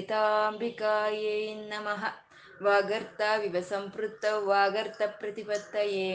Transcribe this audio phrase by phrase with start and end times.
[0.00, 2.04] ಲಲಿತಾಂಬಿಕಾಯೇ ನಮಃ.
[2.62, 6.06] ವಾಗರ್ತಾವಿವ ಸಂಪೃತ್ತೌ ವಾಗರ್ತ ಪ್ರತಿಪತ್ತಯೇ.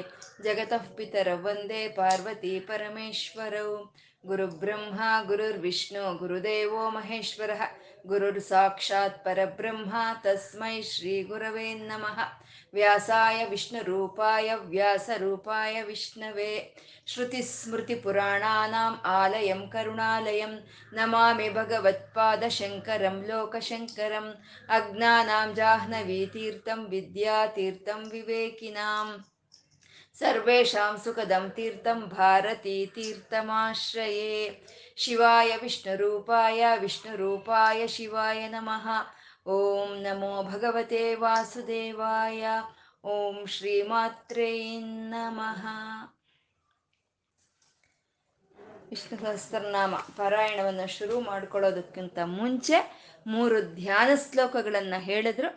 [0.45, 3.83] ಜಗತಃ ಪಿತರ ವಂದೇ ಪಾರ್ವತಿ ಪರಮೇಶ್ವರೌ.
[4.25, 7.49] ಗುರುಬ್ರಹ್ಮ, ಗುರುರ್ವಿಷ್ಣು, ಗುರುದೇವೋ ಮಹೇಶ್ವರ.
[8.07, 9.93] ಗುರುರ್ ಸಾಕ್ಷಾತ್ ಪರಬ್ರಹ್ಮ,
[10.23, 12.19] ತಸ್ಮೈ ಶ್ರೀ ಗುರವೇ ನಮಃ.
[12.73, 16.75] ವ್ಯಾಸಾಯ ವಿಷ್ಣುರೂಪಾಯ ವ್ಯಾಸರೂಪಾಯ ವಿಷ್ಣವೇ.
[17.05, 20.67] ಶ್ರುತಿಸ್ಮೃತಿಪುರಾಣಾನಾम् ಆಲಯಂ ಕರುಣಾಲಯಂ.
[20.93, 24.33] ನಮಾಮಿ ಭಗವತ್ಪಾದಶಂಕರಂ ಲೋಕಶಂಕರಂ.
[24.69, 29.25] ಅಜ್ಞಾನಾಂ ಜಾಹ್ನವೀತೀರ್ಥಂ ವಿದ್ಯಾತೀರ್ಥಂ ವಿವೇಕಿನಾಂ.
[30.19, 34.35] ಸರ್ವೇಷಾಂ ಸುಖದಂ ತೀರ್ಥಂ ಭಾರತೀ ತೀರ್ಥಮಾಶ್ರಯೇ
[34.95, 38.85] ಶಿವಾಯ ವಿಷ್ಣುರೂಪಾಯ ವಿಷ್ಣುರೂಪಾಯ ಶಿವಾಯ ನಮಃ
[39.47, 42.43] ಓಂ ನಮೋ ಭಗವತೆ ವಾಸುದೇವಾಯ
[43.03, 44.51] ಓಂ ಶ್ರೀಮಾತ್ರೇ
[45.09, 45.63] ನಮಃ
[48.89, 52.77] ವಿಷ್ಣು ಸಹಸ್ರನಾಮ ಪಾರಾಯಣವನ್ನು ಶುರು ಮಾಡ್ಕೊಳ್ಳೋದಕ್ಕಿಂತ ಮುಂಚೆ
[53.27, 55.49] ಮೂರು ಧ್ಯಾನ ಶ್ಲೋಕಗಳನ್ನು ಹೇಳಿದ್ರು.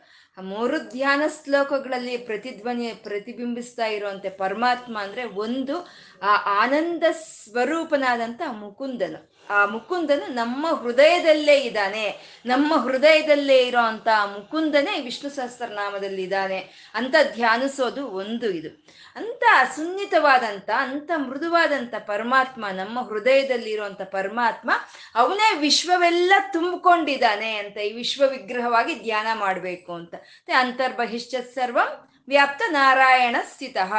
[0.43, 5.77] ಮೂರು ಧ್ಯಾನ ಶ್ಲೋಕಗಳಲ್ಲಿ ಪ್ರತಿಧ್ವನಿ ಪ್ರತಿಬಿಂಬಿಸ್ತಾ ಇರುವಂತೆ ಪರಮಾತ್ಮ ಅಂದ್ರೆ ಒಂದು
[6.23, 9.38] ಆ ಆನಂದ ಸ್ವರೂಪನಾದಂಥ ಮುಕುಂದನು.
[9.49, 12.39] ಆ ಮುಕುಂದನು ನಮ್ಮ ಹೃದಯದಲ್ಲೇ ಇದ್ದಾನೆ.
[12.47, 18.87] ನಮ್ಮ ಹೃದಯದಲ್ಲೇ ಇರೋ ಅಂತ ಮುಕುಂದನೇ ವಿಷ್ಣು ಸಹಸ್ರನಾಮದಲ್ಲಿ ಇದ್ದಾನೆ ಅಂತ ಧ್ಯಾನಿಸೋದು ಒಂದು ಇದು.
[19.17, 19.43] ಅಂತ
[19.77, 24.71] ಸುನ್ನಿತವಾದಂಥ ಅಂತ ಮೃದುವಾದಂಥ ಪರಮಾತ್ಮ, ನಮ್ಮ ಹೃದಯದಲ್ಲಿ ಇರುವಂತ ಪರಮಾತ್ಮ,
[25.15, 30.15] ಅವನೇ ವಿಶ್ವವೆಲ್ಲ ತುಂಬಿಕೊಂಡಿದ್ದಾನೆ ಅಂತ ಈ ವಿಶ್ವ ವಿಗ್ರಹವಾಗಿ ಧ್ಯಾನ ಮಾಡಬೇಕು ಅಂತ.
[30.59, 33.93] ಅಂತರ್ಬಹಿಶ್ಚ ಸರ್ವಂ ವ್ಯಾಪ್ತ ನಾರಾಯಣ ಸ್ಥಿತಃ.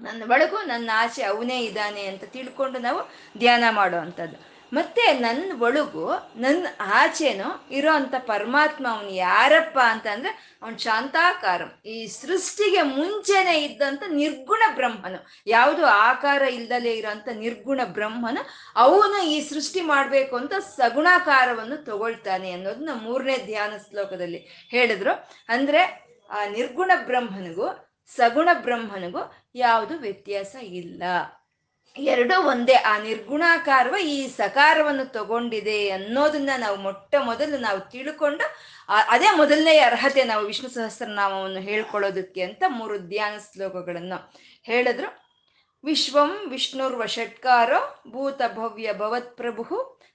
[0.00, 6.04] ನನ್ನ ಒಳಗು ನನ್ನ ಆಸೆ ಅವನೇ ಇದ್ದಾನೆ ಅಂತ ತಿಳ್ಕೊಂಡು ನಾವು ಧ್ಯಾನ ಮಾಡುವಂಥದ್ದು ಮತ್ತೆ ನನ್ನ ಒಳಗು
[6.36, 10.30] ನನ್ನ ಆಚೆನೋ ಇರೋ ಅಂತ ಪರಮಾತ್ಮ ಅವನು ಯಾರಪ್ಪ ಅಂತಂದ್ರೆ
[10.62, 11.70] ಅವನು ಶಾಂತಾಕಾರಂ.
[11.86, 15.20] ಈ ಸೃಷ್ಟಿಗೆ ಮುಂಚೆನೆ ಇದ್ದಂತ ನಿರ್ಗುಣ ಬ್ರಹ್ಮನು.
[15.46, 18.42] ಯಾವುದು ಆಕಾರ ಇಲ್ದಲೇ ಇರೋಂಥ ನಿರ್ಗುಣ ಬ್ರಹ್ಮನು
[18.76, 25.28] ಅವನು ಈ ಸೃಷ್ಟಿ ಮಾಡಬೇಕು ಅಂತ ಸಗುಣಾಕಾರವನ್ನು ತಗೊಳ್ತಾನೆ ಅನ್ನೋದನ್ನ ಮೂರನೇ ಧ್ಯಾನ ಶ್ಲೋಕದಲ್ಲಿ ಹೇಳಿದ್ರು.
[25.48, 25.82] ಅಂದ್ರೆ
[26.30, 27.66] ಆ ನಿರ್ಗುಣ ಬ್ರಹ್ಮನಿಗೂ
[28.16, 29.22] ಸಗುಣ ಬ್ರಹ್ಮನಿಗೂ
[29.54, 31.02] ಯಾವುದು ವ್ಯತ್ಯಾಸ ಇಲ್ಲ.
[31.96, 38.44] ಎರಡು ಒಂದೇ ಆ ನಿರ್ಗುಣಾಕಾರವ ಈ ಸಕಾರವನ್ನು ತಗೊಂಡಿದೆ ಅನ್ನೋದನ್ನ ನಾವು ಮೊಟ್ಟ ಮೊದಲು ನಾವು ತಿಳ್ಕೊಂಡು
[38.88, 45.24] ಅದೇ ಮೊದಲನೇ ಅರ್ಹತೆ ನಾವು ವಿಷ್ಣು ಸಹಸ್ರನಾಮವನ್ನು ಹೇಳ್ಕೊಳ್ಳೋದಕ್ಕೆ ಅಂತ ಮೂರು ಧ್ಯಾನ ಶ್ಲೋಕಗಳನ್ನು ಹೇಳಿದ್ರು.
[45.84, 49.64] ವಿಶ್ವಂ ವಿಷ್ಣುರ್ವಷಟ್ಕಾರೋ ಭೂತ ಭವ್ಯ ಭವತ್ ಪ್ರಭು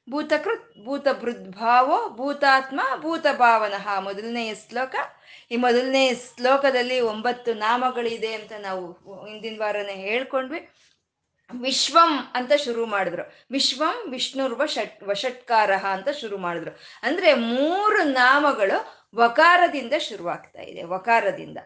[0.10, 4.96] ಭೂತಕೃತ್ ಭೂತ ಬೃದ್ಭಾವೋ ಭೂತಾತ್ಮ, ಭೂತ ಭಾವನಃ ಮೊದಲನೆಯ ಶ್ಲೋಕ.
[5.52, 8.92] ಈ ಮೊದಲನೇ ಶ್ಲೋಕದಲ್ಲಿ ಒಂಬತ್ತು ನಾಮಗಳಿದೆ ಅಂತ ನಾವು
[9.26, 10.70] ಹಿಂದಿನ ವಾರನೇ ಹೇಳ್ಕೊಂಡ್ವಿ.
[11.54, 13.34] ವಿಶ್ವಂ ಅಂತ ಶುರು ಮಾಡಿದ್ರು.
[13.52, 16.80] ವಿಶ್ವಂ, ವಿಷ್ಣುರ್ವ, ಷಟ್, ವಷಟ್ಕಾರ ಅಂತ ಶುರು ಮಾಡಿದ್ರು.
[17.04, 21.58] ಅಂದ್ರೆ ಮೂರು ನಾಮಗಳು ವಕಾರದಿಂದ ಶುರುವಾಗ್ತಾ ಇದೆ, ವಕಾರದಿಂದ.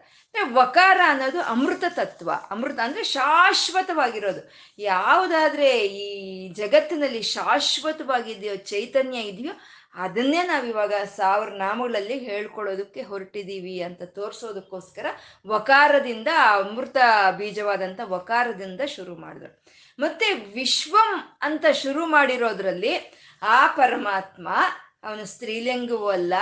[0.52, 2.30] ವಕಾರ ಅನ್ನೋದು ಅಮೃತ ತತ್ವ.
[2.50, 4.50] ಅಮೃತ ಅಂದ್ರೆ ಶಾಶ್ವತವಾಗಿರೋದು.
[4.78, 9.52] ಯಾವುದಾದ್ರೆ ಈ ಜಗತ್ತಿನಲ್ಲಿ ಶಾಶ್ವತವಾಗಿದೆಯೋ, ಚೈತನ್ಯ ಇದೆಯೋ
[9.94, 15.06] ಅದನ್ನೇ ನಾವಿವಾಗ ಸಾವಿರ ನಾಮಗಳಲ್ಲಿ ಹೇಳ್ಕೊಳ್ಳೋದಕ್ಕೆ ಹೊರಟಿದ್ದೀವಿ ಅಂತ ತೋರಿಸೋದಕ್ಕೋಸ್ಕರ
[15.46, 16.96] ವಕಾರದಿಂದ ಅಮೃತ
[17.38, 19.64] ಬೀಜವಾದಂಥ ವಕಾರದಿಂದ ಶುರು ಮಾಡಿದ್ರು.
[19.98, 23.12] ಮತ್ತೆ ವಿಶ್ವಂ ಅಂತ ಶುರು ಮಾಡಿರೋದ್ರಲ್ಲಿ
[23.42, 24.48] ಆ ಪರಮಾತ್ಮ
[25.02, 26.34] ಅವನು ಸ್ತ್ರೀಲಿಂಗವೂ ಅಲ್ಲ,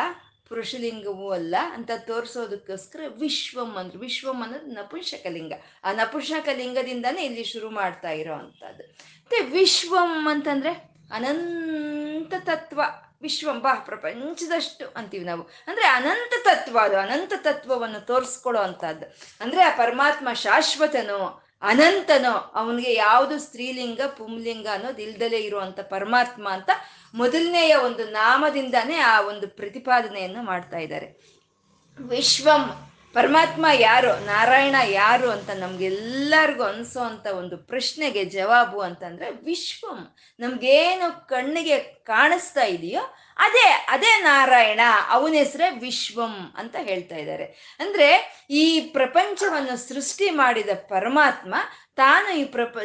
[0.49, 3.99] ಪುರುಷಲಿಂಗವೂ ಅಲ್ಲ ಅಂತ ತೋರಿಸೋದಕ್ಕೋಸ್ಕರ ವಿಶ್ವಂ ಅಂದ್ರೆ.
[3.99, 5.53] ವಿಶ್ವಂ ಅನ್ನೋದು ನಪುಂಸಕಲಿಂಗ.
[5.85, 10.73] ಆ ನಪುಂಸಕಲಿಂಗದಿಂದಾನೇ ಇಲ್ಲಿ ಶುರು ಮಾಡ್ತಾ ಇರೋ ಅಂತದ್ದು ಮತ್ತೆ ವಿಶ್ವಂ ಅಂತಂದ್ರೆ
[11.12, 12.81] ಅನಂತ ತತ್ವ.
[13.23, 15.43] ವಿಶ್ವಂ ಬಾ ಪ್ರಪಂಚದಷ್ಟು ಅಂತೀವಿ ನಾವು.
[15.43, 23.39] ಅಂದ್ರೆ ಅನಂತ ತತ್ವ ಅದು, ಅನಂತ ತತ್ವವನ್ನು ತೋರಿಸ್ಕೊಳ್ಳೋ ಅಂತದ್ದು ಅಂದ್ರೆ ಆ ಪರಮಾತ್ಮ ಶಾಶ್ವತನೋ, ಅನಂತನೋ, ಅವನಿಗೆ ಯಾವುದು
[23.39, 26.71] ಸ್ತ್ರೀಲಿಂಗ, ಪುಂಲಿಂಗ ಅನ್ನೋದು ಇಲ್ದಲೇ ಇರುವಂತ ಪರಮಾತ್ಮ ಅಂತ
[27.15, 31.09] ಮೊದಲನೆಯ ಒಂದು ನಾಮದಿಂದಾನೇ ಆ ಒಂದು ಪ್ರತಿಪಾದನೆಯನ್ನು ಮಾಡ್ತಾ ಇದ್ದಾರೆ.
[31.99, 40.17] ವಿಶ್ವಂ ಪರಮಾತ್ಮ ಯಾರು, ನಾರಾಯಣ ಯಾರು ಅಂತ ನಮ್ಗೆಲ್ಲರಿಗೂ ಅನ್ಸೋ ಅಂತ ಒಂದು ಪ್ರಶ್ನೆಗೆ ಜವಾಬು ಅಂತಂದ್ರೆ ವಿಶ್ವಂ.
[40.41, 43.03] ನಮ್ಗೇನು ಕಣ್ಣಿಗೆ ಕಾಣಿಸ್ತಾ ಇದೆಯೋ
[43.37, 47.76] ಅದೇ ಅದೇ ನಾರಾಯಣ, ಅವನ ಹೆಸರೇ ವಿಶ್ವಂ ಅಂತ ಹೇಳ್ತಾ ಇದ್ದಾರೆ.
[47.81, 48.09] ಅಂದ್ರೆ
[48.50, 51.55] ಈ ಪ್ರಪಂಚವನ್ನು ಸೃಷ್ಟಿ ಮಾಡಿದ ಪರಮಾತ್ಮ
[51.97, 52.79] ತಾನು ಈ ಪ್ರಪ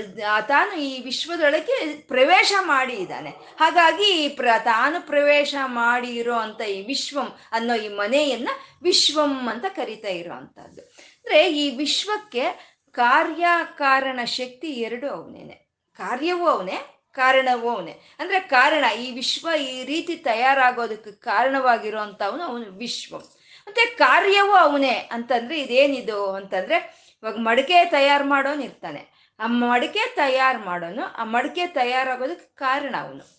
[0.48, 6.86] ತಾನು ಈ ವಿಶ್ವದೊಳಗೆ ಪ್ರವೇಶ ಮಾಡಿ ಇದ್ದಾನೆ ಹಾಗಾಗಿ ಈ ಪ್ರ, ತಾನು ಪ್ರವೇಶ ಮಾಡಿ ಇರೋ ಅಂತ ಈ
[6.86, 8.50] ವಿಶ್ವಂ ಅನ್ನೋ ಈ ಮನೆಯನ್ನ
[8.83, 10.81] ವಿಶ್ವಂ ಅಂತ ಕರಿತಾ ಇರೋ ಅಂಥದ್ದು.
[10.81, 13.45] ಅಂದ್ರೆ ಈ ವಿಶ್ವಕ್ಕೆ ಕಾರ್ಯ
[13.77, 15.68] ಕಾರಣ ಶಕ್ತಿ ಎರಡು ಅವನೇನೆ.
[15.94, 16.77] ಕಾರ್ಯವೂ ಅವನೇ,
[17.12, 17.92] ಕಾರಣವೂ ಅವನೇ.
[18.19, 23.19] ಅಂದ್ರೆ ಕಾರಣ, ಈ ವಿಶ್ವ ಈ ರೀತಿ ತಯಾರಾಗೋದಕ್ಕೆ ಕಾರಣವಾಗಿರುವಂತವನು ಅವನು ವಿಶ್ವಂ.
[23.68, 29.33] ಮತ್ತೆ ಕಾರ್ಯವೂ ಅವನೇ ಅಂತಂದ್ರೆ ಇದೇನಿದು ಅಂತಂದ್ರೆ ಇವಾಗ ಮಡಿಕೆ ತಯಾರು ಮಾಡೋನು ಇರ್ತಾನೆ.
[29.39, 33.37] ಆ ಮಡಿಕೆ ತಯಾರು ಮಾಡೋನು, ಆ ಮಡಿಕೆ ತಯಾರಾಗೋದಕ್ಕೆ ಕಾರಣ ಅವನು.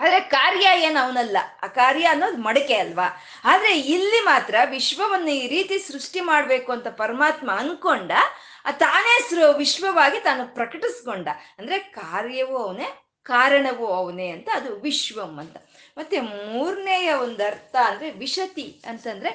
[0.00, 1.36] ಆದರೆ ಕಾರ್ಯ ಏನು ಅವನಲ್ಲ.
[1.62, 3.16] ಆ ಕಾರ್ಯ ಅನ್ನೋದು ಮಡಿಕೆ ಅಲ್ವಾ?
[3.44, 8.12] ಆದ್ರೆ ಇಲ್ಲಿ ಮಾತ್ರ ವಿಶ್ವವನ್ನು ಈ ರೀತಿ ಸೃಷ್ಟಿ ಮಾಡಬೇಕು ಅಂತ ಪರಮಾತ್ಮ ಅನ್ಕೊಂಡ,
[8.64, 11.28] ಆ ತಾನೇ ಸೃ, ವಿಶ್ವವಾಗಿ ತಾನು ಪ್ರಕಟಿಸ್ಕೊಂಡ.
[11.58, 12.86] ಅಂದ್ರೆ ಕಾರ್ಯವೂ ಅವನೇ,
[13.22, 15.56] ಕಾರಣವೂ ಅವನೇ ಅಂತ ಅದು ವಿಶ್ವಂ ಅಂತ.
[15.98, 19.30] ಮತ್ತೆ ಮೂರನೆಯ ಒಂದು ಅರ್ಥ ಅಂದ್ರೆ ವಿಶತಿ ಅಂತಂದ್ರೆ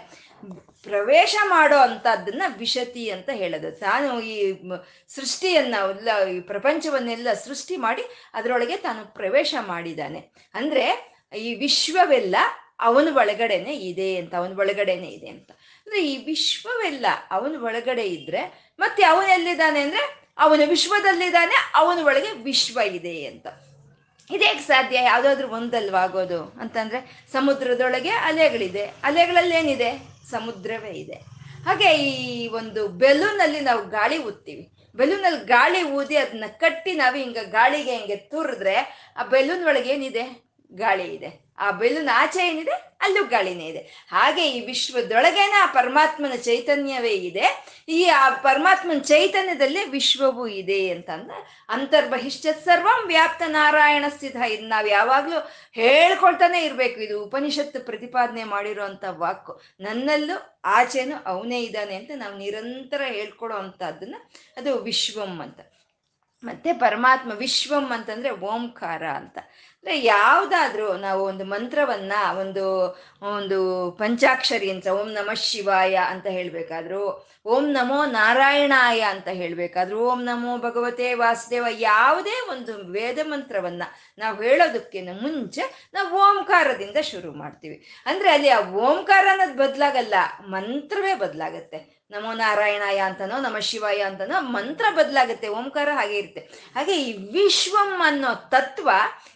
[0.84, 3.72] ಪ್ರವೇಶ ಮಾಡೋ ಅಂತದನ್ನ ವಿಶತಿ ಅಂತ ಹೇಳೋದು.
[3.72, 4.54] ತಾನು ಈ
[5.16, 8.02] ಸೃಷ್ಟಿಯನ್ನ ಎಲ್ಲ, ಈ ಪ್ರಪಂಚವನ್ನೆಲ್ಲ ಸೃಷ್ಟಿ ಮಾಡಿ
[8.34, 10.20] ಅದರೊಳಗೆ ತಾನು ಪ್ರವೇಶ ಮಾಡಿದ್ದಾನೆ.
[10.54, 12.36] ಅಂದ್ರೆ ಈ ವಿಶ್ವವೆಲ್ಲ
[12.80, 15.52] ಅವನ ಒಳಗಡೆನೆ ಇದೆ ಅಂತ, ಅವನ ಒಳಗಡೆನೆ ಇದೆ ಅಂತ.
[15.52, 23.26] ಅಂದ್ರೆ ಈ ವಿಶ್ವವೆಲ್ಲ ಅವನ ಒಳಗಡೆ ಇದ್ರೆ ಮತ್ತೆ ಅವನೆಲ್ಲಿದ್ದಾನೆ ಅಂದ್ರೆ ಅವನ ವಿಶ್ವದಲ್ಲಿದ್ದಾನೆ, ಅವನ ಒಳಗೆ ವಿಶ್ವ ಇದೆ
[23.26, 23.48] ಅಂತ.
[24.32, 28.86] ಇದೇಗೆ ಸಾಧ್ಯ, ಯಾವುದಾದ್ರೂ ಒಂದಲ್ವಾಗೋದು ಅಂತಂದ್ರೆ ಸಮುದ್ರದೊಳಗೆ ಅಲೆಗಳಿದೆ.
[28.86, 30.13] ಅಲೆಗಳಲ್ಲಿ ಏನಿದೆ?
[30.32, 31.14] ಸಮುದ್ರವೇ ಇದೆ.
[31.66, 34.72] ಹಾಗೆ ಈ ಒಂದು ಬೆಲೂನಲ್ಲಿ ನಾವು ಗಾಳಿ ಊದ್ತೀವಿ.
[34.96, 38.76] ಬೆಲೂನಲ್ಲಿ ಗಾಳಿ ಊದಿ ಅದನ್ನ ಕಟ್ಟಿ ನಾವು ಹಿಂಗ ಗಾಳಿಗೆ ಹಿಂಗೆ ತುರಿದ್ರೆ
[39.18, 41.43] ಆ ಬೆಲೂನ್ ಒಳಗೆ ಏನಿದೆ ಗಾಳಿ ಇದೆ.
[41.58, 44.08] ಆ ಬೆಲೂನ್ ಆಚೆ ಏನಿದೆ ಅಲ್ಲೂ ಗಾಳಿನೇ ಇದೆ.
[44.12, 47.66] ಹಾಗೆ ಈ ವಿಶ್ವದೊಳಗೇನ ಆ ಪರಮಾತ್ಮನ ಚೈತನ್ಯವೇ ಇದೆ.
[47.90, 54.88] ಈ ಆ ಪರಮಾತ್ಮನ ಚೈತನ್ಯದಲ್ಲೇ ವಿಶ್ವವೂ ಇದೆ ಅಂತ ಅಂದ್ರೆ ಅಂತರ್ಬಹಿಷ್ಠ ಸರ್ವಂ ವ್ಯಾಪ್ತ ನಾರಾಯಣ ಸ್ಥಿತ ಇದು ನಾವು
[54.88, 57.00] ಯಾವಾಗ್ಲೂ ಹೇಳ್ಕೊಳ್ತಾನೆ ಇರ್ಬೇಕು.
[57.00, 64.16] ಇದು ಉಪನಿಷತ್ತು ಪ್ರತಿಪಾದನೆ ಮಾಡಿರೋಂಥ ವಾಕು ನನ್ನಲ್ಲೂ ಆಚೆನೂ ಅವನೇ ಇದ್ದಾನೆ ಅಂತ ನಾವು ನಿರಂತರ ಹೇಳ್ಕೊಡೋ ಅಂಥದ್ದನ್ನ
[64.58, 65.60] ಅದು ವಿಶ್ವಂ ಅಂತ.
[66.44, 69.38] ಮತ್ತೆ ಪರಮಾತ್ಮ ವಿಶ್ವಂ ಅಂತಂದ್ರೆ ಓಂಕಾರ ಅಂತ.
[69.84, 72.64] ಅಂದ್ರೆ ಯಾವ್ದಾದ್ರೂ ನಾವು ಒಂದು ಮಂತ್ರವನ್ನ ಒಂದು
[73.22, 80.58] ಒಂದು ಪಂಚಾಕ್ಷರಿ ಅಂತ ಓಂ ನಮಃ ಶಿವಾಯ ಅಂತ ಹೇಳ್ಬೇಕಾದ್ರು, ಓಂ ನಮೋ ನಾರಾಯಣಾಯ ಅಂತ ಹೇಳ್ಬೇಕಾದ್ರು, ಓಂ ನಮೋ
[80.58, 83.84] ಭಗವತೆ ವಾಸುದೇವ ಯಾವುದೇ ಒಂದು ವೇದ ಮಂತ್ರವನ್ನ
[84.18, 88.04] ನಾವು ಹೇಳೋದಕ್ಕಿಂತ ಮುಂಚೆ ನಾವು ಓಂಕಾರದಿಂದ ಶುರು ಮಾಡ್ತೀವಿ.
[88.06, 90.14] ಅಂದ್ರೆ ಅಲ್ಲಿ ಆ ಓಂಕಾರ ಅನ್ನೋದು ಬದಲಾಗಲ್ಲ,
[90.48, 92.03] ಮಂತ್ರವೇ ಬದಲಾಗತ್ತೆ.
[92.14, 96.40] ನಮೋ ನಾರಾಯಣಾಯ ಅಂತನೋ, ನಮ ಶಿವಾಯ ಅಂತನೋ, ಮಂತ್ರ ಬದಲಾಗುತ್ತೆ, ಓಂಕಾರ ಹಾಗೆ ಇರುತ್ತೆ.
[96.76, 98.90] ಹಾಗೆ ಈ ವಿಶ್ವಂ ಅನ್ನೋ ತತ್ವ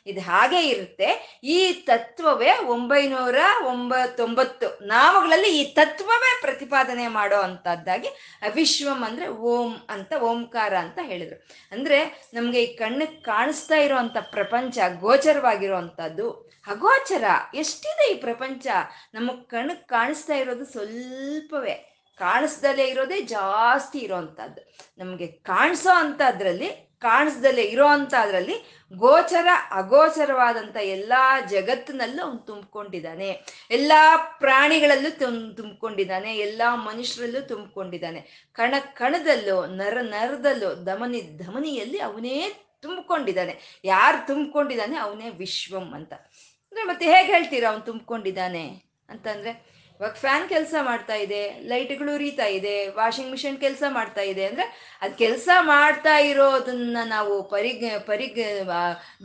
[0.08, 1.40] ಇದು ಹಾಗೆ ಇರುತ್ತೆ.
[1.44, 3.36] ಈ ತತ್ವವೇ ಒಂಬೈನೂರ
[3.66, 8.08] ಒಂಬತ್ತೊಂಬತ್ತು ನಾಮಗಳಲ್ಲಿ ಈ ತತ್ವವೇ ಪ್ರತಿಪಾದನೆ ಮಾಡೋ ಅಂತದ್ದಾಗಿ
[8.54, 11.48] ವಿಶ್ವಂ ಅಂದ್ರೆ ಓಂ ಅಂತ, ಓಂಕಾರ ಅಂತ ಹೇಳಿದ್ರು.
[11.72, 17.24] ಅಂದ್ರೆ ನಮ್ಗೆ ಈ ಕಣ್ಣಿಗೆ ಕಾಣಿಸ್ತಾ ಇರುವಂತ ಪ್ರಪಂಚ ಗೋಚರವಾಗಿರೋ ಅಂಥದ್ದು ಅಗೋಚರ,
[17.56, 18.68] ಎಷ್ಟಿದೆ ಈ ಪ್ರಪಂಚ?
[19.14, 21.97] ನಮಗ್ ಕಣ್ಣಿಗೆ ಕಾಣಿಸ್ತಾ ಇರೋದು ಸ್ವಲ್ಪವೇ.
[22.18, 31.14] ಕಾಣಿಸ್ದಲೇ ಇರೋದೇ ಜಾಸ್ತಿ ಇರೋವಂಥದ್ದು ನಮಗೆ ಕಾಣಿಸೋ ಅಂಥದ್ರಲ್ಲಿ, ಕಾಣಿಸ್ದಲೇ ಇರೋ ಅಂಥದ್ರಲ್ಲಿ ಗೋಚರ, ಅಗೋಚರವಾದಂಥ ಎಲ್ಲ
[31.50, 33.42] ಜಗತ್ತಿನಲ್ಲೂ ಅವನು ತುಂಬಿಕೊಂಡಿದ್ದಾನೆ.
[33.72, 33.92] ಎಲ್ಲ
[34.40, 36.38] ಪ್ರಾಣಿಗಳಲ್ಲೂ ತುಮ್ ತುಂಬಿಕೊಂಡಿದ್ದಾನೆ.
[36.38, 38.50] ಎಲ್ಲ ಮನುಷ್ಯರಲ್ಲೂ ತುಂಬಿಕೊಂಡಿದ್ದಾನೆ.
[38.52, 43.80] ಕಣ ಕಣದಲ್ಲೂ, ನರ ನರದಲ್ಲೂ, ಧಮನಿ ಧಮನಿಯಲ್ಲಿ ಅವನೇ ತುಂಬಿಕೊಂಡಿದ್ದಾನೆ.
[43.84, 44.98] ಯಾರು ತುಂಬಿಕೊಂಡಿದ್ದಾನೆ?
[44.98, 46.14] ಅವನೇ ವಿಶ್ವಂ ಅಂತ.
[46.14, 48.84] ಅಂದ್ರೆ ಮತ್ತೆ ಹೇಗೆ ಹೇಳ್ತೀರಾ ಅವನು ತುಂಬಿಕೊಂಡಿದ್ದಾನೆ?
[49.10, 51.40] ಅಂತಂದ್ರೆ ಇವಾಗ ಫ್ಯಾನ್ ಕೆಲಸ ಮಾಡ್ತಾ ಇದೆ,
[51.72, 54.66] ಲೈಟ್ಗಳು ಉರಿತಾ ಇದೆ, ವಾಷಿಂಗ್ ಮಿಷಿನ್ ಕೆಲಸ ಮಾಡ್ತಾ ಇದೆ ಅಂದ್ರೆ
[55.04, 58.40] ಅದು ಕೆಲಸ ಮಾಡ್ತಾ ಇರೋದನ್ನ ನಾವು ಪರಿಗ ಪರಿಗ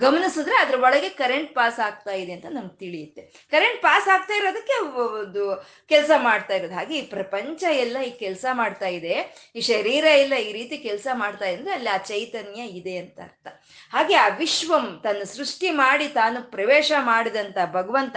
[0.04, 3.22] ಗಮನಿಸಿದ್ರೆ ಅದ್ರ ಒಳಗೆ ಕರೆಂಟ್ ಪಾಸ್ ಆಗ್ತಾ ಇದೆ ಅಂತ ನಮ್ಗೆ ತಿಳಿಯುತ್ತೆ.
[3.54, 4.76] ಕರೆಂಟ್ ಪಾಸ್ ಆಗ್ತಾ ಇರೋದಕ್ಕೆ
[5.24, 5.44] ಒಂದು
[5.92, 6.74] ಕೆಲಸ ಮಾಡ್ತಾ ಇರೋದು.
[6.80, 9.14] ಹಾಗೆ ಈ ಪ್ರಪಂಚ ಎಲ್ಲ ಈ ಕೆಲಸ ಮಾಡ್ತಾ ಇದೆ,
[9.58, 13.46] ಈ ಶರೀರ ಎಲ್ಲ ಈ ರೀತಿ ಕೆಲಸ ಮಾಡ್ತಾ ಇದೆ ಅಂದ್ರೆ ಅಲ್ಲಿ ಆ ಚೈತನ್ಯ ಇದೆ ಅಂತ ಅರ್ಥ.
[13.94, 18.16] ಹಾಗೆ ಆ ವಿಶ್ವಂ ತನ್ನ ಸೃಷ್ಟಿ ಮಾಡಿ ತಾನು ಪ್ರವೇಶ ಮಾಡಿದಂತ ಭಗವಂತ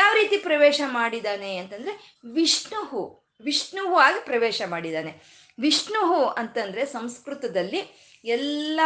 [0.00, 1.94] ಯಾವ ರೀತಿ ಪ್ರವೇಶ ಮಾಡಿದಾನೆ ಅಂತಂದ್ರೆ
[2.32, 5.36] ವಿಷ್ಣುಹು ವಿಷ್ಣುವಾಗಿ ಪ್ರವೇಶ ಮಾಡಿದ್ದಾನೆ.
[5.58, 8.80] ವಿಷ್ಣುಹು ಅಂತಂದ್ರೆ ಸಂಸ್ಕೃತದಲ್ಲಿ ಎಲ್ಲ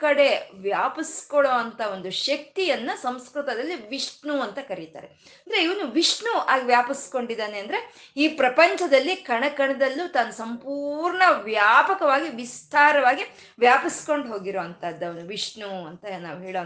[0.00, 5.06] ಕಡೆ ವ್ಯಾಪಿಸ್ಕೊಳ್ಳೋ ಅಂತ ಒಂದು ಶಕ್ತಿಯನ್ನ ಸಂಸ್ಕೃತದಲ್ಲಿ ವಿಷ್ಣು ಅಂತ ಕರೀತಾರೆ.
[5.06, 14.28] ಅಂದ್ರೆ ಇವನು ವಿಷ್ಣು ಆಗಿ ವ್ಯಾಪಿಸ್ಕೊಂಡಿದ್ದಾನೆ ಅಂದ್ರೆ ಈ ಪ್ರಪಂಚದಲ್ಲಿ ಕಣ ಕಣದಲ್ಲೂ ತಾನು ಸಂಪೂರ್ಣ ವ್ಯಾಪಕವಾಗಿ ವಿಸ್ತಾರವಾಗಿ ವ್ಯಾಪಿಸ್ಕೊಂಡು
[14.28, 16.60] ಹೋಗಿರೋ ಅಂತದ್ದು ಅವನು ವಿಷ್ಣು ಅಂತ ನಾವು ಹೇಳೋ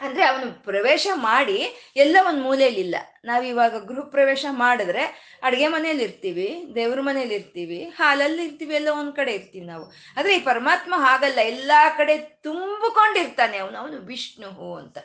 [0.00, 2.94] ಅಂದ್ರೆ ಅವನು ಪ್ರವೇಶ ಮಾಡಿ ಎಲ್ಲ ಒಂದು ಮೂಲೆಯಲ್ಲಿಲ್ಲ.
[3.24, 9.32] ನಾವಿವಾಗ ಗೃಹ ಪ್ರವೇಶ ಮಾಡಿದ್ರೆ ಅಡುಗೆ ಮನೇಲಿ ಇರ್ತೀವಿ ದೇವ್ರ ಮನೇಲಿ ಇರ್ತೀವಿ ಹಾಲಲ್ಲಿ ಇರ್ತೀವಿ ಎಲ್ಲ ಒಂದ್ ಕಡೆ
[9.32, 9.92] ಇರ್ತೀವಿ ನಾವು.
[10.16, 13.78] ಆದ್ರೆ ಈ ಪರಮಾತ್ಮ ಹಾಗಲ್ಲ, ಎಲ್ಲಾ ಕಡೆ ತುಂಬಿಕೊಂಡಿರ್ತಾನೆ ಅವನು.
[13.78, 14.98] ಅವನು ವಿಷ್ಣು ಅಂತ.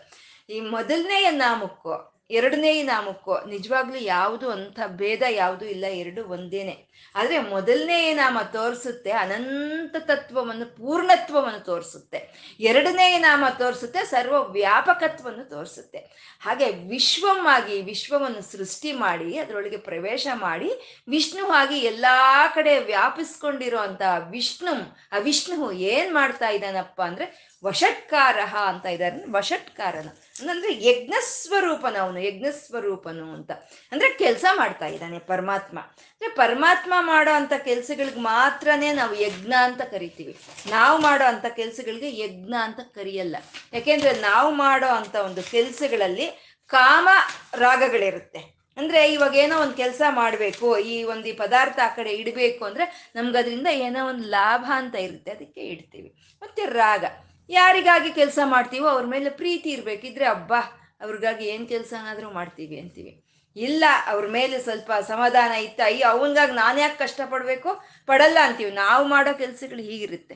[0.49, 6.89] ಈ ಮೊದಲನೆಯ ನಾಮಕ್ಕೋ ಎರಡನೇ ನಾಮಕ್ಕೂ ನಿಜವಾಗ್ಲೂ ಯಾವುದು ಅಂತ ಭೇದ ಯಾವುದು ಇಲ್ಲ, ಎರಡು ಒಂದೇನೆ.
[7.15, 12.53] ಆದ್ರೆ ಮೊದಲನೇ ನಾಮ ತೋರಿಸುತ್ತೆ, ಅನಂತ ತತ್ವವನ್ನು, ಪೂರ್ಣತ್ವವನ್ನು ತೋರಿಸುತ್ತೆ.
[12.59, 15.97] ಎರಡನೇ ನಾಮ ತೋರಿಸುತ್ತೆ ಸರ್ವ ವ್ಯಾಪಕತ್ವವನ್ನು ತೋರಿಸುತ್ತೆ.
[16.41, 24.97] ಹಾಗೆ ವಿಶ್ವವಾಗಿ ವಿಶ್ವವನ್ನು ಸೃಷ್ಟಿ ಮಾಡಿ, ಅದರೊಳಗೆ ಪ್ರವೇಶ ಮಾಡಿ, ವಿಷ್ಣು ಆಗಿ ಎಲ್ಲಾ ಕಡೆ ವ್ಯಾಪಿಸ್ಕೊಂಡಿರೋ ಅಂತ ವಿಷ್ಣು
[25.11, 29.31] ಆ ವಿಷ್ಣು ಏನ್ ಮಾಡ್ತಾ ಇದ್ದಾನಪ್ಪ ಅಂದ್ರೆ ವಷಟ್ಕಾರ ಅಂತ ಇದ್ದಾರೆ.
[29.31, 30.09] ವಷಟ್ಕಾರನ.
[30.47, 33.51] ಅಂದ್ರೆ ಯಜ್ಞ ಸ್ವರೂಪನ ಅವನು, ಯಜ್ಞ ಸ್ವರೂಪನು ಅಂತ.
[33.91, 35.79] ಅಂದ್ರೆ ಕೆಲಸ ಮಾಡ್ತಾ ಇದ್ದಾನೆ ಪರಮಾತ್ಮ.
[35.79, 40.37] ಅಂದ್ರೆ ಪರಮಾತ್ಮ ಮಾಡೋ ಅಂತ ಕೆಲ್ಸಗಳಿಗೆ ಮಾತ್ರನೇ ನಾವು ಯಜ್ಞ ಅಂತ ಕರಿತೀವಿ.
[40.69, 43.35] ನಾವು ಮಾಡೋ ಅಂತ ಕೆಲ್ಸಗಳಿಗೆ ಯಜ್ಞ ಅಂತ ಕರಿಯಲ್ಲ.
[43.73, 47.09] ಯಾಕೆಂದ್ರೆ ನಾವು ಮಾಡೋ ಅಂತ ಒಂದು ಕೆಲ್ಸಗಳಲ್ಲಿ ಕಾಮ
[47.55, 48.59] ರಾಗಗಳಿರುತ್ತೆ.
[48.77, 53.37] ಅಂದ್ರೆ ಇವಾಗ ಏನೋ ಒಂದು ಕೆಲಸ ಮಾಡಬೇಕು, ಈ ಒಂದು ಈ ಪದಾರ್ಥ ಆ ಕಡೆ ಇಡಬೇಕು ಅಂದ್ರೆ ನಮ್ಗೆ
[53.37, 56.15] ಅದರಿಂದ ಏನೋ ಒಂದು ಲಾಭ ಅಂತ ಇರುತ್ತೆ, ಅದಕ್ಕೆ ಇಡ್ತೀವಿ.
[56.41, 57.05] ಮತ್ತೆ ರಾಗ.
[57.49, 60.59] ಯಾರಿಗಾಗಿ ಕೆಲಸ ಮಾಡ್ತೀವೋ ಅವ್ರ ಮೇಲೆ ಪ್ರೀತಿ ಇರಬೇಕಿದ್ರೆ ಅಬ್ಬಾ,
[61.01, 63.23] ಅವ್ರಿಗಾಗಿ ಏನು ಕೆಲಸನಾದರೂ ಮಾಡ್ತೀವಿ ಅಂತೀವಿ.
[63.55, 67.81] ಇಲ್ಲ, ಅವ್ರ ಮೇಲೆ ಸ್ವಲ್ಪ ಸಮಾಧಾನ ಇತ್ತ, ಅಯ್ಯೋ, ಅವನಿಗಾಗಿ ನಾನು ಯಾಕೆ ಕಷ್ಟಪಡಬೇಕು?
[68.05, 68.71] ಪಡಲ್ಲ ಅಂತೀವಿ.
[68.71, 70.35] ನಾವು ಮಾಡೋ ಕೆಲಸಗಳು ಹೀಗಿರುತ್ತೆ.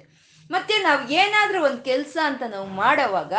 [0.51, 3.33] ಮತ್ತೆ ನಾವು ಏನಾದರೂ ಒಂದು ಕೆಲಸ ಅಂತ ನಾವು ಮಾಡೋವಾಗ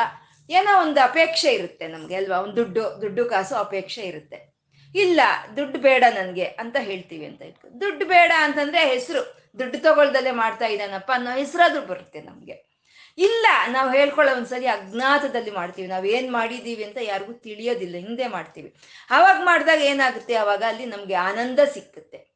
[0.50, 2.38] ಏನೋ ಒಂದು ಅಪೇಕ್ಷೆ ಇರುತ್ತೆ ನಮಗೆ, ಅಲ್ವಾ?
[2.38, 4.54] ಒಂದು ದುಡ್ಡು ದುಡ್ಡು ಕಾಸು ಅಪೇಕ್ಷೆ ಇರುತ್ತೆ.
[4.94, 5.20] ಇಲ್ಲ,
[5.56, 7.80] ದುಡ್ಡು ಬೇಡ ನನಗೆ ಅಂತ ಹೇಳ್ತೀವಿ ಅಂತ ಇಟ್ಕೊ.
[7.80, 9.50] ದುಡ್ಡು ಬೇಡ ಅಂತಂದ್ರೆ ಹೆಸರು.
[9.58, 12.73] ದುಡ್ಡು ತಗೊಳ್ದಲ್ಲೇ ಮಾಡ್ತಾ ಇದ್ದಾನಪ್ಪ ಅನ್ನೋ ಹೆಸರಾದ್ರೂ ಬರುತ್ತೆ ನಮಗೆ.
[13.68, 15.88] ನಾವು ಹೇಳ್ಕೊಳ್ಳೋ ಒಂದ್ಸರಿ ಅಜ್ಞಾತದಲ್ಲಿ ಮಾಡ್ತೀವಿ.
[15.88, 17.94] ನಾವು ಏನು ಮಾಡಿದ್ದೀವಿ ಅಂತ ಯಾರಿಗೂ ತಿಳಿಯೋದಿಲ್ಲ.
[17.96, 18.74] ಹಿಂದೆ ಮಾಡ್ತೀವಿ.
[19.10, 20.34] ಆವಾಗ ಮಾಡಿದಾಗ ಏನಾಗುತ್ತೆ?
[20.34, 22.34] ಆವಾಗ ಅಲ್ಲಿ ನಮಗೆ ಆನಂದ ಸಿಕ್ಕುತ್ತೆ.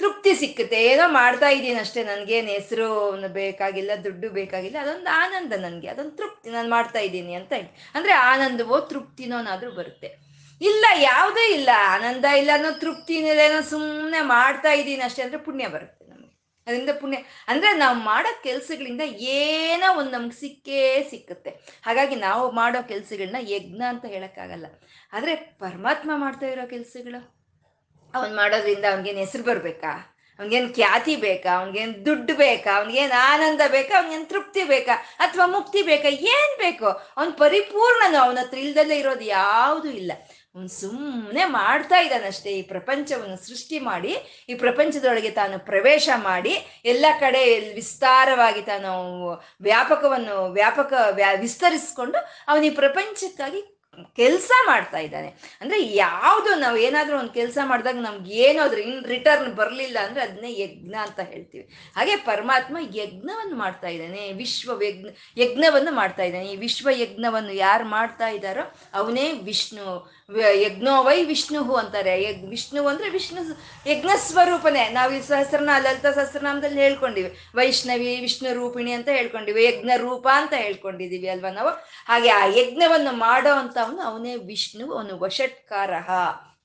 [0.00, 0.82] ತೃಪ್ತಿ ಸಿಕ್ಕುತ್ತೆ.
[0.82, 2.04] ಏನೋ ಮಾಡ್ತಾ ಇದ್ದೀನಿ ಅಷ್ಟೇ.
[2.04, 4.76] ನನಗೇನು ಹೆಸರು ಬೇಕಾಗಿಲ್ಲ, ದುಡ್ಡು ಬೇಕಾಗಿಲ್ಲ.
[4.80, 5.88] ಅದೊಂದು ಆನಂದ ನನಗೆ.
[5.88, 6.50] ಅದೊಂದು ತೃಪ್ತಿ.
[6.50, 7.68] ನಾನು ಮಾಡ್ತಾ ಇದ್ದೀನಿ ಅಂತ ಹೇಳಿ.
[7.94, 10.24] ಅಂದರೆ ಆನಂದವೋ ತೃಪ್ತಿನೋನಾದರೂ ಬರುತ್ತೆ.
[10.60, 11.68] ಇಲ್ಲ, ಯಾವುದೇ ಇಲ್ಲ.
[11.76, 16.03] ಆನಂದ ಇಲ್ಲ ಅನ್ನೋ ತೃಪ್ತಿನೇನೋ ಸುಮ್ಮನೆ ಮಾಡ್ತಾ ಇದ್ದೀನಿ ಅಷ್ಟೇ ಅಂದರೆ ಪುಣ್ಯ ಬರುತ್ತೆ.
[16.66, 17.16] ಅದರಿಂದ ಪುಣ್ಯ,
[17.48, 21.50] ಅಂದ್ರೆ ನಾವು ಮಾಡೋ ಕೆಲಸಗಳಿಂದ ಏನೋ ಒಂದು ನಮ್ಗೆ ಸಿಕ್ಕೇ ಸಿಕ್ಕುತ್ತೆ.
[21.84, 24.66] ಹಾಗಾಗಿ ನಾವು ಮಾಡೋ ಕೆಲ್ಸಗಳನ್ನ ಯಜ್ಞ ಅಂತ ಹೇಳೋಕ್ಕಾಗಲ್ಲ.
[25.12, 27.20] ಆದರೆ ಪರಮಾತ್ಮ ಮಾಡ್ತಾ ಇರೋ ಕೆಲಸಗಳು.
[28.14, 30.10] ಅವ್ನು ಮಾಡೋದ್ರಿಂದ ಅವ್ನಿಗೇನು ಹೆಸರು ಬರಬೇಕಾ?
[30.38, 31.50] ಅವ್ನಿಗೇನು ಖ್ಯಾತಿ ಬೇಕಾ?
[31.58, 32.76] ಅವ್ನಿಗೇನು ದುಡ್ಡು ಬೇಕಾ?
[32.76, 33.96] ಅವ್ನಿಗೇನು ಆನಂದ ಬೇಕಾ?
[33.96, 34.92] ಅವ್ನಿಗೇನು ತೃಪ್ತಿ ಬೇಕಾ?
[35.18, 36.08] ಅಥವಾ ಮುಕ್ತಿ ಬೇಕಾ?
[36.08, 36.86] ಏನು ಬೇಕು?
[37.16, 38.18] ಅವ್ನು ಪರಿಪೂರ್ಣನು?
[38.18, 40.12] ಅವನ ಹತ್ರ ಇಲ್ದಲ್ಲೇ ಇರೋದು ಯಾವುದು ಇಲ್ಲ.
[40.54, 44.16] ಅವ್ನು ಸುಮ್ಮನೆ ಮಾಡ್ತಾ ಇದ್ದಾನಷ್ಟೇ ಈ ಪ್ರಪಂಚವನ್ನು ಸೃಷ್ಟಿ ಮಾಡಿ,
[44.48, 49.30] ಈ ಪ್ರಪಂಚದೊಳಗೆ ತಾನು ಪ್ರವೇಶ ಮಾಡಿ, ಎಲ್ಲ ಕಡೆ ವಿಸ್ತಾರವಾಗಿ ತಾನು
[49.60, 52.18] ವ್ಯಾಪಕವನ್ನು, ವ್ಯಾಪಕ ವ್ಯಾ ವಿಸ್ತರಿಸ್ಕೊಂಡು
[52.48, 53.74] ಅವನು ಈ ಪ್ರಪಂಚಕ್ಕಾಗಿ
[54.16, 55.58] ಕೆಲಸ ಮಾಡ್ತಾ ಇದ್ದಾನೆ.
[55.60, 60.94] ಅಂದ್ರೆ ಯಾವುದು ನಾವು ಏನಾದ್ರೂ ಒಂದು ಕೆಲಸ ಮಾಡಿದಾಗ ನಮ್ಗೆ ಏನಾದ್ರು ಇನ್ ರಿಟರ್ನ್ ಬರಲಿಲ್ಲ ಅಂದ್ರೆ ಅದನ್ನೇ ಯಜ್ಞ
[60.94, 61.68] ಅಂತ ಹೇಳ್ತೀವಿ.
[61.96, 64.32] ಹಾಗೆ ಪರಮಾತ್ಮ ಯಜ್ಞವನ್ನು ಮಾಡ್ತಾ ಇದ್ದಾನೆ.
[64.32, 65.06] ವಿಶ್ವ ಯಜ್ಞ,
[65.36, 66.46] ಯಜ್ಞವನ್ನು ಮಾಡ್ತಾ ಇದ್ದಾನೆ.
[66.46, 70.14] ಈ ವಿಶ್ವ ಯಜ್ಞವನ್ನು ಯಾರು ಮಾಡ್ತಾ ಇದ್ದಾರೋ ಅವನೇ ವಿಷ್ಣು.
[70.54, 72.22] ಯಜ್ಞೋ ವೈ ವಿಷ್ಣು ಅಂತಾರೆ.
[72.22, 73.40] ಯಗ್, ವಿಷ್ಣು ಅಂದ್ರೆ ವಿಷ್ಣು
[73.90, 74.88] ಯಜ್ಞ ಸ್ವರೂಪನೇ.
[74.88, 77.36] ನಾವು ಈ ಸಹಸ್ರನ ಲಲಿತ ಸಹಸ್ರನಾಮದಲ್ಲಿ ಹೇಳ್ಕೊಂಡಿವಿ.
[77.54, 79.64] ವೈಷ್ಣವಿ, ವಿಷ್ಣು ರೂಪಿಣಿ ಅಂತ ಹೇಳ್ಕೊಂಡಿವಿ.
[79.64, 81.68] ಯಜ್ಞ ರೂಪ ಅಂತ ಹೇಳ್ಕೊಂಡಿದೀವಿ ಅಲ್ವಾ ನಾವು?
[82.08, 85.94] ಹಾಗೆ ಆ ಯಜ್ಞವನ್ನು ಮಾಡೋ ಅಂತ ಅವನು ವಿಷ್ಣು, ಅವನು ವಶಟ್ಕಾರ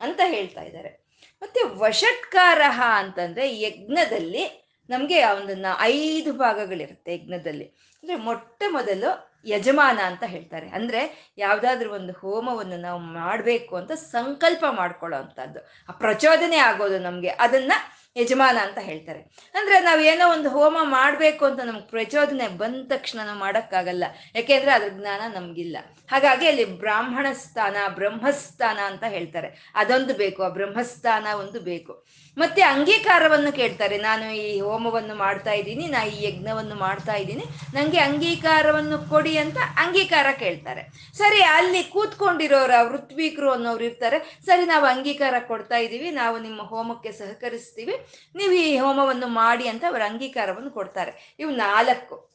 [0.01, 1.05] ಅಂತ ಹೇಳ್ತಾ ಇದ್ದಾರೆ.
[1.41, 2.61] ಮತ್ತೆ ವಶಟ್ಕಾರ
[2.95, 7.65] ಅಂತಂದ್ರೆ ಯಜ್ಞದಲ್ಲಿ ನಮಗೆ ಒಂದನ್ನ ಐದು ಭಾಗಗಳಿರುತ್ತೆ ಯಜ್ಞದಲ್ಲಿ.
[7.65, 10.69] ಅಂದ್ರೆ ಮೊಟ್ಟ ಮೊದಲು ಯಜಮಾನ ಅಂತ ಹೇಳ್ತಾರೆ.
[10.69, 15.59] ಅಂದ್ರೆ ಯಾವ್ದಾದ್ರು ಒಂದು ಹೋಮವನ್ನು ನಾವು ಮಾಡಬೇಕು ಅಂತ ಸಂಕಲ್ಪ ಮಾಡ್ಕೊಳ್ಳೋ ಅಂಥದ್ದು.
[15.89, 17.29] ಆ ಪ್ರಚೋದನೆ ಆಗೋದು ನಮಗೆ.
[17.29, 17.71] ಅದನ್ನ
[18.19, 19.19] ಯಜಮಾನ ಅಂತ ಹೇಳ್ತಾರೆ.
[19.55, 24.03] ಅಂದ್ರೆ ನಾವು ಏನೋ ಒಂದು ಹೋಮ ಮಾಡಬೇಕು ಅಂತ ನಮ್ಗೆ ಪ್ರಚೋದನೆ ಬಂದ ತಕ್ಷಣ ನಾವು ಮಾಡೋಕ್ಕಾಗಲ್ಲ.
[24.35, 25.77] ಯಾಕೆಂದ್ರೆ ಅದ್ರ ಜ್ಞಾನ ನಮ್ಗಿಲ್ಲ.
[26.11, 29.71] ಹಾಗಾಗಿ ಅಲ್ಲಿ ಬ್ರಾಹ್ಮಣ ಸ್ಥಾನ, ಬ್ರಹ್ಮಸ್ಥಾನ ಅಂತ ಹೇಳ್ತಾರೆ.
[29.75, 32.05] ಅದೊಂದು ಬೇಕು, ಆ ಬ್ರಹ್ಮಸ್ಥಾನ ಒಂದು ಬೇಕು.
[32.37, 33.97] ಮತ್ತೆ ಅಂಗೀಕಾರವನ್ನು ಕೇಳ್ತಾರೆ.
[33.97, 40.27] ನಾನು ಈ ಹೋಮವನ್ನು ಮಾಡ್ತಾ ಇದ್ದೀನಿ, ನಾ ಈ ಯಜ್ಞವನ್ನು ಮಾಡ್ತಾ ಇದ್ದೀನಿ ನನಗೆ ಅಂಗೀಕಾರವನ್ನು ಕೊಡಿ ಅಂತ ಅಂಗೀಕಾರ
[40.39, 40.83] ಕೇಳ್ತಾರೆ.
[41.17, 44.39] ಸರಿ, ಅಲ್ಲಿ ಕೂತ್ಕೊಂಡಿರೋರ ವೃತ್ವೀಕರು ಅನ್ನೋರು ಇರ್ತಾರೆ.
[44.45, 47.95] ಸರಿ, ನಾವು ಅಂಗೀಕಾರ ಕೊಡ್ತಾ ಇದ್ದೀವಿ ನಾವು ನಿಮ್ಮ ಹೋಮಕ್ಕೆ ಸಹಕರಿಸ್ತೀವಿ.
[48.35, 51.35] ನೀವು ಈ ಹೋಮವನ್ನು ಮಾಡಿ ಅಂತ ಅವರ ಅಂಗೀಕಾರವನ್ನು ಕೊಡ್ತಾರೆ.
[51.39, 52.29] ಇವು ನಾಲ್ಕು.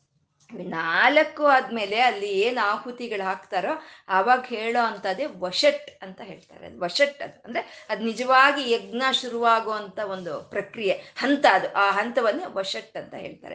[0.52, 6.78] ನಾಲ್ಕು ಆದ್ಮೇಲೆ ಅಲ್ಲಿ ಏನು ಆಹುತಿಗಳು ಹಾಕ್ತಾರೋ ಆವಾಗ ಹೇಳೋ ಅಂಥದ್ದೇ ವಶಟ್ ಅಂತ ಹೇಳ್ತಾರೆ.
[6.78, 7.42] ವಶಟ್ ಅದು.
[7.44, 10.92] ಅಂದ್ರೆ ಅದು ನಿಜವಾಗಿ ಯಜ್ಞ ಶುರುವಾಗುವಂತ ಒಂದು ಪ್ರಕ್ರಿಯೆ.
[11.16, 11.72] ಹಂತ ಅದು.
[11.72, 13.54] ಆ ಹಂತವನ್ನೇ ವಶಟ್ ಅಂತ ಹೇಳ್ತಾರೆ.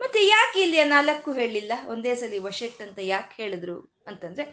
[0.00, 1.72] ಮತ್ತೆ ಯಾಕೆ ಇಲ್ಲಿ ನಾಲ್ಕು ಹೇಳಿಲ್ಲ?
[1.86, 4.44] ಒಂದೇ ಸಲ ವಶಟ್ ಅಂತ ಯಾಕೆ ಹೇಳಿದ್ರು ಅಂತಂದ್ರೆ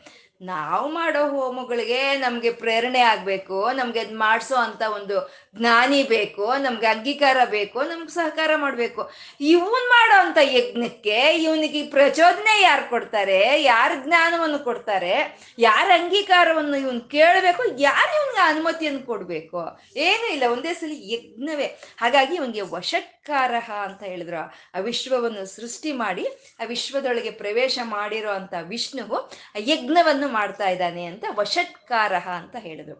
[0.41, 5.17] ನಾವು ಮಾಡೋ ಹೋಮಗಳಿಗೆ ನಮಗೆ ಪ್ರೇರಣೆ ಆಗಬೇಕು, ನಮ್ಗೆ ಅದು ಮಾಡಿಸೋ ಅಂತ ಒಂದು
[5.57, 9.11] ಜ್ಞಾನಿ ಬೇಕು, ನಮ್ಗೆ ಅಂಗೀಕಾರ ಬೇಕು, ನಮ್ಗೆ ಸಹಕಾರ ಮಾಡಬೇಕು.
[9.39, 15.13] ಇವನ್ ಮಾಡೋ ಅಂತ ಯಜ್ಞಕ್ಕೆ ಇವನಿಗೆ ಪ್ರಚೋದನೆ ಯಾರು ಕೊಡ್ತಾರೆ, ಯಾರು ಜ್ಞಾನವನ್ನು ಕೊಡ್ತಾರೆ,
[15.59, 19.63] ಯಾರ ಅಂಗೀಕಾರವನ್ನು ಇವನ್ ಕೇಳಬೇಕು, ಯಾರು ಇವನ್ಗೆ ಅನುಮತಿಯನ್ನು ಕೊಡಬೇಕು?
[19.97, 21.67] ಏನೂ ಇಲ್ಲ, ಒಂದೇ ಸಲ ಯಜ್ಞವೇ.
[21.97, 24.43] ಹಾಗಾಗಿ ಇವನಿಗೆ ವಷಟ್ಕಾರ ಅಂತ ಹೇಳಿದ್ರು.
[24.75, 26.27] ಆ ವಿಶ್ವವನ್ನು ಸೃಷ್ಟಿ ಮಾಡಿ,
[26.59, 29.17] ಆ ವಿಶ್ವದೊಳಗೆ ಪ್ರವೇಶ ಮಾಡಿರೋ ಅಂತ ವಿಷ್ಣುವು
[29.55, 32.97] ಆ ಯಜ್ಞವನ್ನು ಮಾಡ್ತಾ ಇದ್ದಾನೆ ಅಂತ ವಷಟ್ಕಾರ ಅಂತ ಹೇಳಿದ್ರು.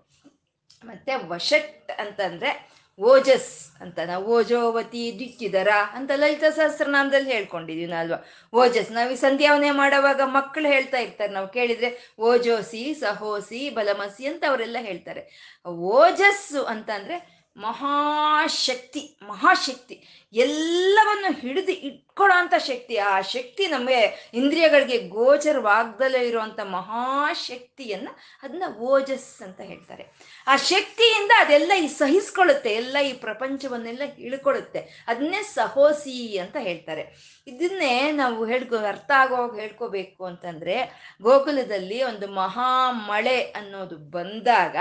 [0.84, 2.52] ಮತ್ತೆ ವಶಟ್ ಅಂತಂದ್ರೆ
[3.00, 8.18] ಓಜಸ್ ಅಂತ, ನಾವು ಓಜೋವತಿ ದಿಕ್ಕಿದರ ಅಂತ ಲಲಿತ ಸಹಸ್ರನಾಮದಲ್ಲಿ ಹೇಳ್ಕೊಂಡಿದೀವಿ ನಾಲ್ವಾ.
[8.54, 14.78] ಓಜಸ್, ನಾವು ಈ ಸಂಧ್ಯಾವನೆ ಮಾಡುವಾಗ ಮಕ್ಕಳು ಹೇಳ್ತಾ ಇರ್ತಾರೆ, ನಾವು ಕೇಳಿದ್ರೆ ಓಜೋಸಿ, ಸಹೋಸಿ, ಬಲಮಸಿ ಅಂತ ಅವರೆಲ್ಲ
[14.82, 15.24] ಹೇಳ್ತಾರೆ.
[15.66, 17.18] ಓಜಸ್ಸು ಅಂತಂದ್ರೆ
[17.58, 20.25] ಮಹಾಶಕ್ತಿ ಮಹಾಶಕ್ತಿ.
[20.36, 28.10] ಎಲ್ಲವನ್ನು ಹಿಡಿದು ಇಟ್ಕೊಳ್ಳೋ ಅಂತ ಶಕ್ತಿ, ಆ ಶಕ್ತಿ ನಮಗೆ ಇಂದ್ರಿಯಗಳಿಗೆ ಗೋಚರವಾಗ್ದಲೇ ಇರುವಂತ ಮಹಾಶಕ್ತಿಯನ್ನ
[28.44, 30.06] ಅದನ್ನ ಓಜಸ್ ಅಂತ ಹೇಳ್ತಾರೆ.
[30.48, 35.06] ಆ ಶಕ್ತಿಯಿಂದ ಅದೆಲ್ಲ ಈ ಸಹಿಸ್ಕೊಳ್ಳುತ್ತೆ, ಎಲ್ಲ ಈ ಪ್ರಪಂಚವನ್ನೆಲ್ಲ ಇಳ್ಕೊಳ್ಳುತ್ತೆ.
[35.08, 37.36] ಅದನ್ನೇ ಸಹೋಸಿ ಅಂತ ಹೇಳ್ತಾರೆ.
[37.48, 40.78] ಇದನ್ನೇ ನಾವು ಹೇಳ್ಕೊ, ಅರ್ಥ ಆಗೋ ಹೇಳ್ಕೋಬೇಕು ಅಂತಂದ್ರೆ,
[41.22, 44.76] ಗೋಕುಲದಲ್ಲಿ ಒಂದು ಮಹಾ ಮಳೆ ಅನ್ನೋದು ಬಂದಾಗ,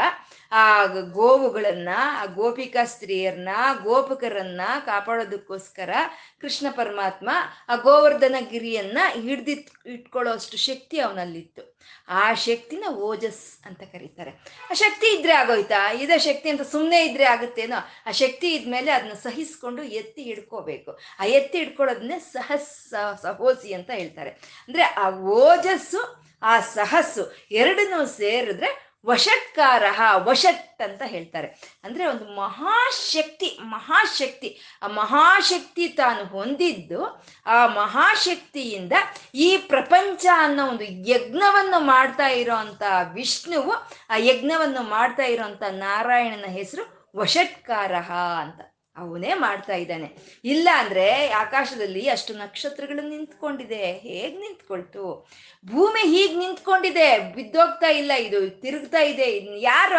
[0.53, 3.49] ಆ ಗೋವುಗಳನ್ನ, ಆ ಗೋಪಿಕಾ ಸ್ತ್ರೀಯರನ್ನ,
[3.83, 4.61] ಗೋಪಕರನ್ನ
[5.45, 5.91] ಕಾಪಾಡೋದಕ್ಕೋಸ್ಕರ
[6.41, 7.31] ಕೃಷ್ಣ ಪರಮಾತ್ಮ
[7.69, 11.79] ಆ ಗೋವರ್ಧನ ಗಿರಿಯನ್ನ ಹಿಡ್ದಿತ್ ಇಟ್ಕೊಳ್ಳೋಷ್ಟು ಶಕ್ತಿ ಅವನಲ್ಲಿತ್ತು.
[12.09, 14.31] ಆ ಶಕ್ತಿನ ಓಜಸ್ ಅಂತ ಕರೀತಾರೆ.
[14.71, 15.93] ಆ ಶಕ್ತಿ ಇದ್ರೆ ಆಗೋಯ್ತಾ?
[15.93, 17.77] ಇದೇ ಶಕ್ತಿ ಅಂತ ಸುಮ್ಮನೆ ಇದ್ರೆ ಆಗುತ್ತೇನೋ?
[18.07, 20.99] ಆ ಶಕ್ತಿ ಇದ್ಮೇಲೆ ಅದನ್ನ ಸಹಿಸ್ಕೊಂಡು ಎತ್ತಿ ಹಿಡ್ಕೋಬೇಕು.
[21.21, 22.91] ಆ ಎತ್ತಿ ಹಿಡ್ಕೊಳ್ಳೋದನ್ನೇ ಸಹಸ್,
[23.23, 24.31] ಸಹೋಸಿ ಅಂತ ಹೇಳ್ತಾರೆ.
[24.31, 29.83] ಅಂದ್ರೆ ಆ ಓಜಸ್ಸು, ಆ ಸಹಸ್ಸು ಎರಡನ್ನೂ ಸೇರಿದ್ರೆ ವಷಟ್ಕಾರ
[30.17, 31.49] ವಶತ್ ಅಂತ ಹೇಳ್ತಾರೆ.
[31.85, 34.61] ಅಂದ್ರೆ ಒಂದು ಮಹಾಶಕ್ತಿ ಮಹಾಶಕ್ತಿ.
[34.83, 38.93] ಆ ಮಹಾಶಕ್ತಿ ತಾನು ಹೊಂದಿದ್ದು, ಆ ಮಹಾಶಕ್ತಿಯಿಂದ
[39.35, 42.83] ಈ ಪ್ರಪಂಚ ಅನ್ನೋ ಒಂದು ಯಜ್ಞವನ್ನು ಮಾಡ್ತಾ ಇರೋಂಥ
[43.13, 43.73] ವಿಷ್ಣುವು,
[44.11, 47.95] ಆ ಯಜ್ಞವನ್ನು ಮಾಡ್ತಾ ಇರೋಂಥ ನಾರಾಯಣನ ಹೆಸರು ವಶತ್ಕಾರ
[48.41, 48.74] ಅಂತ.
[48.97, 50.17] ಅವನೇ ಮಾಡ್ತಾ ಇದ್ದಾನೆ.
[50.45, 53.93] ಇಲ್ಲ ಅಂದ್ರೆ ಆಕಾಶದಲ್ಲಿ ಅಷ್ಟು ನಕ್ಷತ್ರಗಳು ನಿಂತ್ಕೊಂಡಿದೆ.
[53.93, 55.29] ಹೇಗ್ ನಿಂತ್ಕೊಳ್ತು?
[55.73, 57.19] ಭೂಮಿ ಹೀಗ್ ನಿಂತ್ಕೊಂಡಿದೆ.
[57.19, 58.13] ಬಿದ್ದೋಗ್ತಾ ಇಲ್ಲ.
[58.13, 59.61] ಇದು ತಿರುಗ್ತಾ ಇದೆ.
[59.61, 59.93] ಯಾರ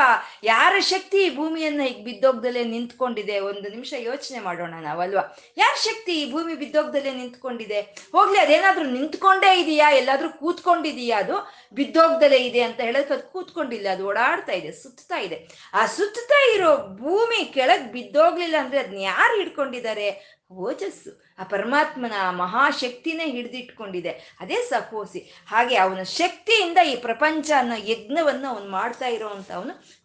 [0.44, 3.40] ಯಾರ ಶಕ್ತಿ ಈ ಭೂಮಿಯನ್ನ ಹೀಗ್ ಬಿದ್ದೋಗ್ದಲ್ಲೇ ನಿಂತ್ಕೊಂಡಿದೆ?
[3.40, 5.38] ಒಂದು ನಿಮಿಷ ಯೋಚನೆ ಮಾಡೋಣ ನಾವಲ್ವಾ?
[5.58, 7.82] ಯಾರ ಶಕ್ತಿ ಈ ಭೂಮಿ ಬಿದ್ದೋಗ್ದಲ್ಲೇ ನಿಂತ್ಕೊಂಡಿದೆ?
[8.12, 9.92] ಹೋಗ್ಲಿ, ಅದೇನಾದ್ರೂ ನಿಂತ್ಕೊಂಡೇ ಇದೆಯಾ?
[9.92, 11.20] ಎಲ್ಲಾದ್ರೂ ಕೂತ್ಕೊಂಡಿದೀಯಾ?
[11.20, 13.88] ಅದು ಬಿದ್ದೋಗ್ದಲೇ ಇದೆ ಅಂತ ಹೇಳಕ್ ಅದು ಕೂತ್ಕೊಂಡಿಲ್ಲ.
[13.90, 15.48] ಅದು ಓಡಾಡ್ತಾ ಇದೆ, ಸುತ್ತಾ ಇದೆ.
[15.74, 20.08] ಆ ಸುತ್ತಾ ಇರೋ ಭೂಮಿ ಕೆಳಗ್ ಬಿದ್ದೋಗ್ಲಿಲ್ಲ ಅಂದ್ರೆ ಅದನ್ನ ಯಾರು ಹಿಡ್ಕೊಂಡಿದ್ದಾರೆ?
[20.51, 21.12] ಓಜಸ್ಸು.
[21.39, 24.36] ಆ ಪರಮಾತ್ಮನ ಮಹಾಶಕ್ತಿನೇ ಹಿಡಿದಿಟ್ಕೊಂಡಿದೆ.
[24.39, 29.51] ಅದೇ ಸಪೋಸಿ ಹಾಗೆ ಅವನ ಶಕ್ತಿಯಿಂದ ಈ ಪ್ರಪಂಚ ಅನ್ನೋ ಯಜ್ಞವನ್ನು ಅವನು ಮಾಡ್ತಾ ಇರೋವಂಥ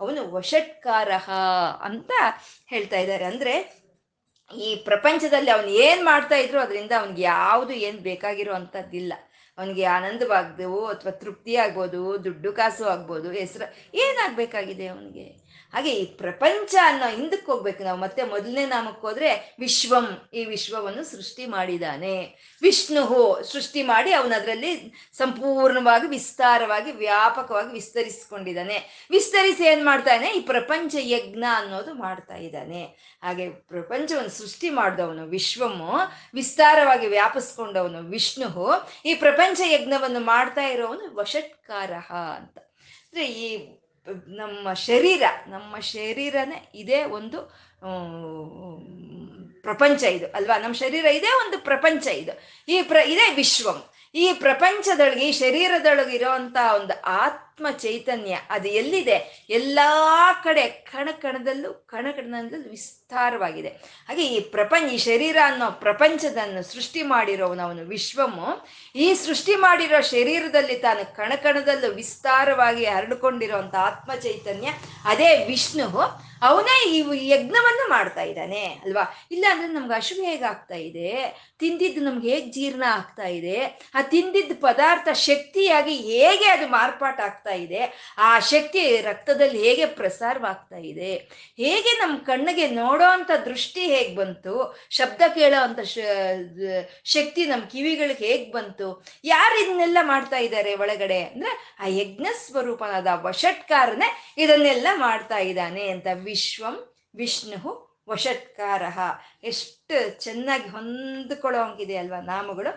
[0.01, 1.31] ಅವನು ವಷಟ್ಕಾರಹ
[1.83, 2.11] ಅಂತ
[2.67, 3.25] ಹೇಳ್ತಾ ಇದ್ದಾರೆ.
[3.25, 3.55] ಅಂದರೆ
[4.51, 9.13] ಈ ಪ್ರಪಂಚದಲ್ಲಿ ಅವನು ಏನು ಮಾಡ್ತಾ ಇದ್ರು ಅದರಿಂದ ಅವನಿಗೆ ಯಾವುದು ಏನು ಬೇಕಾಗಿರೋ ಅಂಥದ್ದಿಲ್ಲ.
[9.59, 15.27] ಅವನಿಗೆ ಆನಂದವಾಗ್ದವು ಅಥವಾ ತೃಪ್ತಿ ಆಗ್ಬೋದು, ದುಡ್ಡು ಕಾಸು ಆಗ್ಬೋದು, ಹೆಸರು, ಏನಾಗಬೇಕಾಗಿದೆ ಅವನಿಗೆ?
[15.73, 21.47] ಹಾಗೆ ಈ ಪ್ರಪಂಚ ಅನ್ನೋ ಹಿಂದಕ್ಕೆ ಹೋಗ್ಬೇಕು ನಾವು, ಮತ್ತೆ ಮೊದಲನೇ ನಾಮಕ್ಕೆ ಹೋದ್ರೆ ವಿಶ್ವಂ, ಈ ವಿಶ್ವವನ್ನು ಸೃಷ್ಟಿ
[21.47, 22.15] ಮಾಡಿದಾನೆ.
[22.63, 23.03] ವಿಷ್ಣು
[23.53, 24.73] ಸೃಷ್ಟಿ ಮಾಡಿ ಅವನ ಅದರಲ್ಲಿ
[25.19, 29.09] ಸಂಪೂರ್ಣವಾಗಿ ವಿಸ್ತಾರವಾಗಿ ವ್ಯಾಪಕವಾಗಿ ವಿಸ್ತರಿಸಿಕೊಂಡಿದ್ದಾನೆ.
[29.11, 32.83] ವಿಸ್ತರಿಸಿ ಏನ್ ಮಾಡ್ತಾನೆ ಈ ಪ್ರಪಂಚ ಯಜ್ಞ ಅನ್ನೋದು ಮಾಡ್ತಾ ಇದ್ದಾನೆ.
[33.23, 35.93] ಹಾಗೆ ಪ್ರಪಂಚವನ್ನು ಸೃಷ್ಟಿ ಮಾಡಿದವನು ವಿಶ್ವಮು
[36.35, 38.49] ವಿಸ್ತಾರವಾಗಿ ವ್ಯಾಪಿಸ್ಕೊಂಡವನು ವಿಷ್ಣು
[39.05, 41.93] ಈ ಪ್ರಪಂಚ ಯಜ್ಞವನ್ನು ಮಾಡ್ತಾ ಇರೋವನು ವಶತ್ಕಾರ
[42.37, 42.59] ಅಂತ.
[42.59, 43.47] ಅಂದ್ರೆ ಈ
[44.29, 47.43] ನಮ್ಮ ಶರೀರ, ನಮ್ಮ ಶರೀರನೇ ಇದೇ ಒಂದು
[49.63, 50.59] ಪ್ರಪಂಚ ಇದು ಅಲ್ವಾ?
[50.59, 52.33] ನಮ್ಮ ಶರೀರ ಇದೇ ಒಂದು ಪ್ರಪಂಚ ಇದು.
[52.69, 53.91] ಈ ಪ್ರ, ಇದೇ ವಿಶ್ವಂ.
[54.15, 59.47] ಈ ಪ್ರಪಂಚದೊಳಗೆ, ಈ ಶರೀರದೊಳಗೆ ಇರೋಂತ ಒಂದು ಆತ್ಮ ಚೈತನ್ಯ ಅದು ಎಲ್ಲಿದೆ?
[59.51, 63.69] ಎಲ್ಲಾ ಕಡೆ ಕಣ ಕಣದಲ್ಲೂ ಕಣ ಕಣದಲ್ಲೂ ವಿಸ್ತಾರವಾಗಿದೆ.
[64.09, 68.49] ಹಾಗೆ ಈ ಪ್ರಪಂಚ, ಈ ಶರೀರ ಅನ್ನೋ ಪ್ರಪಂಚದನ್ನು ಸೃಷ್ಟಿ ಮಾಡಿರೋನು ಅವನು ವಿಶ್ವము
[68.95, 74.69] ಈ ಸೃಷ್ಟಿ ಮಾಡಿರೋ ಶರೀರದಲ್ಲಿ ತಾನು ಕಣಕಣದಲ್ಲೂ ವಿಸ್ತಾರವಾಗಿ ಹರಡಿಕೊಂಡಿರುವಂತ ಆತ್ಮ ಚೈತನ್ಯ,
[75.05, 75.89] ಅದೇ ವಿಷ್ಣು.
[76.43, 79.05] ಅವನೇ ಈ ಯಜ್ಞವನ್ನು ಮಾಡ್ತಾ ಇದ್ದಾನೆ, ಅಲ್ವಾ?
[79.31, 81.11] ಇಲ್ಲ ಅಂದ್ರೆ ನಮ್ಗೆ ಅಶುಭ ಹೇಗಾಗ್ತಾ ಇದೆ?
[81.59, 83.57] ತಿಂದಿದ್ದು ನಮ್ಗೆ ಹೇಗೆ ಜೀರ್ಣ ಆಗ್ತಾ ಇದೆ?
[83.95, 88.15] ಆ ತಿಂದಿದ್ದ ಪದಾರ್ಥ ಶಕ್ತಿಯಾಗಿ ಹೇಗೆ ಅದು ಮಾರ್ಪಾಟಾಗ್ತಾ ಇದೆ?
[88.19, 91.15] ಆ ಶಕ್ತಿ ರಕ್ತದಲ್ಲಿ ಹೇಗೆ ಪ್ರಸಾರವಾಗ್ತಾ ಇದೆ?
[91.57, 94.55] ಹೇಗೆ ನಮ್ಮ ಕಣ್ಣಿಗೆ ನೋಡೋ ಅಂತ ದೃಷ್ಟಿ ಹೇಗ್ ಬಂತು?
[94.91, 95.81] ಶಬ್ದ ಕೇಳೋ ಅಂತ
[97.05, 99.05] ಶಕ್ತಿ ನಮ್ಮ ಕಿವಿಗಳಿಗೆ ಹೇಗ್ ಬಂತು?
[99.25, 101.23] ಯಾರು ಇದನ್ನೆಲ್ಲ ಮಾಡ್ತಾ ಇದ್ದಾರೆ ಒಳಗಡೆ?
[101.23, 106.77] ಅಂದ್ರೆ ಆ ಯಜ್ಞ ಸ್ವರೂಪನಾದ ವಷಟ್ಕಾರನೇ ಇದನ್ನೆಲ್ಲ ಮಾಡ್ತಾ ಇದ್ದಾನೆ ಅಂತ ವಿಶ್ವಂ
[107.15, 107.61] ವಿಷ್ಣು
[108.09, 108.83] ವಷಟ್ಕಾರ
[109.43, 112.71] ಎಷ್ಟು ಚೆನ್ನಾಗಿ ಹೊಂದಿಕೊಳ್ಳೋ ಹಂಗಿದೆ ಅಲ್ವಾ ನಾಮಗಳು?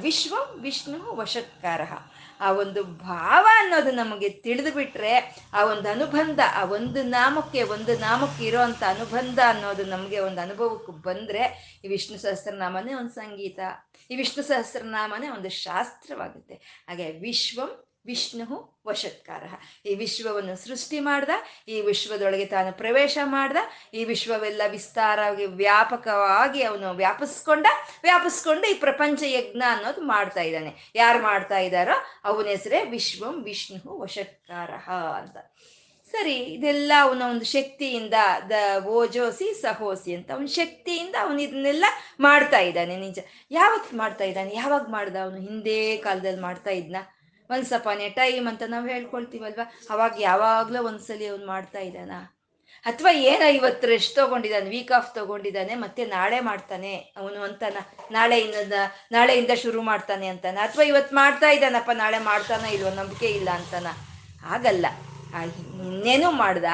[0.00, 1.80] ವಿಶ್ವಂ ವಿಷ್ಣು ವಷಟ್ಕಾರ
[2.40, 5.14] ಆ ಒಂದು ಭಾವ ಅನ್ನೋದು ನಮಗೆ ತಿಳಿದು ಬಿಟ್ರೆ,
[5.52, 11.42] ಆ ಒಂದು ಅನುಬಂಧ, ಆ ಒಂದು ನಾಮಕ್ಕೆ ಒಂದು ನಾಮಕ್ಕೆ ಇರೋವಂಥ ಅನುಬಂಧ ಅನ್ನೋದು ನಮಗೆ ಒಂದು ಅನುಭವಕ್ಕೆ ಬಂದ್ರೆ,
[11.84, 13.60] ಈ ವಿಷ್ಣು ಸಹಸ್ರನಾಮನೇ ಒಂದು ಸಂಗೀತ.
[14.10, 16.54] ಈ ವಿಷ್ಣು ಸಹಸ್ರನಾಮನೇ ಒಂದು ಶಾಸ್ತ್ರವಾಗುತ್ತೆ.
[16.88, 17.70] ಹಾಗೆ ವಿಶ್ವಂ
[18.06, 19.44] ವಿಷ್ಣು ವಶತ್ಕಾರ.
[19.86, 21.30] ಈ ವಿಶ್ವವನ್ನು ಸೃಷ್ಟಿ ಮಾಡ್ದ,
[21.68, 23.56] ಈ ವಿಶ್ವದೊಳಗೆ ತಾನು ಪ್ರವೇಶ ಮಾಡ್ದ,
[23.94, 27.66] ಈ ವಿಶ್ವವೆಲ್ಲ ವಿಸ್ತಾರವಾಗಿ ವ್ಯಾಪಕವಾಗಿ ಅವನು ವ್ಯಾಪಿಸ್ಕೊಂಡ,
[28.02, 30.92] ವ್ಯಾಪಿಸ್ಕೊಂಡು ಈ ಪ್ರಪಂಚ ಯಜ್ಞ ಅನ್ನೋದು ಮಾಡ್ತಾ ಇದ್ದಾನೆ.
[30.94, 31.92] ಯಾರು ಮಾಡ್ತಾ ಇದ್ದಾರೋ
[32.24, 34.70] ಅವನ ಹೆಸರೇ ವಿಶ್ವಂ ವಿಷ್ಣು ವಶತ್ಕಾರ
[35.20, 35.36] ಅಂತ.
[36.14, 38.14] ಸರಿ, ಇದೆಲ್ಲ ಅವನ ಒಂದು ಶಕ್ತಿಯಿಂದ
[38.48, 38.52] ದ
[38.84, 41.84] ಓಜೋಸಿ ಸಹೋಸಿ ಅಂತ ಅವನ ಶಕ್ತಿಯಿಂದ ಅವನು ಇದನ್ನೆಲ್ಲ
[42.20, 43.18] ಮಾಡ್ತಾ ಇದ್ದಾನೆ ನಿಜ.
[43.50, 44.54] ಯಾವತ್ತು ಮಾಡ್ತಾ ಇದ್ದಾನೆ?
[44.54, 45.40] ಯಾವಾಗ ಮಾಡ್ದ ಅವನು?
[45.40, 46.96] ಹಿಂದೆ ಕಾಲದಲ್ಲಿ ಮಾಡ್ತಾ ಇದ್ನ?
[47.50, 49.60] ಒನ್ಸ್ ಅಪಾನ್ ಟೈಮ್ ಅಂತ ನಾವು ಹೇಳ್ಕೊಳ್ತೀವಲ್ವ?
[49.90, 52.12] ಅವಾಗ ಯಾವಾಗ್ಲೂ ಒಂದ್ಸಲಿ ಅವ್ನು ಮಾಡ್ತಾ ಇದ್ದಾನ?
[52.86, 57.76] ಅಥವಾ ಏನ ಇವತ್ತು ರೆಸ್ಟ್ ತಗೊಂಡಿದ್ದಾನೆ ವೀಕ್ ಆಫ್ ತಗೊಂಡಿದ್ದಾನೆ, ಮತ್ತೆ ನಾಳೆ ಮಾಡ್ತಾನೆ ಅವನು ಅಂತಾನ?
[58.10, 58.72] ನಾಳೆ ನಾಳೆಯಿಂದ
[59.12, 60.58] ನಾಳೆಯಿಂದ ಶುರು ಮಾಡ್ತಾನೆ ಅಂತಾನ?
[60.62, 63.86] ಅಥವಾ ಇವತ್ತು ಮಾಡ್ತಾ ಇದ್ದಾನಪ್ಪ, ನಾಳೆ ಮಾಡ್ತಾನ ಇಲ್ವೋ, ನಂಬಿಕೆ ಇಲ್ಲ ಅಂತಾನ?
[64.44, 64.86] ಆಗಲ್ಲ.
[65.78, 66.64] ನಿನ್ನೇನು ಮಾಡ್ದ,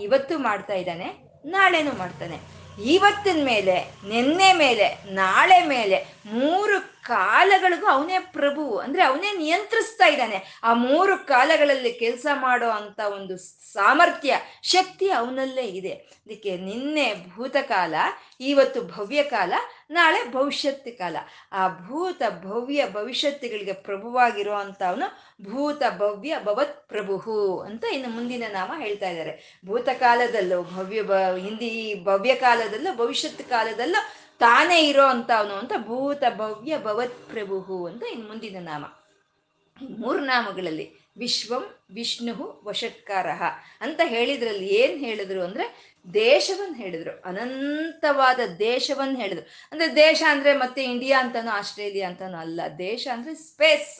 [0.00, 1.08] ಇವತ್ತು ಮಾಡ್ತಾ ಇದ್ದಾನೆ,
[1.44, 2.38] ನಾಳೆನು ಮಾಡ್ತಾನೆ.
[2.84, 3.76] ಇವತ್ತಿನ ಮೇಲೆ,
[4.08, 8.78] ನಿನ್ನೆ ಮೇಲೆ, ನಾಳೆ ಮೇಲೆ, ಮೂರು ಕಾಲಗಳಿಗೂ ಅವನೇ ಪ್ರಭು.
[8.78, 10.60] ಅಂದ್ರೆ ಅವನೇ ನಿಯಂತ್ರಿಸ್ತಾ ಇದ್ದಾನೆ.
[10.62, 13.38] ಆ ಮೂರು ಕಾಲಗಳಲ್ಲಿ ಕೆಲಸ ಮಾಡೋ ಅಂತ ಒಂದು
[13.72, 15.92] ಸಾಮರ್ಥ್ಯ, ಶಕ್ತಿ ಅವನಲ್ಲೇ ಇದೆ.
[15.92, 17.94] ಅದಕ್ಕೆ ನಿನ್ನೆ ಭೂತಕಾಲ,
[18.40, 19.52] ಇವತ್ತು ಭವ್ಯ ಕಾಲ
[19.90, 21.16] ನಾಳೆ ಭವಿಷ್ಯತ್ ಕಾಲ.
[21.52, 29.08] ಆ ಭೂತ ಭವ್ಯ ಭವಿಷ್ಯತ್ತುಗಳಿಗೆ ಪ್ರಭುವಾಗಿರೋ ಅವನು ಭೂತ ಭವ್ಯ ಭವತ್ ಪ್ರಭು ಅಂತ ಇನ್ನು ಮುಂದಿನ ನಾಮ ಹೇಳ್ತಾ
[29.08, 29.60] ಇದ್ದಾರೆ.
[29.66, 31.02] ಭೂತಕಾಲದಲ್ಲೂ ಭವ್ಯ
[31.38, 38.02] ಹಿಂದಿ ಭವ್ಯ ಕಾಲದಲ್ಲೂ ಭವಿಷ್ಯತ್ ಕಾಲದಲ್ಲೂ ತಾನೇ ಇರೋ ಅಂತ ಅವನು ಅಂತ ಭೂತ ಭವ್ಯ ಭವತ್ ಪ್ರಭು ಅಂತ
[38.12, 38.84] ಇನ್ನು ಮುಂದಿನ ನಾಮ.
[39.98, 40.86] ಮೂರು ನಾಮಗಳಲ್ಲಿ
[41.18, 43.28] ವಿಶ್ವಂ ವಿಷ್ಣು ವಷಟ್ಕಾರ
[43.80, 45.66] ಅಂತ ಹೇಳಿದ್ರಲ್ಲಿ ಏನ್ ಹೇಳಿದ್ರು ಅಂದ್ರೆ
[46.14, 49.46] ದೇಶವನ್ನು ಹೇಳಿದ್ರು, ಅನಂತವಾದ ದೇಶವನ್ನು ಹೇಳಿದ್ರು.
[49.72, 53.92] ಅಂದ್ರೆ ದೇಶ ಅಂದ್ರೆ ಮತ್ತೆ ಇಂಡಿಯಾ ಅಂತಾನೋ ಆಸ್ಟ್ರೇಲಿಯಾ ಅಂತಾನೋ ಅಲ್ಲ, ದೇಶ ಅಂದ್ರೆ ಸ್ಪೇಸ್.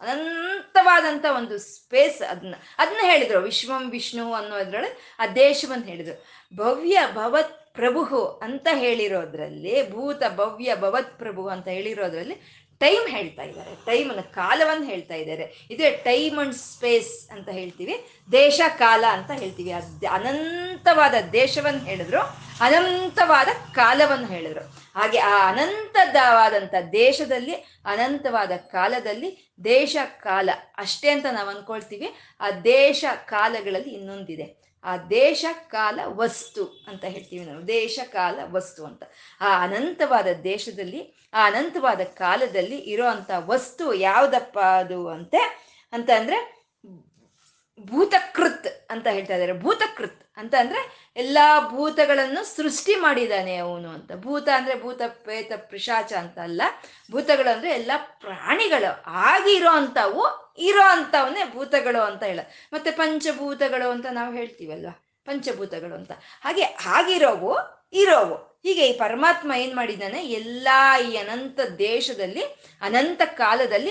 [0.00, 3.40] ಅನಂತವಾದಂಥ ಒಂದು ಸ್ಪೇಸ್ ಅದನ್ನ ಅದನ್ನ ಹೇಳಿದ್ರು.
[3.40, 6.16] ವಿಶ್ವಂ ವಿಷ್ಣು ಅನ್ನೋದ್ರೊಳಗೆ ಆ ದೇಶವನ್ನು ಹೇಳಿದ್ರು.
[6.56, 12.36] ಭವ್ಯ ಭವತ್ ಪ್ರಭು ಅಂತ ಹೇಳಿರೋದ್ರಲ್ಲಿ, ಭೂತ ಭವ್ಯ ಭವತ್ ಪ್ರಭು ಅಂತ ಹೇಳಿರೋದ್ರಲ್ಲಿ
[12.80, 13.74] ಟೈಮ್ ಹೇಳ್ತಾ ಇದ್ದಾರೆ.
[13.86, 15.68] ಟೈಮನ್ನು ಕಾಲವನ್ನು ಹೇಳ್ತಾ ಇದ್ದಾರೆ.
[15.70, 17.94] ಇದೇ ಟೈಮ್ ಅಂಡ್ ಸ್ಪೇಸ್ ಅಂತ ಹೇಳ್ತೀವಿ.
[18.32, 19.72] ದೇಶ, ಕಾಲ ಅಂತ ಹೇಳ್ತೀವಿ.
[20.06, 22.20] ಅನಂತವಾದ ದೇಶವನ್ನು ಹೇಳಿದ್ರು,
[22.60, 24.64] ಅನಂತವಾದ ಕಾಲವನ್ನು ಹೇಳಿದ್ರು.
[24.94, 32.14] ಹಾಗೆ ಆ ಅನಂತದವಾದಂಥ ದೇಶದಲ್ಲಿ, ಅನಂತವಾದ ಕಾಲದಲ್ಲಿ ದೇಶ, ಕಾಲ ಅಷ್ಟೇ ಅಂತ ನಾವು ಅನ್ಕೊಳ್ತೀವಿ.
[32.40, 34.69] ಆ ದೇಶ, ಕಾಲಗಳಲ್ಲಿ ಇನ್ನೊಂದಿದೆ.
[34.84, 37.68] ಆ ದೇಶ ಕಾಲ ವಸ್ತು ಅಂತ ಹೇಳ್ತೀವಿ ನಾವು.
[37.68, 39.02] ದೇಶ ಕಾಲ ವಸ್ತು ಅಂತ.
[39.40, 45.38] ಆ ಅನಂತವಾದ ದೇಶದಲ್ಲಿ, ಆ ಅನಂತವಾದ ಕಾಲದಲ್ಲಿ ಇರೋ ಅಂತ ವಸ್ತು ಯಾವ್ದಪ್ಪ ಅದು ಅಂತೆ,
[45.92, 46.60] ಅಂತ ಅಂದ್ರೆ
[47.80, 49.60] ಭೂತಕೃತ್ ಅಂತ ಹೇಳ್ತಾ ಇದ್ದಾರೆ.
[49.60, 54.12] ಭೂತಕೃತ್ ಅಂತ ಅಂದ್ರೆ ಎಲ್ಲಾ ಭೂತಗಳನ್ನು ಸೃಷ್ಟಿ ಮಾಡಿದ್ದಾನೆ ಅವನು ಅಂತ.
[54.12, 56.62] ಭೂತ ಅಂದ್ರೆ ಭೂತ, ಪ್ರೇತ, ಪಿಶಾಚ ಅಂತ ಅಲ್ಲ.
[57.10, 62.40] ಭೂತಗಳು ಅಂದ್ರೆ ಎಲ್ಲಾ ಪ್ರಾಣಿಗಳು ಆಗಿರೋ ಅಂಥವು ಇರೋ ಅಂತವನ್ನೇ ಭೂತಗಳು ಅಂತ ಹೇಳ.
[62.72, 64.88] ಮತ್ತೆ ಪಂಚಭೂತಗಳು ಅಂತ ನಾವು ಹೇಳ್ತೀವಲ್ವ?
[65.24, 66.12] ಪಂಚಭೂತಗಳು ಅಂತ.
[66.44, 67.58] ಹಾಗೆ ಆಗಿರೋವು
[67.92, 68.34] ಇರೋವು.
[68.34, 70.26] ಹೀಗೆ ಈ ಪರಮಾತ್ಮ ಏನ್ ಮಾಡಿದ್ದಾನೆ?
[70.26, 72.42] ಎಲ್ಲಾ ಈ ಅನಂತ ದೇಶದಲ್ಲಿ,
[72.80, 73.90] ಅನಂತ ಕಾಲದಲ್ಲಿ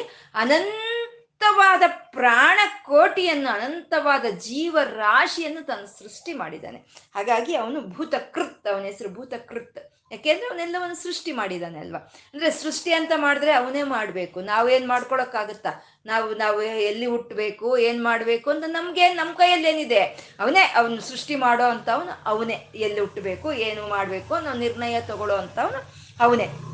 [1.42, 6.78] ಅನಂತವಾದ ಪ್ರಾಣ ಕೋಟಿಯನ್ನು ಅನಂತವಾದ ಜೀವ ರಾಶಿಯನ್ನು ತಾನು ಸೃಷ್ಟಿ ಮಾಡಿದ್ದಾನೆ.
[7.16, 9.80] ಹಾಗಾಗಿ ಅವನು ಭೂತಕೃತ್, ಅವನ ಹೆಸರು ಭೂತಕೃತ್.
[10.12, 12.00] ಯಾಕೆಂದ್ರೆ ಅವನೆಲ್ಲವನ್ನು ಸೃಷ್ಟಿ ಮಾಡಿದ್ದಾನೆ ಅಲ್ವಾ?
[12.34, 14.42] ಅಂದ್ರೆ ಸೃಷ್ಟಿ ಅಂತ ಮಾಡಿದ್ರೆ ಅವನೇ ಮಾಡ್ಬೇಕು.
[14.42, 15.72] ನಾವೇನ್ ಮಾಡ್ಕೊಳಕ್ಕಾಗತ್ತಾ?
[16.06, 20.02] ನಾವು ನಾವು ಎಲ್ಲಿ ಹುಟ್ಟಬೇಕು ಏನ್ ಮಾಡ್ಬೇಕು ಅಂತ ನಮ್ಗೆ ನಮ್ಮ ಕೈಯಲ್ಲಿ ಏನಿದೆ
[20.40, 22.70] ಅವನೇ ಅವನು ಸೃಷ್ಟಿ ಮಾಡೋ ಅಂತವನು ಅವನೇ.
[22.76, 25.82] ಎಲ್ಲಿ ಹುಟ್ಟಬೇಕು ಏನು ಮಾಡ್ಬೇಕು ಅನ್ನೋ ನಿರ್ಣಯ ತಗೊಳ್ಳೋ ಅಂತವನು
[26.20, 26.69] ಅವನೇ.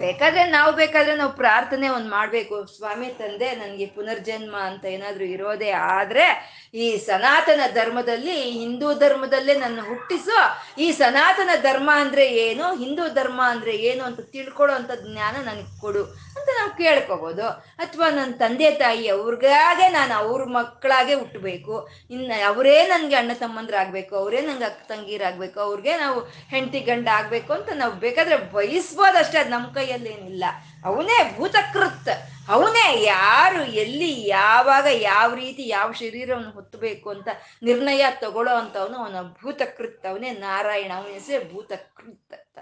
[0.00, 2.56] ಬೇಕಾದ್ರೆ ನಾವು ಬೇಕಾದ್ರೆ ನಾವು ಪ್ರಾರ್ಥನೆ ಒಂದು ಮಾಡಬೇಕು.
[2.76, 6.26] ಸ್ವಾಮಿ ತಂದೆ, ನನಗೆ ಪುನರ್ಜನ್ಮ ಅಂತ ಏನಾದರೂ ಇರೋದೇ ಆದ್ರೆ
[6.74, 10.38] ಈ ಸನಾತನ ಧರ್ಮದಲ್ಲಿ, ಹಿಂದೂ ಧರ್ಮದಲ್ಲೇ ನನ್ನ ಹುಟ್ಟಿಸು
[10.84, 16.02] ಈ ಸನಾತನ ಧರ್ಮ ಅಂದ್ರೆ ಏನು, ಹಿಂದೂ ಧರ್ಮ ಅಂದ್ರೆ ಏನು ಅಂತ ತಿಳ್ಕೊಳ್ಳೋ ಅಂತ ಜ್ಞಾನ ನನಗೆ ಕೊಡು
[16.36, 17.46] ಅಂತ ನಾವು ಕೇಳ್ಕೋಬೋದು.
[17.84, 21.74] ಅಥವಾ ನನ್ನ ತಂದೆ ತಾಯಿ ಅವ್ರಿಗಾಗೆ ನಾನು ಅವ್ರ ಮಕ್ಕಳಾಗೆ ಹುಟ್ಟಬೇಕು
[22.10, 26.18] ಇನ್ನು ಅವರೇ ನನಗೆ ಅಣ್ಣ ತಮ್ಮಂದ್ರಾಗಬೇಕು, ಅವರೇ ನಂಗೆ ಅಕ್ಕ ತಂಗೀರಾಗಬೇಕು, ಅವ್ರಿಗೆ ನಾವು
[26.54, 30.44] ಹೆಂಡತಿ ಗಂಡ ಆಗಬೇಕು ಅಂತ ನಾವು ಬೇಕಾದ್ರೆ ಬಯಸ್ಬೋದು ಅಷ್ಟೇ ಅದು ನಮ್ಮ ಕೈಯಲ್ಲಿ ಏನಿಲ್ಲ
[30.84, 32.08] ಅವನೇ ಭೂತಕೃತ್.
[32.48, 37.28] ಅವನೇ ಯಾರು, ಎಲ್ಲಿ, ಯಾವಾಗ, ಯಾವ ರೀತಿ, ಯಾವ ಶರೀರವನ್ನು ಹೊತ್ತಬೇಕು ಅಂತ
[37.62, 40.06] ನಿರ್ಣಯ ತಗೊಳ್ಳೋ ಅಂತವನು ಅವನ ಭೂತಕೃತ್.
[40.06, 42.58] ಅವನೇ ನಾರಾಯಣ, ಅವನ ಹೆಸರೇ ಭೂತಕೃತ್ ಅಂತ.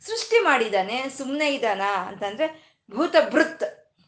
[0.00, 3.62] ಸೃಷ್ಟಿ ಮಾಡಿದಾನೆ ಸುಮ್ಮನೆ ಇದ್ದಾನ ಅಂತಂದ್ರೆ ಭೂತಭೃತ್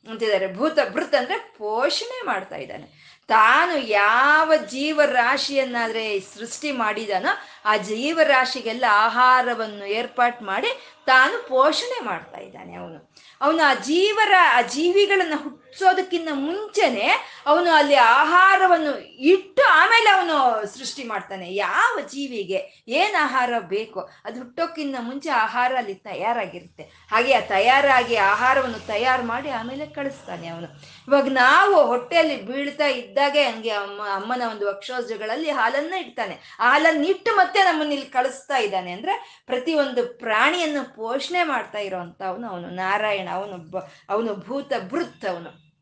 [0.08, 0.54] ಅಂತಿದ್ದಾರೆ.
[0.54, 3.01] ಭೂತಭೃತ್ ಅಂದ್ರೆ ಪೋಷಣೆ ಮಾಡ್ತಾ ಇದ್ದಾನೆ.
[3.28, 7.28] ತಾನು ಯಾವ ಜೀವರಾಶಿಯನ್ನಾದ್ರೆ ಸೃಷ್ಟಿ ಮಾಡಿದಾನೋ
[7.64, 10.68] ಆ ಜೀವರಾಶಿಗೆಲ್ಲ ಆಹಾರವನ್ನು ಏರ್ಪಾಟ್ ಮಾಡಿ
[11.06, 13.14] ತಾನು ಪೋಷಣೆ ಮಾಡ್ತಾ ಇದ್ದಾನೆ ಅವನು.
[13.40, 17.10] ಅವನು ಆ ಜೀವರ, ಆ ಜೀವಿಗಳನ್ನ ಹುಟ್ಟಿಸೋದಕ್ಕಿಂತ ಮುಂಚೆನೆ
[17.46, 21.54] ಅವನು ಅಲ್ಲಿ ಆಹಾರವನ್ನು ಇಟ್ಟು ಆಮೇಲೆ ಅವನು ಸೃಷ್ಟಿ ಮಾಡ್ತಾನೆ.
[21.54, 26.82] ಯಾವ ಜೀವಿಗೆ ಏನು ಆಹಾರ ಬೇಕೋ, ಅದು ಹುಟ್ಟೋಕ್ಕಿಂತ ಮುಂಚೆ ಆಹಾರ ಅಲ್ಲಿ ತಯಾರಾಗಿರುತ್ತೆ.
[26.82, 30.91] ಹಾಗೆ ಆ ತಯಾರಾಗಿ ಆಹಾರವನ್ನು ತಯಾರು ಮಾಡಿ ಆಮೇಲೆ ಕಳಿಸ್ತಾನೆ ಅವನು.
[31.08, 36.34] ಇವಾಗ ನಾವು ಹೊಟ್ಟೆಯಲ್ಲಿ ಬೀಳ್ತಾ ಇದ್ದಾಗೆ ಹಂಗೆ ಅಮ್ಮ, ಅಮ್ಮನ ಒಂದು ವಕ್ಷೋಜಗಳಲ್ಲಿ ಹಾಲನ್ನ ಇಡ್ತಾನೆ.
[36.34, 38.92] ಹಾಲನ್ನು ಇಟ್ಟು ಮತ್ತೆ ನಮ್ಮನ್ನ ಇಲ್ಲಿ ಕಳಿಸ್ತಾ ಇದ್ದಾನೆ.
[38.92, 42.48] ಅಂದ್ರೆ ಪ್ರತಿಯೊಂದು ಪ್ರಾಣಿಯನ್ನು ಪೋಷಣೆ ಮಾಡ್ತಾ ಇರೋಂತ ಅವನು.
[42.48, 45.72] ಅವನು ನಾರಾಯಣ, ಅವನು ಅವನು ಭೂತ ಭೃತ್ ಅವನು.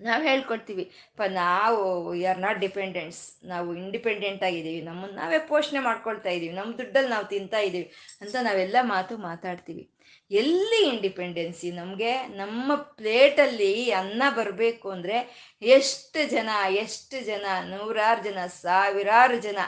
[0.00, 4.80] ನಾವು ಹೇಳ್ಕೊಡ್ತೀವಿ, ಪ, ನಾವು ಆರ್ ನಾಟ್ ಡಿಪೆಂಡೆಂಟ್ಸ್ ನಾವು ಇಂಡಿಪೆಂಡೆಂಟ್ ಆಗಿದ್ದೀವಿ.
[4.80, 6.54] ನಮ್ಮನ್ನು ನಾವೇ ಪೋಷಣೆ ಮಾಡ್ಕೊಳ್ತಾ ಇದ್ದೀವಿ.
[6.54, 7.92] ನಮ್ಮ ದುಡ್ಡಲ್ಲಿ ನಾವು ತಿಂತಾ ಇದ್ದೀವಿ.
[8.20, 9.90] ಅಂತ ನಾವೆಲ್ಲ ಮಾತು ಮಾತಾಡ್ತೀವಿ.
[10.32, 15.16] ಎಲ್ಲಿ ಇಂಡಿಪೆಂಡೆನ್ಸಿ ನಮಗೆ ನಮ್ಮ ಪ್ಲೇಟಲ್ಲಿ ಅನ್ನ ಬರಬೇಕು ಅಂದರೆ
[15.62, 19.58] ಎಷ್ಟು ಜನ ಎಷ್ಟು ಜನ, ನೂರಾರು ಜನ, ಸಾವಿರಾರು ಜನ,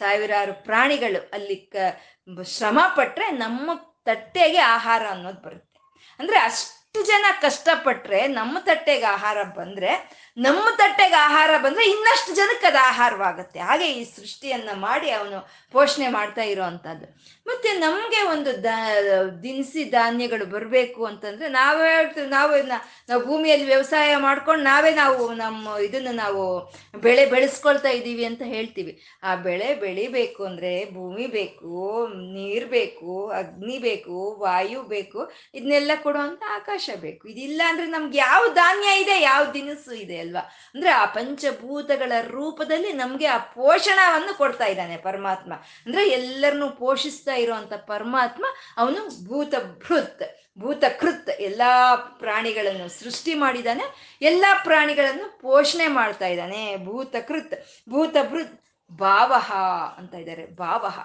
[0.00, 1.76] ಸಾವಿರಾರು ಪ್ರಾಣಿಗಳು ಅಲ್ಲಿ ಕ,
[2.44, 3.70] ಶ್ರಮ ಪಟ್ಟರೆ ನಮ್ಮ
[4.04, 5.78] ತಟ್ಟೆಗೆ ಆಹಾರ ಅನ್ನೋದು ಬರುತ್ತೆ.
[6.20, 9.90] ಅಂದರೆ ಅಷ್ಟು ಜನ ಕಷ್ಟಪಟ್ಟರೆ ನಮ್ಮ ತಟ್ಟೆಗೆ ಆಹಾರ ಬಂದರೆ
[10.36, 13.58] ನಮ್ಮ ತಟ್ಟೆಗೆ ಆಹಾರ ಬಂದರೆ ಇನ್ನಷ್ಟು ಜನಕ್ಕೆ ಅದು ಆಹಾರವಾಗುತ್ತೆ.
[13.60, 15.38] ಹಾಗೆ ಈ ಸೃಷ್ಟಿಯನ್ನ ಮಾಡಿ ಅವನು
[15.72, 17.06] ಪೋಷಣೆ ಮಾಡ್ತಾ ಇರೋವಂಥದ್ದು.
[17.46, 18.66] ಮತ್ತೆ ನಮಗೆ ಒಂದು ದ,
[19.42, 22.52] ದಿನಸಿ ಧಾನ್ಯಗಳು ಬರಬೇಕು ಅಂತಂದ್ರೆ ನಾವೇ ಹೇಳ್ತೀವಿ, ನಾವು
[23.08, 26.42] ನಾವು ಭೂಮಿಯಲ್ಲಿ ವ್ಯವಸಾಯ ಮಾಡ್ಕೊಂಡು ನಾವೇ ನಾವು ನಮ್ಮ ಇದನ್ನು ನಾವು
[27.00, 28.94] ಬೆಳೆ ಬೆಳೆಸ್ಕೊಳ್ತಾ ಇದ್ದೀವಿ ಅಂತ ಹೇಳ್ತೀವಿ.
[29.22, 31.74] ಆ ಬೆಳೆ ಬೆಳಿಬೇಕು ಅಂದ್ರೆ ಭೂಮಿ ಬೇಕು,
[32.34, 37.28] ನೀರು ಬೇಕು, ಅಗ್ನಿ ಬೇಕು, ವಾಯು ಬೇಕು, ಇದನ್ನೆಲ್ಲ ಕೊಡುವಂತ ಆಕಾಶ ಬೇಕು.
[37.28, 40.18] ಇದಿಲ್ಲ ಅಂದ್ರೆ ನಮ್ಗೆ ಯಾವ ಧಾನ್ಯ ಇದೆ, ಯಾವ ದಿನಸು ಇದೆ?
[40.22, 40.50] ಅಲ್ವಾ?
[40.74, 45.52] ಅಂದ್ರೆ ಆ ಪಂಚಭೂತಗಳ ರೂಪದಲ್ಲಿ ನಮ್ಗೆ ಆ ಪೋಷಣವನ್ನು ಕೊಡ್ತಾ ಇದ್ದಾನೆ ಪರಮಾತ್ಮ.
[45.86, 50.22] ಅಂದ್ರೆ ಎಲ್ಲರನ್ನೂ ಪೋಷಿಸ್ತಾ ಇರುವಂತ ಪರಮಾತ್ಮ ಅವನು ಭೂತಭೃತ್
[50.58, 56.76] ಭೂತಕೃತ್, ಎಲ್ಲಾ ಪ್ರಾಣಿಗಳನ್ನು ಸೃಷ್ಟಿ ಮಾಡಿದಾನೆ ಎಲ್ಲಾ ಪ್ರಾಣಿಗಳನ್ನು ಪೋಷಣೆ ಮಾಡ್ತಾ ಇದ್ದಾನೆ.
[56.84, 57.54] ಭೂತಕೃತ್,
[57.90, 59.52] ಭೂತಭೃತ್, ಭಾವಹ
[59.98, 60.46] ಅಂತ ಇದ್ದಾರೆ.
[60.46, 60.98] ಭಾವಹ.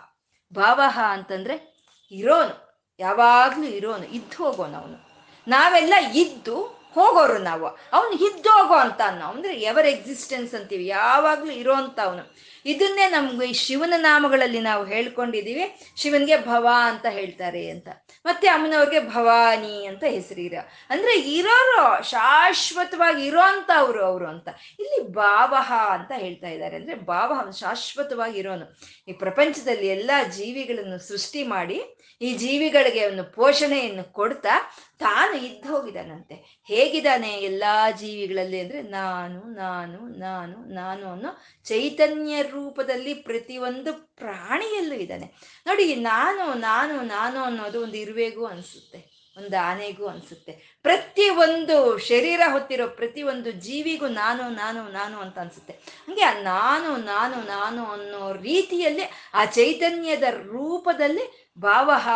[0.55, 1.77] ಭಾವಹ ಅಂತಂದ್ರೆ
[2.11, 2.85] ಇರೋನು.
[2.99, 4.05] ಯಾವಾಗ್ಲೂ ಇರೋನು.
[4.05, 5.09] ಇದ್ದು ಹೋಗೋನು ಅವನು.
[5.47, 7.65] ನಾವೆಲ್ಲ ಇದ್ದು ಹೋಗೋರು ನಾವು.
[7.67, 10.87] ಅವನು ಇದ್ದೋಗೋ ಅಂತ ಅಂದ್ರೆ ಎವರ್ ಎಕ್ಸಿಸ್ಟೆನ್ಸ್ ಅಂತೀವಿ.
[10.87, 12.47] ಯಾವಾಗ್ಲೂ ಇರೋ ಅವನು.
[12.65, 15.79] ಇದನ್ನೇ ನಮ್ಗೆ ಈ ಶಿವನ ನಾಮಗಳಲ್ಲಿ ನಾವು ಹೇಳ್ಕೊಂಡಿದೀವಿ.
[15.97, 17.87] ಶಿವನ್ಗೆ ಭವ ಅಂತ ಹೇಳ್ತಾರೆ ಅಂತ.
[18.25, 20.53] ಮತ್ತೆ ಅಮ್ಮನವ್ರಿಗೆ ಭವಾನಿ ಅಂತ ಹೆಸರಿರ.
[20.89, 23.39] ಅಂದ್ರೆ ಇರೋರು, ಶಾಶ್ವತವಾಗಿ ಇರೋ
[23.75, 24.49] ಅವರು ಅವರು ಅಂತ.
[24.79, 26.75] ಇಲ್ಲಿ ಭಾವಹ ಅಂತ ಹೇಳ್ತಾ ಇದ್ದಾರೆ.
[26.75, 28.79] ಅಂದ್ರೆ ಭಾವ ಶಾಶ್ವತವಾಗಿ ಇರೋನು.
[29.07, 34.53] ಈ ಪ್ರಪಂಚದಲ್ಲಿ ಎಲ್ಲಾ ಜೀವಿಗಳನ್ನು ಸೃಷ್ಟಿ ಮಾಡಿ ಈ ಜೀವಿಗಳಿಗೆ ಒಂದು ಪೋಷಣೆಯನ್ನು ಕೊಡ್ತಾ
[34.99, 37.63] ತಾನು ಇದ್ದು ಹೋಗಿದ್ದಾನಂತೆ ಹೇಗಿದ್ದಾನೆ ಎಲ್ಲ
[37.99, 41.31] ಜೀವಿಗಳಲ್ಲಿ ಅಂದರೆ ನಾನು ನಾನು ನಾನು ನಾನು ಅನ್ನೋ
[41.65, 45.27] ಚೈತನ್ಯ ರೂಪದಲ್ಲಿ ಪ್ರತಿಯೊಂದು ಪ್ರಾಣಿಯಲ್ಲೂ ಇದ್ದಾನೆ.
[45.67, 48.99] ನೋಡಿ ನಾನು ನಾನು ನಾನು ಅನ್ನೋದು ಒಂದು ಇರುವೆಗೂ ಅನ್ಸುತ್ತೆ.
[49.37, 50.77] ಒಂದು ಆನೆಗೂ ಅನ್ಸುತ್ತೆ.
[50.81, 55.73] ಪ್ರತಿ ಒಂದು ಶರೀರ ಹೊತ್ತಿರೋ ಪ್ರತಿ ಒಂದು ಜೀವಿಗೂ ನಾನು ನಾನು ನಾನು ಅಂತ ಅನ್ಸುತ್ತೆ.
[55.73, 62.09] ಹಂಗೆ ಆ ನಾನು ನಾನು ನಾನು ಅನ್ನೋ ರೀತಿಯಲ್ಲಿ ಆ ಚೈತನ್ಯದ ರೂಪದಲ್ಲಿ ಭಾವಹ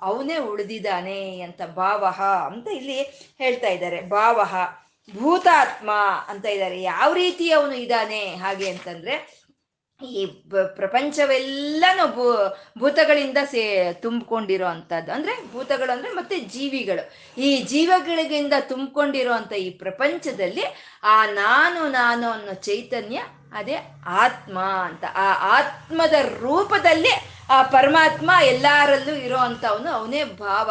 [0.00, 3.02] ಅವನೇ ಉಳಿದಿದ್ದಾನೆ ಅಂತ ಭಾವಹ ಅಂತ ಇಲ್ಲಿ
[3.38, 4.02] ಹೇಳ್ತಾ ಇದ್ದಾರೆ.
[4.02, 4.54] ಭಾವಹ
[5.16, 5.90] ಭೂತಾತ್ಮ
[6.28, 6.82] ಅಂತ ಇದ್ದಾರೆ.
[6.82, 9.14] ಯಾವ ರೀತಿ ಅವನು ಇದ್ದಾನೆ ಹಾಗೆ ಅಂತಂದ್ರೆ
[10.00, 10.26] ಈ
[10.74, 12.24] ಪ್ರಪಂಚವೆಲ್ಲನೂ ಭೂ,
[12.78, 17.04] ಭೂತಗಳಿಂದ ಸೇ ತುಂಬಿಕೊಂಡಿರೋ ಅಂಥದ್ದು ಅಂದರೆ ಭೂತಗಳು ಅಂದರೆ ಮತ್ತೆ ಜೀವಿಗಳು.
[17.40, 20.64] ಈ ಜೀವಗಳಿಗಿಂದ ತುಂಬಿಕೊಂಡಿರೋ ಅಂತ ಈ ಪ್ರಪಂಚದಲ್ಲಿ
[21.02, 23.18] ಆ ನಾನು ನಾನು ಅನ್ನೋ ಚೈತನ್ಯ,
[23.52, 25.04] ಅದೇ ಆತ್ಮ ಅಂತ.
[25.14, 27.14] ಆ ಆತ್ಮದ ರೂಪದಲ್ಲಿ
[27.50, 30.70] ಆ ಪರಮಾತ್ಮ ಎಲ್ಲರಲ್ಲೂ ಇರೋ ಅಂಥವನು ಅವನೇ ಭಾವ,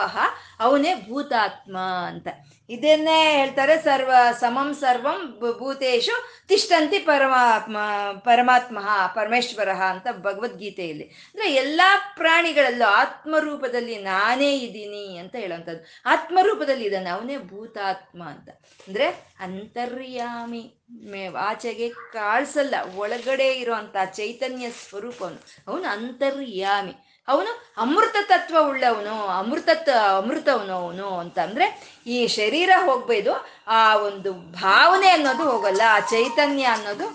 [0.59, 2.27] ಅವನೇ ಭೂತಾತ್ಮ ಅಂತ.
[2.69, 7.77] ಇದನ್ನೇ ಹೇಳ್ತಾರೆ ಸರ್ವ ಸಮಂ ಸರ್ವಂ ಭೂತೇಶು ತಿಷ್ಟಂತಿ ಪರಮಾತ್ಮ
[8.19, 8.79] ಪರಮಾತ್ಮ
[9.15, 11.03] ಪರಮೇಶ್ವರ ಅಂತ ಭಗವದ್ಗೀತೆಯಲ್ಲಿ.
[11.03, 15.85] ಅಂದ್ರೆ ಎಲ್ಲಾ ಪ್ರಾಣಿಗಳಲ್ಲೂ ಆತ್ಮರೂಪದಲ್ಲಿ ನಾನೇ ಇದ್ದೀನಿ ಅಂತ ಹೇಳುವಂಥದ್ದು.
[16.05, 18.49] ಆತ್ಮರೂಪದಲ್ಲಿ ಇದ್ದಾನೆ, ಅವನೇ ಭೂತಾತ್ಮ ಅಂತ.
[18.87, 19.07] ಅಂದ್ರೆ
[19.39, 26.91] ಅಂತರ್ಯಾಮಿ, ಮೇ ಆಚೆಗೆ ಕಾಳ್ಸಲ್ಲ ಒಳಗಡೆ ಇರುವಂತ ಚೈತನ್ಯ ಸ್ವರೂಪವನು ಅವನು ಅಂತರ್ಯಾಮಿ.
[27.27, 29.69] ಅವನು ಅಮೃತ ತತ್ವ ಉಳ್ಳವನು ಅಮೃತ
[30.17, 37.07] ಅಮೃತವನು ಅವನು ಅಂತ ಅಂದ್ರೆ ಈ ಶರೀರ ಹೋಗ್ಬೇದು, ಆ ಒಂದು ಭಾವನೆ ಅನ್ನೋದು ಹೋಗಲ್ಲ, ಆ ಚೈತನ್ಯ ಅನ್ನೋದು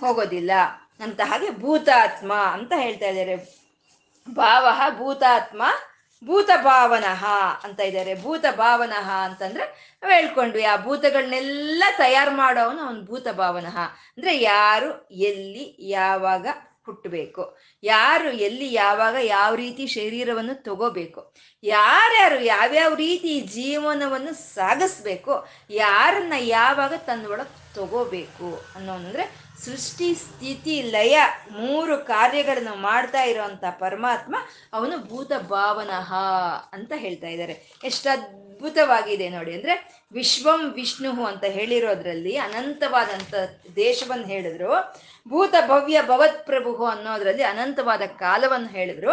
[0.00, 0.50] ಹೋಗೋದಿಲ್ಲ.
[1.00, 3.36] ಅಂತ ಹಾಗೆ ಭೂತಾತ್ಮ ಅಂತ ಹೇಳ್ತಾ ಇದ್ದಾರೆ.
[4.30, 4.66] ಭಾವ
[4.98, 5.62] ಭೂತಾತ್ಮ
[6.24, 7.24] ಭೂತ ಭಾವನಃ
[7.64, 8.22] ಅಂತ ಇದ್ದಾರೆ.
[8.22, 13.78] ಭೂತ ಭಾವನಃ ಅಂತಂದ್ರೆ ಹೇಳ್ಕೊಂಡ್ವಿ, ಆ ಭೂತಗಳನ್ನೆಲ್ಲ ತಯಾರು ಮಾಡೋವನು ಅವನು ಭೂತ ಭಾವನಃ
[14.16, 16.46] ಅಂದ್ರೆ ಯಾರು, ಎಲ್ಲಿ, ಯಾವಾಗ
[16.86, 17.58] ಹುಟ್ಟಬೇಕು.
[17.82, 21.34] ಯಾರು ಎಲ್ಲಿ ಯಾವಾಗ ಯಾವ ರೀತಿ ಶರೀರವನ್ನು ತಗೋಬೇಕು.
[21.62, 25.46] ಯಾರ್ಯಾರು ಯಾವ್ಯಾವ ರೀತಿ ಜೀವನವನ್ನು ಸಾಗಿಸ್ಬೇಕು.
[25.70, 31.18] ಯಾರನ್ನ ಯಾವಾಗ ತನ್ನೊಳಗೆ ತಗೋಬೇಕು ಅನ್ನೋನಂದ್ರೆ ಸೃಷ್ಟಿ, ಸ್ಥಿತಿ, ಲಯ
[31.52, 34.36] ಮೂರು ಕಾರ್ಯಗಳನ್ನು ಮಾಡ್ತಾ ಇರೋವಂಥ ಪರಮಾತ್ಮ
[34.72, 36.14] ಅವನು ಭೂತ ಭಾವನಃ
[36.72, 37.80] ಅಂತ ಹೇಳ್ತಾ ಇದ್ದಾರೆ.
[37.84, 39.54] ಎಷ್ಟು ಅದ್ಭುತವಾಗಿದೆ ನೋಡಿ.
[39.54, 43.34] ಅಂದ್ರೆ ವಿಶ್ವಂ ವಿಷ್ಣು ಅಂತ ಹೇಳಿರೋದ್ರಲ್ಲಿ ಅನಂತವಾದಂತ
[43.76, 44.72] ದೇಶವನ್ನು ಹೇಳಿದ್ರು.
[45.28, 49.10] ಭೂತ ಭವ್ಯ ಭವತ್ ಪ್ರಭು ಅನ್ನೋದ್ರಲ್ಲಿ ಅನಂತವಾದ ಕಾಲವನ್ನು ಹೇಳಿದ್ರು.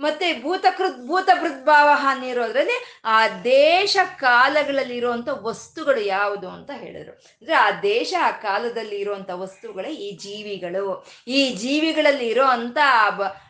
[0.00, 7.12] ಮತ್ತೆ ಭೂತಕೃತ್ ಭೂತ ಭೃದ್ಭಾವ ಅನ್ನಿರೋದ್ರಲ್ಲಿ ಆ ದೇಶ ಕಾಲಗಳಲ್ಲಿ ಇರುವಂತ ವಸ್ತುಗಳು ಯಾವುದು ಅಂತ ಹೇಳಿದ್ರು.
[7.12, 11.06] ಅಂದ್ರೆ ಆ ದೇಶ ಆ ಕಾಲದಲ್ಲಿ ಇರುವಂತ ವಸ್ತುಗಳೇ ಈ ಜೀವಿಗಳು.
[11.28, 12.78] ಈ ಜೀವಿಗಳಲ್ಲಿ ಇರೋ ಅಂತ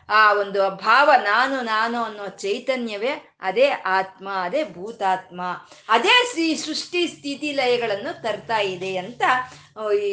[0.09, 5.40] ಆ ಒಂದು ಭಾವ ನಾನು ನಾನು ಅನ್ನೋ ಚೈತನ್ಯವೇ ಅದೇ ಆತ್ಮ, ಅದೇ ಭೂತಾತ್ಮ.
[5.89, 9.21] ಅದೇ ಶ್ರೀ ಸೃಷ್ಟಿ ಸ್ಥಿತಿ ಲಯಗಳನ್ನು ತರ್ತಾ ಇದೆ ಅಂತ
[10.05, 10.11] ಈ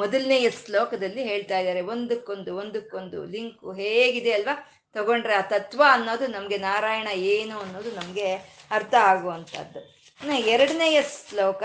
[0.00, 1.82] ಮೊದಲನೆಯ ಶ್ಲೋಕದಲ್ಲಿ ಹೇಳ್ತಾ ಇದ್ದಾರೆ.
[1.94, 4.54] ಒಂದಕ್ಕೊಂದು ಒಂದಕ್ಕೊಂದು ಲಿಂಕು ಹೇಗಿದೆ ಅಲ್ವಾ?
[4.96, 8.28] ತಗೊಂಡ್ರೆ ಆ ತತ್ವ ಅನ್ನೋದು ನಮಗೆ ನಾರಾಯಣ ಏನು ಅನ್ನೋದು ನಮಗೆ
[8.70, 9.80] ಅರ್ಥ ಆಗುವಂಥದ್ದು.
[10.54, 11.62] ಎರಡನೆಯ ಶ್ಲೋಕ,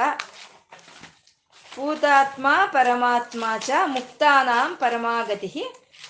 [1.72, 5.52] ಭೂತಾತ್ಮ ಪರಮಾತ್ಮ ಚ ಮುಕ್ತಾನಾಂ ಪರಮಾಗತಿ,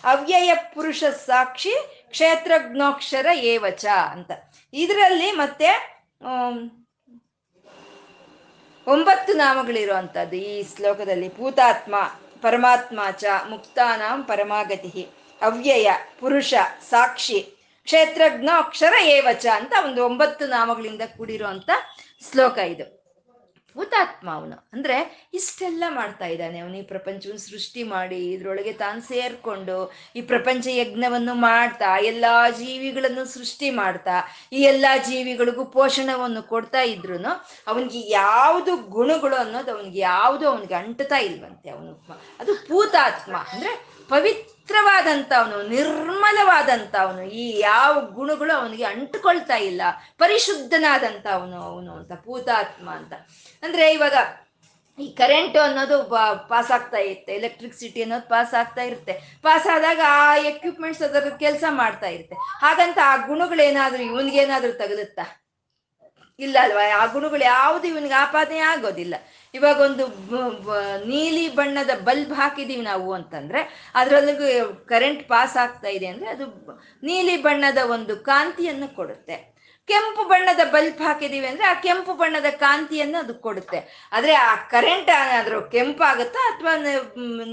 [0.04, 1.74] ಅವ್ಯಯ ಪುರುಷ ಸಾಕ್ಷಿ
[2.10, 4.32] ಕ್ಷೇತ್ರಜ್ಞೋಕ್ಷರ ಏವಚ ಅಂತ.
[4.74, 5.70] ಇದರಲ್ಲಿ ಮತ್ತೆ
[8.88, 11.38] ಒಂಬತ್ತು ನಾಮಗಳಿರುವಂಥದ್ದು ಈ ಶ್ಲೋಕದಲ್ಲಿ.
[11.38, 11.96] ಭೂತಾತ್ಮ,
[12.42, 15.08] ಪರಮಾತ್ಮ ಚ, ಮುಕ್ತಾನಾಂ ಪರಮಾಗತಿ.
[15.42, 16.54] ಅವ್ಯಯ, ಪುರುಷ,
[16.90, 17.40] ಸಾಕ್ಷಿ,
[17.84, 21.70] ಕ್ಷೇತ್ರಜ್ಞ, ಅಕ್ಷರ ಏವಚ ಅಂತ ಒಂದು ಒಂಬತ್ತು ನಾಮಗಳಿಂದ ಕೂಡಿರುವಂಥ
[22.32, 22.97] ಶ್ಲೋಕ ಇದು.
[23.78, 24.96] ಭೂತಾತ್ಮ ಅವನು ಅಂದ್ರೆ
[25.34, 31.98] ಇಷ್ಟೆಲ್ಲ ಮಾಡ್ತಾ ಇದ್ದಾನೆ ಅವನು ಈ ಪ್ರಪಂಚವನ್ನು ಸೃಷ್ಟಿ ಮಾಡಿ, ಇದ್ರೊಳಗೆ ತಾನು ಸೇರ್ಕೊಂಡು ಈ ಪ್ರಪಂಚ ಯಜ್ಞವನ್ನು ಮಾಡ್ತಾ,
[31.98, 34.16] ಎಲ್ಲಾ ಜೀವಿಗಳನ್ನು ಸೃಷ್ಟಿ ಮಾಡ್ತಾ,
[34.54, 37.18] ಈ ಎಲ್ಲಾ ಜೀವಿಗಳಿಗೂ ಪೋಷಣವನ್ನು ಕೊಡ್ತಾ ಇದ್ರು
[37.68, 41.94] ಅವನಿಗೆ ಯಾವುದು ಗುಣಗಳು ಅನ್ನೋದು ಅವನಿಗೆ ಯಾವುದು ಅವನಿಗೆ ಅಂಟತಾ ಇಲ್ವಂತೆ ಅವನು.
[42.40, 43.74] ಅದು ಪೂತಾತ್ಮ ಅಂದ್ರೆ
[44.10, 44.57] ಪವಿತ್ರವಾದಂತ
[45.36, 49.82] ಅವನು ನಿರ್ಮಲವಾದಂಥವನು ಈ ಯಾವ ಗುಣಗಳು ಅವನಿಗೆ ಅಂಟುಕೊಳ್ತಾ ಇಲ್ಲ.
[50.18, 53.14] ಪರಿಶುದ್ಧನಾದಂತ ಅವನು ಅವನು ಅಂತ ಪೂತಾತ್ಮ ಅಂತ.
[53.64, 54.14] ಅಂದ್ರೆ ಇವಾಗ
[55.00, 56.04] ಈ ಕರೆಂಟು ಅನ್ನೋದು
[56.50, 59.40] ಪಾಸ್ ಆಗ್ತಾ ಇರುತ್ತೆ ಎಲೆಕ್ಟ್ರಿಸಿಟಿ ಅನ್ನೋದು ಪಾಸ್ ಆಗ್ತಾ ಇರುತ್ತೆ.
[59.42, 62.36] ಪಾಸ್ ಆದಾಗ ಆ ಎಕ್ವಿಪ್ಮೆಂಟ್ಸ್ ಅದರ ಕೆಲಸ ಮಾಡ್ತಾ ಇರುತ್ತೆ.
[62.36, 65.47] ಹಾಗಂತ ಆ ಗುಣಗಳೇನಾದ್ರೂ, ಇವನ್ಗೇನಾದ್ರೂ ತಗಲುತ್ತಾ?
[66.40, 69.16] ಇಲ್ಲ ಅಲ್ವಾ ಆ ಗುಣಗಳು ಯಾವುದು ಇವನಿಗೆ ಆಪಾದನೆ ಆಗೋದಿಲ್ಲ.
[69.54, 70.04] ಇವಾಗ ಒಂದು
[71.06, 74.34] ನೀಲಿ ಬಣ್ಣದ ಬಲ್ಬ್ ಹಾಕಿದೀವಿ ನಾವು ಅಂತಂದ್ರೆ ಅದರಲ್ಲಿ
[74.86, 76.46] ಕರೆಂಟ್ ಪಾಸ್ ಆಗ್ತಾ ಇದೆ ಅಂದ್ರೆ ಅದು
[77.04, 79.57] ನೀಲಿ ಬಣ್ಣದ ಒಂದು ಕಾಂತಿಯನ್ನು ಕೊಡುತ್ತೆ.
[79.88, 84.10] ಕೆಂಪು ಬಣ್ಣದ ಬಲ್ಬ್ ಹಾಕಿದೀವಿ ಅಂದ್ರೆ ಆ ಕೆಂಪು ಬಣ್ಣದ ಕಾಂತಿಯನ್ನು ಅದು ಕೊಡುತ್ತೆ.
[84.12, 86.76] ಆದ್ರೆ ಆ ಕರೆಂಟ್ ಏನಾದ್ರೂ ಕೆಂಪಾಗುತ್ತಾ ಅಥವಾ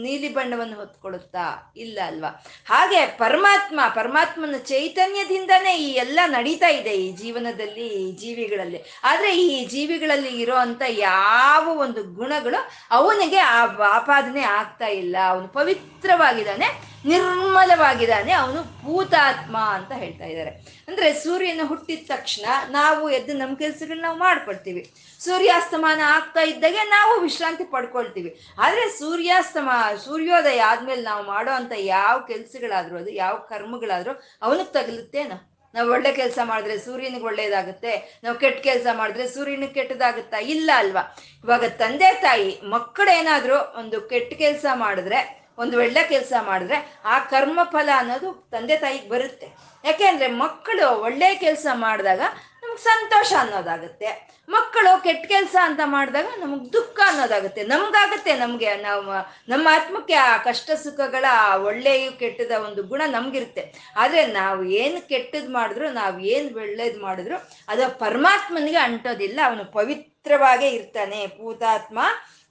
[0.02, 2.44] ನೀಲಿ ಬಣ್ಣವನ್ನು ಹೊತ್ಕೊಡುತ್ತಾ ಇಲ್ಲ ಅಲ್ವಾ?
[2.68, 8.82] ಹಾಗೆ ಪರಮಾತ್ಮ, ಪರಮಾತ್ಮನ ಚೈತನ್ಯದಿಂದನೇ ಈ ಎಲ್ಲ ನಡೀತಾ ಇದೆ ಈ ಜೀವನದಲ್ಲಿ, ಈ ಜೀವಿಗಳಲ್ಲಿ.
[9.04, 15.16] ಆದ್ರೆ ಈ ಜೀವಿಗಳಲ್ಲಿ ಇರೋಂತ ಯಾವ ಒಂದು ಗುಣಗಳು ಅವನಿಗೆ ಆ ಆಪಾದನೆ ಆಗ್ತಾ ಇಲ್ಲ.
[15.28, 20.73] ಅವನು ಪವಿತ್ರವಾಗಿದ್ದಾನೆ, ನಿರ್ಮಲವಾಗಿದ್ದಾನೆ, ಅವನು ಭೂತಾತ್ಮ ಅಂತ ಹೇಳ್ತಾ ಇದ್ದಾರೆ.
[20.88, 24.92] ಅಂದ್ರೆ ಸೂರ್ಯನ ಹುಟ್ಟಿದ ತಕ್ಷಣ ನಾವು ಎದ್ದು ನಮ್ಮ ಕೆಲ್ಸಗಳನ್ನ ನಾವು ಮಾಡ್ಕೊಳ್ತೀವಿ.
[25.20, 28.40] ಸೂರ್ಯಾಸ್ತಮಾನ ಆಗ್ತಾ ಇದ್ದಾಗೆ ನಾವು ವಿಶ್ರಾಂತಿ ಪಡ್ಕೊಳ್ತೀವಿ.
[28.58, 29.70] ಆದ್ರೆ ಸೂರ್ಯಾಸ್ತಮ,
[30.04, 35.50] ಸೂರ್ಯೋದಯ ಆದ್ಮೇಲೆ ನಾವು ಮಾಡೋ ಅಂತ ಯಾವ ಕೆಲ್ಸಗಳಾದ್ರೂ ಅದು, ಯಾವ ಕರ್ಮಗಳಾದರೂ ಅವನಿಗೆ ತಗಲುತ್ತೇನೋ?
[35.74, 38.20] ನಾವು ಒಳ್ಳೆ ಕೆಲಸ ಮಾಡಿದ್ರೆ ಸೂರ್ಯನಿಗೆ ಒಳ್ಳೇದಾಗುತ್ತೆ.
[38.24, 40.38] ನಾವು ಕೆಟ್ಟ ಕೆಲಸ ಮಾಡಿದ್ರೆ ಸೂರ್ಯನಿಗೆ ಕೆಟ್ಟದಾಗುತ್ತಾ?
[40.38, 41.16] ಇಲ್ಲ ಅಲ್ವಾ?
[41.44, 47.88] ಇವಾಗ ತಂದೆ ತಾಯಿ ಮಕ್ಕಳೇನಾದರೂ ಒಂದು ಕೆಟ್ಟ ಕೆಲಸ ಮಾಡಿದ್ರೆ ಒಂದು ಒಳ್ಳೆ ಕೆಲಸ ಮಾಡಿದ್ರೆ ಆ ಕರ್ಮ ಫಲ
[47.96, 49.48] ಅನ್ನೋದು ತಂದೆ ತಾಯಿಗೆ ಬರುತ್ತೆ.
[49.84, 52.20] ಯಾಕೆಂದ್ರೆ ಮಕ್ಕಳು ಒಳ್ಳೆ ಕೆಲಸ ಮಾಡಿದಾಗ
[52.62, 54.34] ನಮ್ಗೆ ಸಂತೋಷ ಅನ್ನೋದಾಗುತ್ತೆ.
[54.48, 57.62] ಮಕ್ಕಳು ಕೆಟ್ಟ ಕೆಲಸ ಅಂತ ಮಾಡಿದಾಗ ನಮಗೆ ದುಃಖ ಅನ್ನೋದಾಗುತ್ತೆ.
[57.62, 59.12] ನಮ್ಗಾಗುತ್ತೆ ನಮಗೆ, ನಾವು,
[59.48, 61.24] ನಮ್ಮ ಆತ್ಮಕ್ಕೆ ಆ ಕಷ್ಟ ಸುಖಗಳ
[61.56, 63.72] ಒಳ್ಳೆಯ ಕೆಟ್ಟದ ಒಂದು ಗುಣ ನಮಗಿರುತ್ತೆ.
[63.96, 69.40] ಆದರೆ ನಾವು ಏನು ಕೆಟ್ಟದ್ದು ಮಾಡಿದ್ರು, ನಾವು ಏನು ಒಳ್ಳೇದು ಮಾಡಿದ್ರು, ಅದು ಪರಮಾತ್ಮನಿಗೆ ಅಂಟೋದಿಲ್ಲ.
[69.44, 71.26] ಅವನು ಪವಿತ್ರವಾಗೇ ಇರ್ತಾನೆ.
[71.26, 71.98] ಭೂತಾತ್ಮ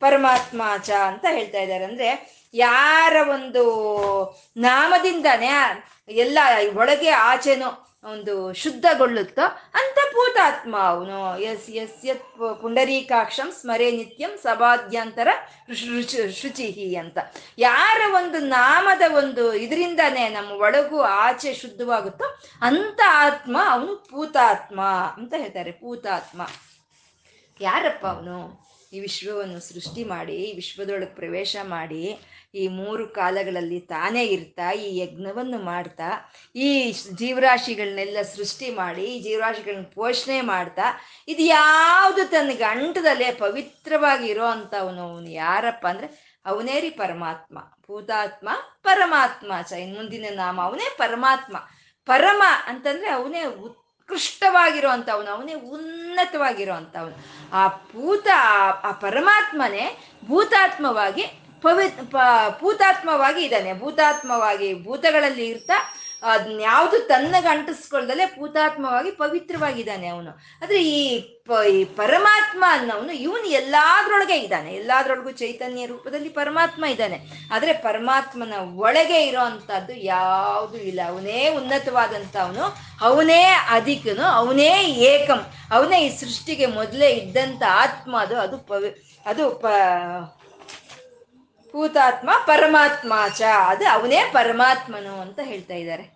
[0.04, 1.86] ಪರಮಾತ್ಮ ಚ ಅಂತ ಹೇಳ್ತಾ ಇದ್ದಾರೆ.
[1.86, 2.10] ಅಂದ್ರೆ
[2.66, 3.64] ಯಾರ ಒಂದು
[4.58, 5.50] ನಾಮದಿಂದಾನೇ
[6.24, 6.40] ಎಲ್ಲ
[6.76, 7.70] ಒಳಗೆ ಆಚೆನೋ
[8.12, 11.20] ಒಂದು ಶುದ್ಧಗೊಳ್ಳುತ್ತೋ ಅಂತ ಭೂತಾತ್ಮ ಅವನು.
[11.40, 12.26] ಎಸ್ ಎಸ್ ಎತ್
[12.62, 15.30] ಪುಂಡರೀಕಾಕ್ಷಂ ಸ್ಮರೇ ನಿತ್ಯಂ ಸಭಾದ್ಯಂತರ
[15.82, 17.18] ಶುಚಿ ಶುಚಿಹಿ ಅಂತ.
[17.58, 22.28] ಯಾರ ಒಂದು ನಾಮದ ಒಂದು ಇದರಿಂದನೇ ನಮ್ಮ ಒಳಗು ಆಚೆ ಶುದ್ಧವಾಗುತ್ತೋ
[22.62, 24.82] ಅಂತ ಆತ್ಮ ಅವನು ಪೂತಾತ್ಮ
[25.18, 25.72] ಅಂತ ಹೇಳ್ತಾರೆ.
[25.84, 26.42] ಪೂತಾತ್ಮ
[27.62, 28.38] ಯಾರಪ್ಪ ಅವನು?
[28.94, 32.20] ಈ ವಿಶ್ವವನ್ನು ಸೃಷ್ಟಿ ಮಾಡಿ, ಈ ವಿಶ್ವದೊಳಗೆ ಪ್ರವೇಶ ಮಾಡಿ,
[32.56, 40.42] ಈ ಮೂರು ಕಾಲಗಳಲ್ಲಿ ತಾನೇ ಇರ್ತಾ, ಈ ಯಜ್ಞವನ್ನು ಮಾಡ್ತಾ, ಈ ಜೀವರಾಶಿಗಳನ್ನೆಲ್ಲ ಸೃಷ್ಟಿ ಮಾಡಿ, ಈ ಜೀವರಾಶಿಗಳನ್ನ ಪೋಷಣೆ
[40.42, 40.82] ಮಾಡ್ತಾ,
[41.28, 45.30] ಇದು ಯಾವುದು ತನ್ನ ಗಂಟದಲ್ಲೇ ಪವಿತ್ರವಾಗಿ ಇರೋ ಅಂಥವನು ಅವನು.
[45.30, 47.60] ಯಾರಪ್ಪ ಅಂದರೆ ಅವನೇ ರೀ ಪರಮಾತ್ಮ.
[47.88, 48.50] ಭೂತಾತ್ಮ,
[48.82, 49.62] ಪರಮಾತ್ಮ.
[49.62, 51.58] ಚ ಇನ್ ಮುಂದಿನ ನಾಮ ಅವನೇ ಪರಮಾತ್ಮ.
[52.06, 53.83] ಪರಮ ಅಂತಂದರೆ ಅವನೇ ಉತ್ಕೃಷ್ಟವಾಗಿರೋ
[54.92, 57.16] ಅಂಥವನು ಅವನೇ, ಉನ್ನತವಾಗಿರುವಂಥವನು.
[57.54, 58.28] ಆ ಭೂತ,
[58.84, 61.24] ಆ ಪರಮಾತ್ಮನೇ ಭೂತಾತ್ಮವಾಗಿ
[61.62, 62.16] ಪವಿ ಪ,
[62.60, 63.74] ಭೂತಾತ್ಮವಾಗಿ ಇದ್ದಾನೆ.
[63.74, 65.74] ಭೂತಾತ್ಮವಾಗಿ ಭೂತಗಳಲ್ಲಿ ಇರ್ತಾ
[66.24, 70.32] ಅದ್ನ್ಯಾವುದು ತನ್ನಗೆ ಅಂಟಿಸ್ಕೊಳ್ದಲೆ ಭೂತಾತ್ಮವಾಗಿ ಪವಿತ್ರವಾಗಿದ್ದಾನೆ ಅವನು.
[70.64, 71.30] ಆದ್ರೆ ಈ
[71.72, 74.74] ಈ ಪರಮಾತ್ಮ ಅನ್ನೋನು ಇವನು ಎಲ್ಲಾದ್ರೊಳಗೆ ಇದ್ದಾನೆ.
[74.76, 77.20] ಎಲ್ಲಾದ್ರೊಳಗೂ ಚೈತನ್ಯ ರೂಪದಲ್ಲಿ ಪರಮಾತ್ಮ ಇದ್ದಾನೆ.
[77.54, 81.00] ಆದ್ರೆ ಪರಮಾತ್ಮನ ಒಳಗೆ ಇರೋ ಅಂತದ್ದು ಯಾವುದು ಇಲ್ಲ.
[81.08, 82.64] ಅವನೇ ಉನ್ನತವಾದಂತ ಅವನು
[83.70, 84.24] ಅಧಿಕನು.
[84.24, 85.46] ಅವನೇ ಏಕಂ.
[85.72, 88.40] ಅವನೇ ಈ ಸೃಷ್ಟಿಗೆ ಮೊದಲೇ ಇದ್ದಂತ ಆತ್ಮ ಅದು.
[88.40, 89.66] ಅದು ಪವಿ, ಅದು ಪ
[91.72, 96.13] ಭೂತಾತ್ಮ ಪರಮಾತ್ಮ ಚ ಅದು ಅವನೇ ಪರಮಾತ್ಮನು ಅಂತ ಹೇಳ್ತಾ ಇದ್ದಾರೆ.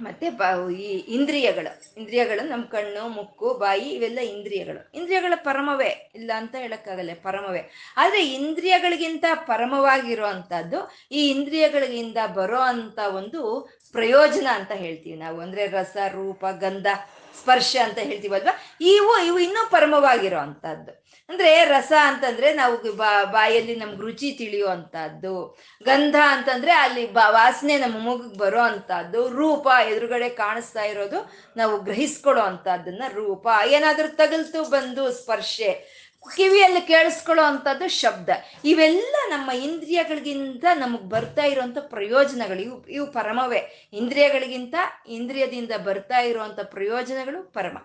[0.00, 1.94] ಮತ್ತೆ ಬ, ಈ ಇಂದ್ರಿಯಗಳು.
[1.96, 4.92] ಇಂದ್ರಿಯಗಳು ನಮ್ಮ ಕಣ್ಣು, ಮುಕ್ಕು, ಬಾಯಿ, ಇವೆಲ್ಲ ಇಂದ್ರಿಯಗಳು.
[4.94, 7.70] ಇಂದ್ರಿಯಗಳ ಪರಮವೇ ಇಲ್ಲ ಅಂತ ಹೇಳಕ್ಕಾಗಲ್ಲ, ಪರಮವೇ.
[7.96, 15.40] ಆದ್ರೆ ಇಂದ್ರಿಯಗಳಿಗಿಂತ ಪರಮವಾಗಿರೋ ಅಂಥದ್ದು ಈ ಇಂದ್ರಿಯಗಳಿಗಿಂತ ಬರೋ ಅಂತ ಒಂದು ಪ್ರಯೋಜನ ಅಂತ ಹೇಳ್ತೀವಿ ನಾವು.
[15.40, 16.86] ಅಂದ್ರೆ ರಸ, ರೂಪ, ಗಂಧ
[17.40, 20.92] ಸ್ಪರ್ಶ ಅಂತ ಹೇಳ್ತೀವಲ್ವಾ ಇವು ಇವು ಇನ್ನೂ ಪರಮವಾಗಿರೋ ಅಂಥದ್ದು
[21.30, 25.34] ಅಂದ್ರೆ ರಸ ಅಂತಂದ್ರೆ ನಾವು ಬಾ, ಬಾಯಲ್ಲಿ ನಮ್ಗೆ ರುಚಿ ತಿಳಿಯೋ ಅಂತದ್ದು
[25.82, 31.18] ಗಂಧ ಅಂತಂದ್ರೆ ಅಲ್ಲಿ ವಾಸನೆ ನಮ್ಮ ಮೂಗಿಗೆ ಬರೋ ಅಂತದ್ದು ರೂಪ ಎದುರುಗಡೆ ಕಾಣಿಸ್ತಾ ಇರೋದು
[31.56, 33.46] ನಾವು ಗ್ರಹಿಸ್ಕೊಡೋ ಅಂತದನ್ನ ರೂಪ.
[33.66, 35.70] ಏನಾದ್ರೂ ತಗಲ್ತು ಬಂದು ಸ್ಪರ್ಶೆ.
[36.36, 38.28] ಕಿವಿಯಲ್ಲಿ ಕೇಳಿಸ್ಕೊಳ್ಳೋ ಅಂಥದ್ದು ಶಬ್ದ.
[38.64, 42.60] ಇವೆಲ್ಲ ನಮ್ಮ ಇಂದ್ರಿಯಗಳಿಗಿಂತ ನಮಗೆ ಬರ್ತಾ ಇರುವಂತ ಪ್ರಯೋಜನಗಳು.
[42.60, 43.90] ಇವು ಇವು ಪರಮವೇ.
[43.92, 44.74] ಇಂದ್ರಿಯಗಳಿಗಿಂತ
[45.08, 47.78] ಇಂದ್ರಿಯದಿಂದ ಬರ್ತಾ ಇರುವಂತ ಪ್ರಯೋಜನಗಳು ಪರಮ.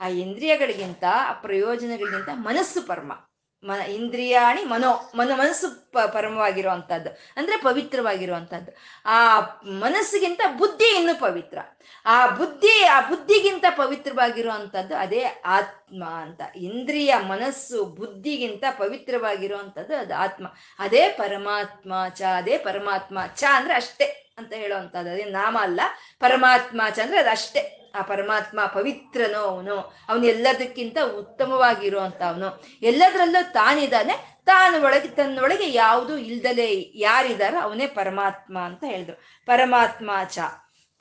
[0.00, 3.27] ಆ ಇಂದ್ರಿಯಗಳಿಗಿಂತ, ಆ ಪ್ರಯೋಜನಗಳಿಗಿಂತ ಮನಸ್ಸು ಪರಮ.
[3.64, 11.58] ಮ ಇಂದ್ರಿಯಾಣಿ ಮನೋ, ಮನ ಮನಸ್ಸು ಪ ಪರಮವಾಗಿರುವಂಥದ್ದು ಅಂದ್ರೆ ಪವಿತ್ರವಾಗಿರುವಂಥದ್ದು ಆ ಮನಸ್ಸಿಗಿಂತ ಬುದ್ಧಿ ಇನ್ನೂ ಪವಿತ್ರ.
[12.06, 16.40] ಆ ಬುದ್ಧಿ, ಆ ಬುದ್ಧಿಗಿಂತ ಪವಿತ್ರವಾಗಿರುವಂಥದ್ದು ಅದೇ ಆತ್ಮ ಅಂತ.
[16.56, 20.46] ಇಂದ್ರಿಯ ಮನಸ್ಸು ಬುದ್ಧಿಗಿಂತ ಪವಿತ್ರವಾಗಿರುವಂಥದ್ದು ಅದು ಆತ್ಮ.
[20.78, 25.80] ಅದೇ ಪರಮಾತ್ಮ ಚ, ಅದೇ ಪರಮಾತ್ಮ ಚ ಅಂದ್ರೆ ಅಷ್ಟೇ ಅಂತ ಹೇಳುವಂಥದ್ದು ಅದೇ ನಾಮ ಅಲ್ಲ,
[26.20, 27.77] ಪರಮಾತ್ಮ ಚ ಅಂದರೆ ಅದು ಅಷ್ಟೇ.
[27.94, 29.76] ಆ ಪರಮಾತ್ಮ ಪವಿತ್ರನೋ ಅವನು
[30.08, 38.84] ಅವನು ಎಲ್ಲದಕ್ಕಿಂತ ಉತ್ತಮವಾಗಿರುವಂತ ಅವನು ಎಲ್ಲದರಲ್ಲೂ ತಾನಿದ್ದಾನೆ, ತಾನು ಒಳಗೆ ತನ್ನೊಳಗೆ ಯಾವುದು ಇಲ್ದಲೆ ಯಾರಿದಾರೋ ಅವನೇ ಪರಮಾತ್ಮ ಅಂತ
[38.86, 39.16] ಹೇಳಿದ್ರು.
[39.46, 40.38] ಪರಮಾತ್ಮ ಚ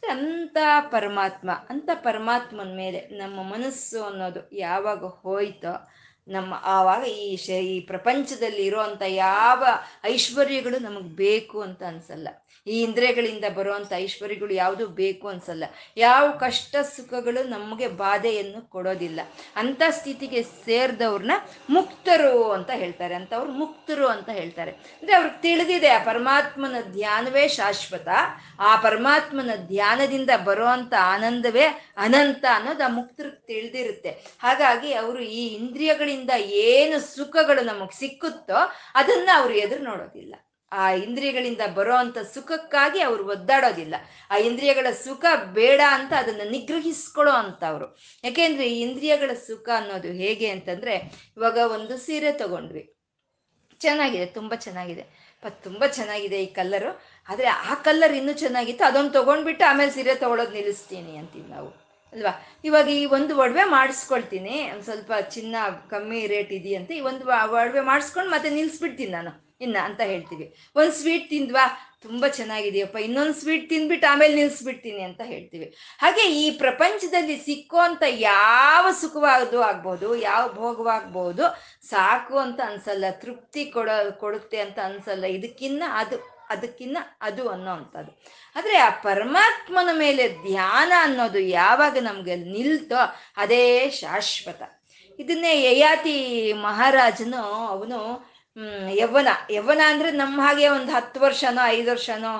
[0.04, 0.58] ಅಂತ
[0.90, 5.74] ಪರಮಾತ್ಮ ಅಂತ ಪರಮಾತ್ಮನ ಮೇಲೆ ನಮ್ಮ ಮನಸ್ಸು ಅನ್ನೋದು ಯಾವಾಗ ಹೋಯ್ತೋ
[6.28, 9.64] ನಮ್ಮ ಆವಾಗ ಈ ಶ, ಈ ಪ್ರಪಂಚದಲ್ಲಿ ಇರುವಂತ ಯಾವ
[10.06, 12.28] ಐಶ್ವರ್ಯಗಳು ನಮಗೆ ಬೇಕು ಅಂತ ಅನ್ಸಲ್ಲ.
[12.68, 15.64] ಈ ಇಂದ್ರಿಯಗಳಿಂದ ಬರುವಂತ ಐಶ್ವರ್ಯಗಳು ಯಾವುದು ಬೇಕು ಅನ್ಸಲ್ಲ.
[15.98, 19.20] ಯಾವ ಕಷ್ಟ ಸುಖಗಳು ನಮಗೆ ಬಾಧೆಯನ್ನು ಕೊಡೋದಿಲ್ಲ.
[19.56, 21.32] ಅಂತ ಸ್ಥಿತಿಗೆ ಸೇರಿದವ್ರನ್ನ
[21.70, 23.16] ಮುಕ್ತರು ಅಂತ ಹೇಳ್ತಾರೆ.
[23.16, 24.72] ಅಂಥವ್ರು ಮುಕ್ತರು ಅಂತ ಹೇಳ್ತಾರೆ.
[24.72, 28.08] ಅಂದ್ರೆ ಅವ್ರಿಗೆ ತಿಳಿದಿದೆ, ಆ ಪರಮಾತ್ಮನ ಧ್ಯಾನವೇ ಶಾಶ್ವತ.
[28.60, 31.64] ಆ ಪರಮಾತ್ಮನ ಧ್ಯಾನದಿಂದ ಬರುವಂತ ಆನಂದವೇ
[31.98, 34.10] ಅನಂತ ಅನ್ನೋದು ಆ ಮುಕ್ತರಿಗೆ ತಿಳಿದಿರುತ್ತೆ.
[34.40, 38.56] ಹಾಗಾಗಿ ಅವರು ಈ ಇಂದ್ರಿಯಗಳಿಂದ ಏನು ಸುಖಗಳು ನಮಗ್ ಸಿಕ್ಕುತ್ತೋ
[38.96, 40.36] ಅದನ್ನ ಅವ್ರು ಎದುರು ನೋಡೋದಿಲ್ಲ.
[40.72, 43.96] ಆ ಇಂದ್ರಿಯಗಳಿಂದ ಬರೋವಂಥ ಸುಖಕ್ಕಾಗಿ ಅವ್ರು ಒದ್ದಾಡೋದಿಲ್ಲ.
[44.32, 50.96] ಆ ಇಂದ್ರಿಯಗಳ ಸುಖ ಬೇಡ ಅಂತ ಅದನ್ನ ನಿಗ್ರಹಿಸ್ಕೊಳ್ಳೋ ಅಂತವ್ರು ಯಾಕೆಂದ್ರೆ ಈ ಇಂದ್ರಿಯಗಳ ಸುಖ ಅನ್ನೋದು ಹೇಗೆ ಅಂತಂದ್ರೆ
[51.38, 52.94] ಇವಾಗ ಒಂದು ಸೀರೆ ತಗೊಂಡ್ವಿ.
[53.80, 55.28] ಚೆನ್ನಾಗಿದೆ, ತುಂಬಾ ಚೆನ್ನಾಗಿದೆ.
[55.64, 57.02] ತುಂಬ ಚೆನ್ನಾಗಿದೆ ಈ ಕಲ್ಲರು.
[57.30, 61.87] ಆದರೆ ಆ ಕಲ್ಲರ್ ಇನ್ನೂ ಚೆನ್ನಾಗಿತ್ತು, ಅದೊಂದು ತಗೊಂಡ್ಬಿಟ್ಟು ಆಮೇಲೆ ಸೀರೆ ತೊಗೊಳೋದು ನಿಲ್ಲಿಸ್ತೀನಿ ಅಂತೀವಿ ನಾವು.
[62.14, 62.34] ಅಲ್ವಾ?
[62.64, 64.56] ಇವಾಗ ಈ ಒಂದು ಒಡವೆ ಮಾಡಿಸ್ಕೊಳ್ತೀನಿ.
[64.74, 65.56] ಒಂದು ಸ್ವಲ್ಪ ಚಿನ್ನ
[65.90, 67.26] ಕಮ್ಮಿ ರೇಟ್ ಇದೆಯಂತೆ, ಈ ಒಂದು
[67.62, 69.48] ಒಡವೆ ಮಾಡಿಸ್ಕೊಂಡು ಮತ್ತೆ ನಿಲ್ಲಿಸ್ಬಿಡ್ತೀನಿ ನಾನು.
[69.62, 70.46] ಇನ್ನ ಅಂತ ಹೇಳ್ತೀವಿ.
[70.76, 71.64] ಒಂದು ಸ್ವೀಟ್ ತಿಂದ್ವಾ?
[72.02, 72.96] ತುಂಬ ಚೆನ್ನಾಗಿದೆಯಪ್ಪ.
[72.96, 75.68] ಇನ್ನೊಂದು ಸ್ವೀಟ್ ತಿಂದ್ಬಿಟ್ಟು ಆಮೇಲೆ ನಿಲ್ಲಿಸ್ಬಿಡ್ತೀನಿ ಅಂತ ಹೇಳ್ತೀವಿ.
[76.00, 81.46] ಹಾಗೆ ಈ ಪ್ರಪಂಚದಲ್ಲಿ ಸಿಕ್ಕುವಂತ ಯಾವ ಸುಖವಾಗದು ಆಗ್ಬೋದು, ಯಾವ ಭೋಗವಾಗ್ಬೋದು
[81.90, 83.90] ಸಾಕು ಅಂತ ಅನ್ಸಲ್ಲ, ತೃಪ್ತಿ ಕೊಡ,
[84.24, 85.26] ಕೊಡುತ್ತೆ ಅಂತ ಅನ್ಸಲ್ಲ.
[85.26, 86.18] ಇದಕ್ಕಿನ್ನ ಅದು
[86.50, 88.12] ಅದಕ್ಕಿನ್ನ ಅದು ಅನ್ನೋ ಅಂಥದ್ದು
[88.56, 92.96] ಆದರೆ ಆ ಪರಮಾತ್ಮನ ಮೇಲೆ ಧ್ಯಾನ ಅನ್ನೋದು ಯಾವಾಗ ನಮಗೆ ನಿಲ್ತೋ
[93.38, 94.62] ಅದೇ ಶಾಶ್ವತ.
[95.20, 96.18] ಇದನ್ನೇ ಯಯಾತಿ
[96.54, 98.00] ಮಹಾರಾಜನು ಅವನು
[98.94, 102.32] ಯವ್ವನ ಯವ್ವನ ಅಂದ್ರೆ ನಮ್ಮ ಹಾಗೆ ಒಂದು ಹತ್ತು ವರ್ಷನೋ, ಐದು ವರ್ಷನೋ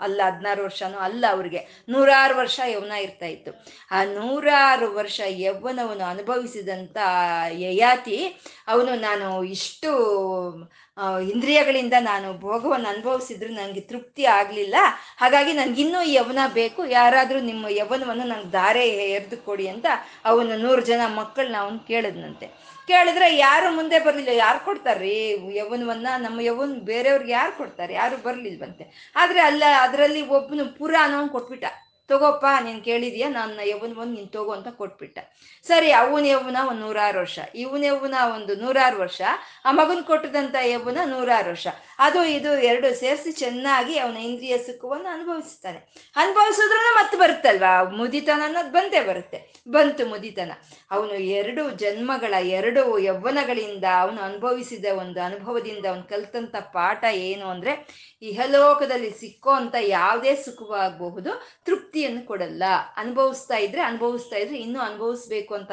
[0.00, 1.84] ಅಲ್ಲ, ಹದಿನಾರು ವರ್ಷನೋ ಅಲ್ಲ ಅವ್ರಿಗೆ.
[1.88, 3.64] ನೂರಾರು ವರ್ಷ ಯವನ ಇರ್ತಾ ಇತ್ತು.
[3.90, 6.96] ಆ ನೂರಾರು ವರ್ಷ ಯವ್ವನವನ್ನು ಅನುಭವಿಸಿದಂಥ
[7.50, 9.90] ಯಯಾತಿ ಅವನು, ನಾನು ಇಷ್ಟು
[11.32, 14.74] ಇಂದ್ರಿಯಗಳಿಂದ ನಾನು ಭೋಗವನ್ನು ಅನುಭವಿಸಿದ್ರು ನನಗೆ ತೃಪ್ತಿ ಆಗಲಿಲ್ಲ.
[15.18, 16.84] ಹಾಗಾಗಿ ನನಗಿನ್ನೂ ಯವನ ಬೇಕು.
[16.86, 19.86] ಯಾರಾದರೂ ನಿಮ್ಮ ಯವನವನ್ನು ನಂಗೆ ದಾರೆ ಎರೆದು ಕೊಡಿ ಅಂತ
[20.24, 22.46] ಅವನು ನೂರು ಜನ ಮಕ್ಕಳನ್ನ ಅವನು ಕೇಳಿದ್ನಂತೆ.
[22.86, 24.32] ಕೇಳಿದ್ರೆ ಯಾರು ಮುಂದೆ ಬರಲಿಲ್ಲ.
[24.32, 25.30] ಯಾರು ಕೊಡ್ತಾರ್ರಿ?
[25.56, 27.94] ಯವನವನ್ನ ನಮ್ಮ ಯವನ್ ಬೇರೆಯವ್ರಿಗೆ ಯಾರು ಕೊಡ್ತಾರೆ?
[27.94, 29.12] ಯಾರು ಬರಲಿಲ್ವಂತೆ.
[29.16, 31.64] ಆದರೆ ಅಲ್ಲ, ಅದರಲ್ಲಿ ಒಬ್ಬನು ಪುರಾಣವನ್ನು ಕೊಟ್ಬಿಟ್ಟ.
[32.08, 33.28] ತಗೋಪ್ಪ, ನೀನು ಕೇಳಿದೀಯ?
[33.28, 35.18] ನನ್ನ ಯವ್ವನ ಬಂದು ನೀನು ತಗೋ ಅಂತ ಕೊಟ್ಬಿಟ್ಟ.
[35.66, 37.38] ಸರಿ ಅವನ ಯವ್ವನ ಒಂದು ನೂರಾರು ವರ್ಷ.
[37.54, 39.22] ಇವನ ಯವ್ವನ ಒಂದು ನೂರಾರು ವರ್ಷ.
[39.64, 41.66] ಆ ಮಗನ್ ಕೊಟ್ಟದಂತ ಯವ್ವನ ನೂರಾರು ವರ್ಷ.
[41.98, 45.78] ಅದು ಇದು ಎರಡು ಸೇರಿಸಿ ಚೆನ್ನಾಗಿ ಅವನ ಇಂದ್ರಿಯ ಸುಖವನ್ನು ಅನುಭವಿಸ್ತಾನೆ.
[46.16, 47.82] ಅನುಭವಿಸಿದ್ರೂ ಮತ್ತೆ ಬರುತ್ತಲ್ವಾ?
[47.82, 49.62] ಮುದಿತನ ಅನ್ನೋದು ಬಂದೇ ಬರುತ್ತೆ.
[49.68, 50.52] ಬಂತು ಮುದಿತನ.
[50.90, 57.88] ಅವನು ಎರಡು ಜನ್ಮಗಳ, ಎರಡು ಯೌವನಗಳಿಂದ ಅವನು ಅನುಭವಿಸಿದ ಒಂದು ಅನುಭವದಿಂದ ಅವನು ಕಲ್ತಂತ ಪಾಠ ಏನು ಅಂದ್ರೆ,
[58.22, 61.30] ಇಹಲೋಕದಲ್ಲಿ ಸಿಕ್ಕೋ ಅಂತ ಯಾವುದೇ ಸುಖವಾಗಬಹುದು
[61.96, 62.64] ತೃಪ್ತಿಯನ್ನು ಕೊಡಲ್ಲ.
[62.96, 65.72] ಅನುಭವಿಸ್ತಾ ಇದ್ರೆ ಅನುಭವಿಸ್ತಾ ಇದ್ರೆ ಇನ್ನೂ ಅನುಭವಿಸ್ಬೇಕು ಅಂತ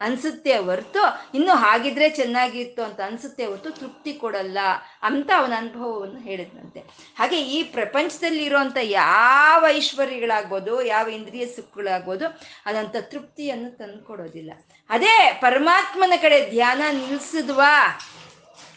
[0.00, 1.02] ಅನ್ಸುತ್ತೆ ಹೊರ್ತು
[1.34, 4.58] ಇನ್ನು ಹಾಗಿದ್ರೆ ಚೆನ್ನಾಗಿತ್ತು ಅಂತ ಅನ್ಸುತ್ತೆ ಹೊರ್ತು ತೃಪ್ತಿ ಕೊಡಲ್ಲ
[5.02, 6.80] ಅಂತ ಅವನ ಅನುಭವವನ್ನು ಹೇಳಿದ್ನಂತೆ.
[7.18, 12.26] ಹಾಗೆ ಈ ಪ್ರಪಂಚದಲ್ಲಿ ಇರುವಂತ ಯಾವ ಐಶ್ವರ್ಯಗಳಾಗ್ಬೋದು, ಯಾವ ಇಂದ್ರಿಯ ಸುಖಗಳಾಗ್ಬೋದು
[12.66, 14.52] ಅದಂತ ತೃಪ್ತಿಯನ್ನು ತಂದ್ಕೊಡೋದಿಲ್ಲ.
[14.90, 17.74] ಅದೇ ಪರಮಾತ್ಮನ ಕಡೆ ಧ್ಯಾನ ನಿಲ್ಸಿದ್ವಾ?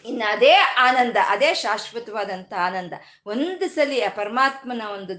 [0.10, 0.54] ಇನ್ನು ಅದೇ
[0.88, 2.94] ಆನಂದ, ಅದೇ ಶಾಶ್ವತವಾದಂಥ ಆನಂದ.
[3.34, 5.14] ಒಂದು ಸಲ ಆ ಪರಮಾತ್ಮನ ಒಂದು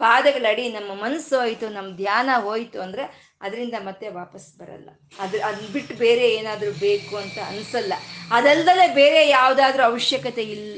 [0.00, 3.04] ಪಾದಗಳಡಿ ನಮ್ಮ ಮನಸ್ಸು ಹೋಯಿತು, ನಮ್ಮ ಧ್ಯಾನ ಹೋಯಿತು ಅಂದರೆ
[3.44, 4.88] ಅದರಿಂದ ಮತ್ತೆ ವಾಪಸ್ ಬರಲ್ಲ.
[5.20, 7.94] ಅದು ಅದನ್ನ ಬಿಟ್ಟು ಬೇರೆ ಏನಾದರೂ ಬೇಕು ಅಂತ ಅನ್ಸಲ್ಲ.
[8.32, 10.68] ಅದಲ್ದಲೆ ಬೇರೆ ಯಾವುದಾದ್ರೂ ಅವಶ್ಯಕತೆ ಇಲ್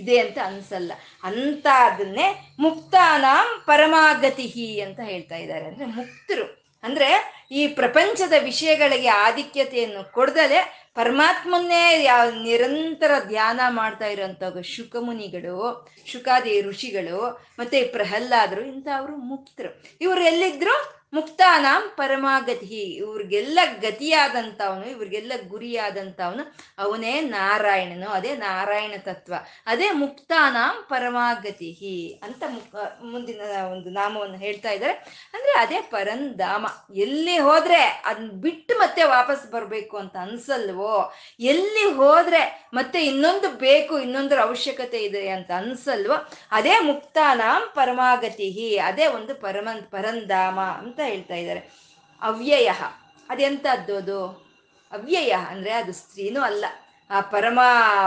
[0.00, 0.92] ಇದೆ ಅಂತ ಅನ್ಸಲ್ಲ.
[1.24, 2.26] ಅಂತ ಅದನ್ನೇ
[2.58, 4.48] ಮುಕ್ತಾನಾಂ ಪರಮಾಗತಿ
[4.86, 5.64] ಅಂತ ಹೇಳ್ತಾ ಇದ್ದಾರೆ.
[5.66, 6.46] ಅಂದರೆ ಮುಕ್ತರು.
[6.84, 7.08] ಅಂದರೆ
[7.52, 17.84] ಈ ಪ್ರಪಂಚದ ವಿಷಯಗಳಿಗೆ ಆಧಿಕ್ಯತೆಯನ್ನು ಕೊಡದಲೆ ಪರಮಾತ್ಮನ್ನೇ ಯಾವ ನಿರಂತರ ಧ್ಯಾನ ಮಾಡ್ತಾ ಇರೋಂಥ ಶುಕಮುನಿಗಳು, ಶುಕಾದಿ ಋಷಿಗಳು, ಮತ್ತೆ
[17.84, 22.82] ಪ್ರಹ್ಲಾದರು ಅವರು ಮುಕ್ತರು ಇವರು ಎಲ್ಲಿದ್ರು ಮುಕ್ತಾನಾಂ ಪರಮಾಗತಿ.
[22.82, 29.34] ಇವ್ರಿಗೆಲ್ಲ ಗತಿಯಾದಂಥವನು, ಇವ್ರಿಗೆಲ್ಲ ಗುರಿಯಾದಂಥವನು ಅವನೇ ನಾರಾಯಣನು, ಅದೇ ನಾರಾಯಣ ತತ್ವ.
[29.66, 32.20] ಅದೇ ಮುಕ್ತಾನಾಂ ಪರಮಾಗತಿ.
[32.24, 32.42] ಅಂತ
[33.02, 33.40] ಮುಂದಿನ
[33.72, 34.92] ಒಂದು ನಾಮವನ್ನು ಹೇಳ್ತಾ ಇದ್ದಾರೆ.
[35.34, 36.66] ಅಂದ್ರೆ ಅದೇ ಪರಂಧಾಮ.
[36.94, 41.12] ಎಲ್ಲಿ ಹೋದ್ರೆ ಅದನ್ನ ಬಿಟ್ಟು ಮತ್ತೆ ವಾಪಸ್ ಬರಬೇಕು ಅಂತ ಅನ್ಸಲ್ವೋ?
[41.40, 46.14] ಎಲ್ಲಿ ಹೋದ್ರೆ ಮತ್ತೆ ಇನ್ನೊಂದು ಬೇಕು, ಇನ್ನೊಂದರ ಅವಶ್ಯಕತೆ ಇದೆ ಅಂತ ಅನ್ಸಲ್ವೋ?
[46.50, 48.78] ಅದೇ ಮುಕ್ತಾನಾಂ ಪರಮಾಗತಿ.
[48.78, 51.70] ಅದೇ ಒಂದು ಪರಮ ಪರಂಧಾಮ ಅಂತ ಹೇಳ್ತಾ ಇದ್ದಾರೆ.
[52.22, 52.70] ಅವ್ಯಯ.
[53.28, 54.26] ಅದೆಂಥದ್ದು ಅದು?
[54.92, 56.64] ಅವ್ಯಯ ಅಂದ್ರೆ ಅದು ಸ್ತ್ರೀನೂ ಅಲ್ಲ.
[57.10, 57.60] ಆ ಪರಮ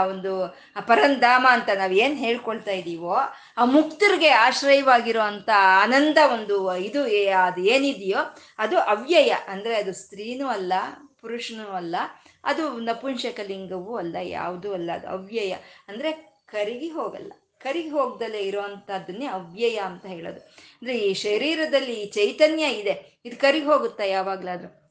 [0.08, 0.44] ಒಂದು,
[0.76, 3.16] ಆ ಪರಂಧಾಮ ಅಂತ ನಾವು ಏನು ಹೇಳ್ಕೊಳ್ತಾ ಇದ್ದೀವೋ
[3.56, 5.50] ಆ ಮುಕ್ತರಿಗೆ ಆಶ್ರಯವಾಗಿರೋ ಅಂತ
[5.82, 7.02] ಆನಂದ ಒಂದು ಇದು
[7.44, 8.18] ಅದು ಏನಿದೆಯೋ,
[8.58, 10.72] ಅದು ಅವ್ಯಯ ಅಂದ್ರೆ ಅದು ಸ್ತ್ರೀನೂ ಅಲ್ಲ,
[11.20, 11.96] ಪುರುಷನೂ ಅಲ್ಲ,
[12.44, 15.54] ಅದು ನಪುಂಸಕಲಿಂಗವೂ ಅಲ್ಲ, ಯಾವುದೂ ಅಲ್ಲ, ಅದು ಅವ್ಯಯ
[15.88, 16.12] ಅಂದ್ರೆ
[16.46, 17.32] ಕರಗಿ ಹೋಗಲ್ಲ.
[17.66, 20.40] ಕರಿಗೆ ಹೋಗ್ದಲೇ ಇರೋವಂಥದ್ದನ್ನೇ ಅವ್ಯಯ ಅಂತ ಹೇಳೋದು.
[20.40, 24.82] ಅಂದ್ರೆ ಈ ಶರೀರದಲ್ಲಿ ಚೈತನ್ಯ ಇದೆ, ಇದು ಕರಿಗೆ ಹೋಗುತ್ತಾ ಯಾವಾಗ್ಲಾದ್ರೂ?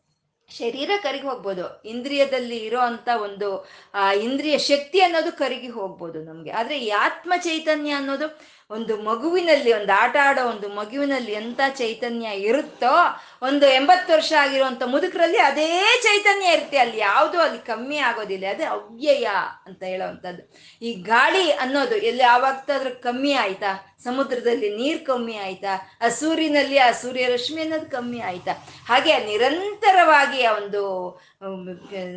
[0.49, 6.51] ಶರೀರ ಕರಿಗೆ ಹೋಗ್ಬೋದು, ಇಂದ್ರಿಯದಲ್ಲಿ ಇರೋ ಅಂತ ಒಂದು, ಆ, ಇಂದ್ರಿಯ ಶಕ್ತಿ ಅನ್ನೋದು ಕರಿಗಿ ಹೋಗ್ಬೋದು ನಮಗೆ.
[6.51, 8.39] ಆದರೆ ಈ ಆತ್ಮ ಚೈತನ್ಯ ಅನ್ನೋದು
[8.71, 12.95] ಒಂದು ಮಗುವಿನಲ್ಲಿ, ಒಂದು ಆಟ ಆಡೋ ಒಂದು ಮಗುವಿನಲ್ಲಿ ಎಂಥ ಚೈತನ್ಯ ಇರುತ್ತೋ,
[13.41, 16.77] ಒಂದು ಎಂಬತ್ತು ವರ್ಷ ಆಗಿರುವಂತ ಮುದುಕರಲ್ಲಿ ಅದೇ ಚೈತನ್ಯ ಇರುತ್ತೆ.
[16.77, 18.45] ಅಲ್ಲಿ ಯಾವುದು ಅಲ್ಲಿ ಕಮ್ಮಿ ಆಗೋದಿಲ್ಲ.
[18.49, 19.27] ಅದೇ ಅವ್ಯಯ
[19.65, 20.53] ಅಂತ ಹೇಳೋವಂಥದ್ದು.
[20.81, 23.95] ಈ ಗಾಳಿ ಅನ್ನೋದು ಎಲ್ಲಿ ಯಾವಾಗ್ತಾದ್ರೂ ಕಮ್ಮಿ ಆಯ್ತಾ?
[24.03, 25.97] ಸಮುದ್ರದಲ್ಲಿ ನೀರು ಕಮ್ಮಿ ಆಯ್ತಾ?
[26.01, 28.51] ಆ ಸೂರ್ಯನಲ್ಲಿ ಆ ಸೂರ್ಯ ರಶ್ಮಿ ಅನ್ನೋದು ಕಮ್ಮಿ ಆಯ್ತಾ?
[28.87, 31.11] ಹಾಗೆ ನಿರಂತರವಾಗಿ ಆ ಒಂದು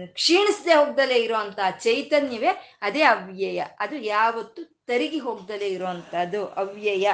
[0.06, 3.64] ಕ್ಷೀಣಿಸದೆ ಹೋಗ್ದಲೇ ಇರುವಂತಹ ಚೈತನ್ಯವೇ ಅದೇ ಅವ್ಯಯ.
[3.78, 7.08] ಅದು ಯಾವತ್ತು ತರಿಗಿ ಹೋಗ್ದಲೇ ಇರುವಂತಹದ್ದು ಅವ್ಯಯ.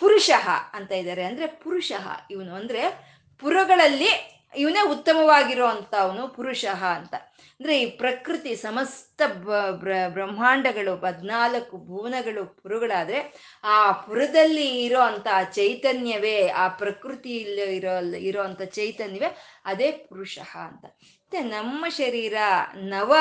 [0.00, 2.54] ಪುರುಷಃ ಅಂತ ಇದ್ದಾರೆ ಅಂದ್ರೆ ಪುರುಷಃ ಇವನು.
[2.54, 2.82] ಅಂದ್ರೆ
[3.40, 4.10] ಪುರಗಳಲ್ಲಿ
[4.56, 6.64] ಇವನೇ ಉತ್ತಮವಾಗಿರುವಂತ ಅವನು ಪುರುಷ
[6.94, 7.14] ಅಂತ.
[7.14, 9.22] ಅಂದ್ರೆ ಈ ಪ್ರಕೃತಿ ಸಮಸ್ತ
[10.08, 13.20] ಬ್ರಹ್ಮಾಂಡಗಳು ಹದ್ನಾಲ್ಕು ಭುವನಗಳು ಪುರುಗಳಾದ್ರೆ
[13.64, 20.84] ಆ ಪುರದಲ್ಲಿ ಇರೋ ಅಂತ ಚೈತನ್ಯವೇ, ಆ ಪ್ರಕೃತಿಯಲ್ಲಿ ಇರೋ ಇರೋ ಅಂತ ಚೈತನ್ಯವೇ ಅದೇ ಪುರುಷ ಅಂತ.
[21.30, 22.34] ಮತ್ತೆ ನಮ್ಮ ಶರೀರ
[22.74, 23.16] ನವ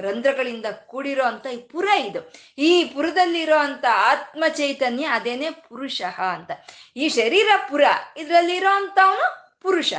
[0.00, 2.32] ರಂಧ್ರಗಳಿಂದ ಕೂಡಿರೋ ಅಂತ ಈ ಪುರ ಇದು.
[2.58, 6.02] ಈ ಪುರದಲ್ಲಿರೋ ಅಂತ ಆತ್ಮ ಚೈತನ್ಯ ಅದೇನೆ ಪುರುಷ
[6.32, 6.50] ಅಂತ.
[6.96, 7.84] ಈ ಶರೀರ ಪುರ,
[8.16, 9.94] ಇದರಲ್ಲಿರೋ ಅಂತವನು ಪುರುಷ.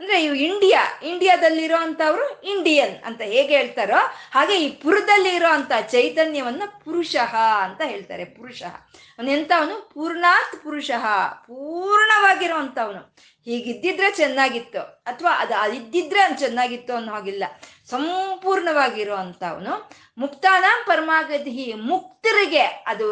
[0.00, 4.00] ಅಂದ್ರೆ ಇವು ಇಂಡಿಯಾ ಇಂಡಿಯಾದಲ್ಲಿರೋ ಅಂತವ್ರು ಇಂಡಿಯನ್ ಅಂತ ಹೇಗೆ ಹೇಳ್ತಾರೋ
[4.32, 7.16] ಹಾಗೆ ಈ ಪುರದಲ್ಲಿ ಇರೋ ಅಂತ ಚೈತನ್ಯವನ್ನ ಪುರುಷ
[7.62, 8.62] ಅಂತ ಹೇಳ್ತಾರೆ, ಪುರುಷ.
[9.58, 10.90] ಅವನು ಪೂರ್ಣಾತ್ ಪುರುಷ,
[11.46, 13.16] ಪೂರ್ಣವಾಗಿರುವಂಥವನು.
[13.44, 17.44] ಹೀಗಿದ್ದಿದ್ರೆ ಚೆನ್ನಾಗಿತ್ತು, ಅಥವಾ ಅದು ಇದ್ದಿದ್ರೆ ಚೆನ್ನಾಗಿತ್ತು ಅನ್ನೋ ಹಾಗಿಲ್ಲ.
[17.90, 23.08] ಸಂಪೂರ್ಣವಾಗಿರೋ ಅಂತವನು ಮುಕ್ತಾನ ಪರಮಾಗತಿ ಮುಕ್ತರಿಗೆ ಅದು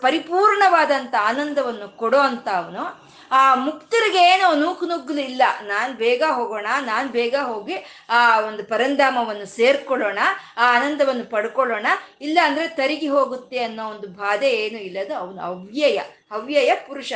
[0.00, 5.42] ಪರಿಪೂರ್ಣವಾದಂಥ ಆನಂದವನ್ನು ಕೊಡೋ ಅಂತ ಅವನು ಆ, ಮುಕ್ತರಿಗೆ ಏನೋ ನೂಕು ನುಗ್ಗಲು ಇಲ್ಲ.
[5.62, 7.74] ನಾನು ಬೇಗ ಹೋಗೋಣ, ನಾನು ಬೇಗ ಹೋಗಿ,
[8.08, 10.18] ಆ, ಒಂದು ಪರಂಧಾಮವನ್ನು ಸೇರ್ಕೊಳ್ಳೋಣ,
[10.56, 11.86] ಆ ಆನಂದವನ್ನು ಪಡ್ಕೊಳ್ಳೋಣ.
[12.20, 17.12] ಇಲ್ಲ ಅಂದರೆ ತರಿಗಿ ಹೋಗುತ್ತೆ ಅನ್ನೋ ಒಂದು ಬಾಧೆ ಏನು ಇಲ್ಲದು ಅವನು ಅವ್ಯಯ ಅವ್ಯಯ ಪುರುಷ.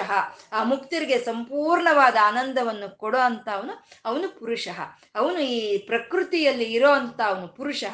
[0.53, 4.69] ಆ ಮುಕ್ತರಿಗೆ ಸಂಪೂರ್ಣವಾದ ಆನಂದವನ್ನು ಕೊಡೋ ಅಂತ ಅವನು ಅವನು ಪುರುಷ.
[5.15, 7.85] ಅವನು ಈ ಪ್ರಕೃತಿಯಲ್ಲಿ ಇರೋ ಅಂತ ಅವನು ಪುರುಷ.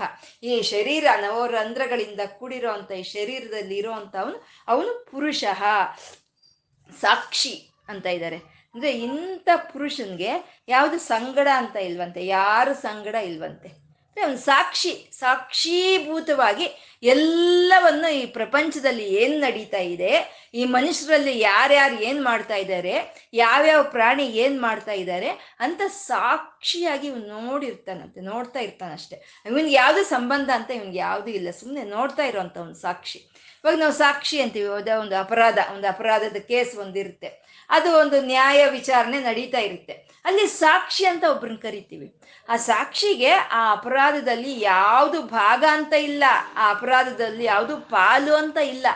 [0.43, 5.45] ಈ ಶರೀರ ನವರಂಧ್ರಗಳಿಂದ ಕೂಡಿರೋ ಅಂತ ಈ ಶರೀರದಲ್ಲಿ ಇರೋಂತ ಅವನು ಅವನು ಪುರುಷ.
[7.01, 8.37] ಸಾಕ್ಷಿ ಅಂತ ಇದ್ದಾರೆ.
[8.75, 13.90] ಅಂದ್ರೆ ಇಂಥ ಪುರುಷನ್ಗೆ ಯಾವುದು ಸಂಗಡ ಅಂತ ಇಲ್ವಂತೆ, ಯಾರು ಸಂಗಡ ಇಲ್ವಂತೆ.
[14.17, 16.67] ಒಂದು ಸಾಕ್ಷಿ, ಸಾಕ್ಷೀಭೂತವಾಗಿ
[17.03, 20.11] ಎಲ್ಲವನ್ನು ಈ ಪ್ರಪಂಚದಲ್ಲಿ ಏನು ನಡೀತಾ ಇದೆ,
[20.55, 22.95] ಈ ಮನುಷ್ಯರಲ್ಲಿ ಯಾರ್ಯಾರು ಏನು ಮಾಡ್ತಾ ಇದ್ದಾರೆ,
[23.33, 25.31] ಯಾವ್ಯಾವ ಪ್ರಾಣಿ ಏನು ಮಾಡ್ತಾ ಇದ್ದಾರೆ
[25.61, 32.23] ಅಂತ ಸಾಕ್ಷಿಯಾಗಿ ಇವ್ನು ನೋಡಿರ್ತಾನಂತೆ ನೋಡ್ತಾ ಇರ್ತಾನಷ್ಟೆ ಇವನ್ಗೆ ಯಾವ್ದು ಸಂಬಂಧ ಅಂತ ಇವ್ನಿಗೆ ಯಾವ್ದು ಇಲ್ಲ ಸುಮ್ಮನೆ ನೋಡ್ತಾ
[32.23, 33.21] ಇರೋವಂಥ ಒಂದು ಸಾಕ್ಷಿ.
[33.61, 37.31] ಇವಾಗ ನಾವು ಸಾಕ್ಷಿ ಅಂತೀವಿ ಒಂದು ಅಪರಾಧ, ಒಂದು ಅಪರಾಧದ ಕೇಸ್ ಒಂದಿರುತ್ತೆ.
[37.71, 39.97] ಅದು ಒಂದು ನ್ಯಾಯ ವಿಚಾರಣೆ ನಡೀತಾ ಇರುತ್ತೆ.
[40.25, 42.15] ಅಲ್ಲಿ ಸಾಕ್ಷಿ ಅಂತ ಒಬ್ರನ್ನ ಕರಿತೀವಿ.
[42.49, 46.25] ಆ ಸಾಕ್ಷಿಗೆ ಆ ಅಪರಾಧದಲ್ಲಿ ಯಾವುದು ಭಾಗ ಅಂತ ಇಲ್ಲ.
[46.57, 48.87] ಆ ಅಪರಾಧದಲ್ಲಿ ಯಾವುದು ಪಾಲು ಅಂತ ಇಲ್ಲ.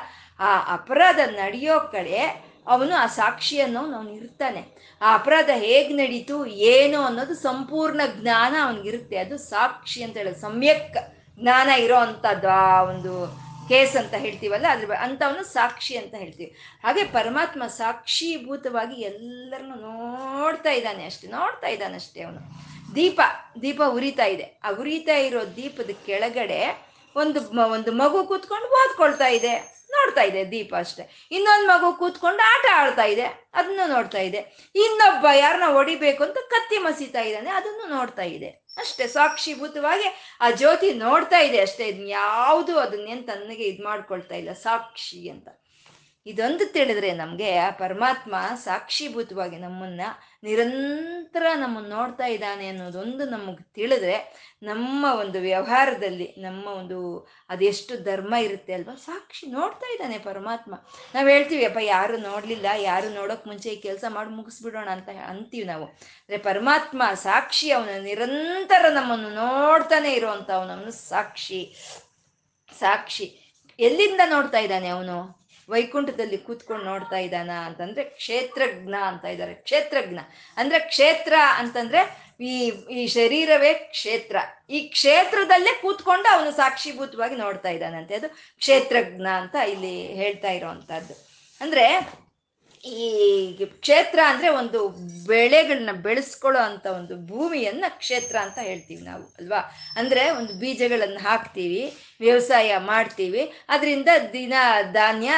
[0.40, 4.74] ಆ ಅಪರಾಧ ನಡೆಯೋ ಕಡೆ ಅವನು ಆ ಸಾಕ್ಷಿಯನ್ನು ಅವನು ಇರ್ತಾನೆ.
[5.02, 9.16] ಆ ಅಪರಾಧ ಹೇಗ್ ನಡೀತು, ಏನು ಅನ್ನೋದು ಸಂಪೂರ್ಣ ಜ್ಞಾನ ಅವನಿಗಿರುತ್ತೆ.
[9.16, 10.40] ಅದು ಸಾಕ್ಷಿ ಅಂತ ಹೇಳೋದು.
[10.40, 10.96] ಸಮ್ಯಕ್
[11.40, 16.50] ಜ್ಞಾನ ಇರೋ ಅಂಥದ್ದು ಆ ಒಂದು ಕೇಸ್ ಅಂತ ಹೇಳ್ತೀವಲ್ಲ, ಅದ್ರ ಅಂತವನು ಸಾಕ್ಷಿ ಅಂತ ಹೇಳ್ತೀವಿ.
[16.84, 22.40] ಹಾಗೆ ಪರಮಾತ್ಮ ಸಾಕ್ಷೀಭೂತವಾಗಿ ಎಲ್ಲರನ್ನು ನೋಡ್ತಾ ಇದ್ದಾನೆ ಅಷ್ಟೇ, ನೋಡ್ತಾ ಇದ್ದಾನೆ ಅಷ್ಟೇ ಅವನು.
[22.94, 23.20] ದೀಪ
[23.62, 24.60] ದೀಪ ಉರಿತಾ ಇದೆ.
[24.64, 26.60] ಆ ಉರಿತಾ ಇರೋ ದೀಪದ ಕೆಳಗಡೆ
[27.16, 29.54] ಒಂದು ಒಂದು ಮಗು ಕೂತ್ಕೊಂಡು ಓದ್ಕೊಳ್ತಾ ಇದೆ.
[29.90, 31.28] ನೋಡ್ತಾ ಇದೆ ದೀಪ ಅಷ್ಟೇ.
[31.30, 34.40] ಇನ್ನೊಂದು ಮಗು ಕೂತ್ಕೊಂಡು ಆಟ ಆಡ್ತಾ ಇದೆ, ಅದನ್ನು ನೋಡ್ತಾ ಇದೆ.
[34.74, 38.63] ಇನ್ನೊಬ್ಬ ಯಾರನ್ನ ಹೊಡಿಬೇಕು ಅಂತ ಕತ್ತಿ ಮಸೀತಾ ಇದ್ದಾನೆ, ಅದನ್ನು ನೋಡ್ತಾ ಇದೆ.
[38.76, 41.86] ಅಷ್ಟೇ ಸಾಕ್ಷಿಭೂತವಾಗಿ ಆ ಜ್ಯೋತಿ ನೋಡ್ತಾ ಇದೆ ಅಷ್ಟೇ.
[41.86, 44.52] ಇದನ್ನ ಯಾವುದು ಅದನ್ನೇನು ತನ್ನಗೆ ಇದು ಮಾಡ್ಕೊಳ್ತಾ ಇಲ್ಲ.
[44.52, 45.48] ಸಾಕ್ಷಿ ಅಂತ.
[46.26, 50.00] ಇದೊಂದು ತಿಳಿದ್ರೆ ನಮಗೆ ಆ ಪರಮಾತ್ಮ ಸಾಕ್ಷೀಭೂತವಾಗಿ ನಮ್ಮನ್ನ
[50.42, 58.72] ನಿರಂತರ ನಮ್ಮನ್ನು ನೋಡ್ತಾ ಇದ್ದಾನೆ ಅನ್ನೋದೊಂದು ನಮಗೆ ತಿಳಿದ್ರೆ ನಮ್ಮ ಒಂದು ವ್ಯವಹಾರದಲ್ಲಿ, ನಮ್ಮ ಒಂದು ಅದೆಷ್ಟು ಧರ್ಮ ಇರುತ್ತೆ
[58.72, 60.74] ಅಲ್ವಾ, ಸಾಕ್ಷಿ ನೋಡ್ತಾ ಇದ್ದಾನೆ ಪರಮಾತ್ಮ.
[61.14, 65.84] ನಾವು ಹೇಳ್ತೀವಿ, ಅಪ್ಪ, ಯಾರು ನೋಡಲಿಲ್ಲ, ಯಾರು ನೋಡೋಕೆ ಮುಂಚೆ ಈ ಕೆಲಸ ಮಾಡಿ ಮುಗಿಸ್ಬಿಡೋಣ ಅಂತ ಅಂತೀವಿ ನಾವು.
[65.84, 71.74] ಅಂದರೆ ಪರಮಾತ್ಮ ಸಾಕ್ಷಿ ಅವನು ನಿರಂತರ ನಮ್ಮನ್ನು ನೋಡ್ತಾನೆ ಇರುವಂಥ ಅವನವನು ಸಾಕ್ಷಿ.
[72.80, 73.56] ಸಾಕ್ಷಿ.
[73.78, 75.43] ಎಲ್ಲಿಂದ ನೋಡ್ತಾ ಇದ್ದಾನೆ ಅವನು?
[75.68, 79.54] ವೈಕುಂಠದಲ್ಲಿ ಕೂತ್ಕೊಂಡು ನೋಡ್ತಾ ಇದ್ದಾನ ಅಂತಂದ್ರೆ ಕ್ಷೇತ್ರಜ್ಞ ಅಂತ ಇದ್ದಾರೆ.
[79.54, 80.18] ಕ್ಷೇತ್ರಜ್ಞ.
[80.56, 84.36] ಅಂದ್ರೆ ಕ್ಷೇತ್ರ ಅಂತಂದ್ರೆ ಈ ಈ ಶರೀರವೇ ಕ್ಷೇತ್ರ.
[84.70, 88.14] ಈ ಕ್ಷೇತ್ರದಲ್ಲೇ ಕೂತ್ಕೊಂಡು ಅವನು ಸಾಕ್ಷಿಭೂತವಾಗಿ ನೋಡ್ತಾ ಇದ್ದಾನಂತೆ.
[88.14, 91.14] ಅದು ಕ್ಷೇತ್ರಜ್ಞ ಅಂತ ಇಲ್ಲಿ ಹೇಳ್ತಾ ಇರೋವಂಥದ್ದು.
[91.60, 92.08] ಅಂದ್ರೆ
[92.84, 94.88] ಈ ಕ್ಷೇತ್ರ ಅಂದ್ರೆ ಒಂದು
[95.26, 99.60] ಬೆಳೆಗಳನ್ನ ಬೆಳೆಸ್ಕೊಳ್ಳೋ ಅಂತ ಒಂದು ಭೂಮಿಯನ್ನ ಕ್ಷೇತ್ರ ಅಂತ ಹೇಳ್ತೀವಿ ನಾವು, ಅಲ್ವಾ?
[99.96, 101.82] ಅಂದ್ರೆ ಒಂದು ಬೀಜಗಳನ್ನು ಹಾಕ್ತೀವಿ,
[102.20, 103.52] ವ್ಯವಸಾಯ ಮಾಡ್ತೀವಿ.
[103.68, 104.54] ಅದರಿಂದ ದಿನ
[104.92, 105.30] ಧಾನ್ಯ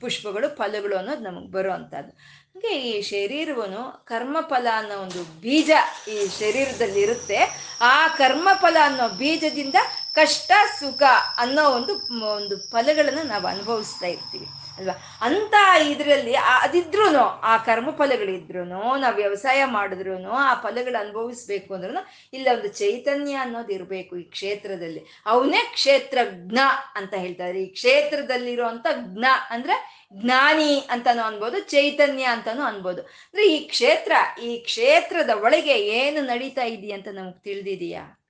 [0.00, 2.12] ಪುಷ್ಪಗಳು, ಫಲಗಳು ಅನ್ನೋದು ನಮಗೆ ಬರೋ ಅಂಥದ್ದು.
[2.54, 5.70] ಹಾಗೆ ಈ ಶರೀರವನ್ನು ಕರ್ಮಫಲ ಅನ್ನೋ ಒಂದು ಬೀಜ
[6.14, 7.38] ಈ ಶರೀರದಲ್ಲಿ ಇರುತ್ತೆ.
[7.80, 9.74] ಆ ಕರ್ಮಫಲ ಅನ್ನೋ ಬೀಜದಿಂದ
[10.14, 11.02] ಕಷ್ಟ, ಸುಖ
[11.36, 11.94] ಅನ್ನೋ ಒಂದು
[12.36, 14.46] ಒಂದು ಫಲಗಳನ್ನು ನಾವು ಅನುಭವಿಸ್ತಾ ಇರ್ತೀವಿ.
[14.78, 15.18] ಅಲ್ವಾ?
[15.20, 15.54] ಅಂತ
[15.88, 23.72] ಇದರಲ್ಲಿ ಅದಿದ್ರು ಆ ಕರ್ಮಫಲಗಳಿದ್ರು ನಾವು ವ್ಯವಸಾಯ ಮಾಡಿದ್ರು ಆ ಫಲಗಳು ಅನುಭವಿಸ್ಬೇಕು ಅಂದ್ರೂ ಇಲ್ಲ ಒಂದು ಚೈತನ್ಯ ಅನ್ನೋದು
[23.72, 25.04] ಇರಬೇಕು ಈ ಕ್ಷೇತ್ರದಲ್ಲಿ.
[25.26, 26.58] ಅವನೇ ಕ್ಷೇತ್ರಜ್ಞ
[26.94, 27.62] ಅಂತ ಹೇಳ್ತಾರೆ.
[27.62, 33.02] ಈ ಕ್ಷೇತ್ರದಲ್ಲಿರುವಂತ ಜ್ಞ ಅಂದ್ರೆ ಜ್ಞಾನಿ ಅಂತಾನು ಅನ್ಬೋದು, ಚೈತನ್ಯ ಅಂತಾನು ಅನ್ಬೋದು.
[33.02, 34.12] ಅಂದ್ರೆ ಈ ಕ್ಷೇತ್ರ,
[34.42, 38.20] ಈ ಕ್ಷೇತ್ರದ ಒಳಗೆ ಏನು ನಡೀತಾ ಇದೆಯಂತ ನಮ್ಗೆ ತಿಳಿದಿದೆಯಾ?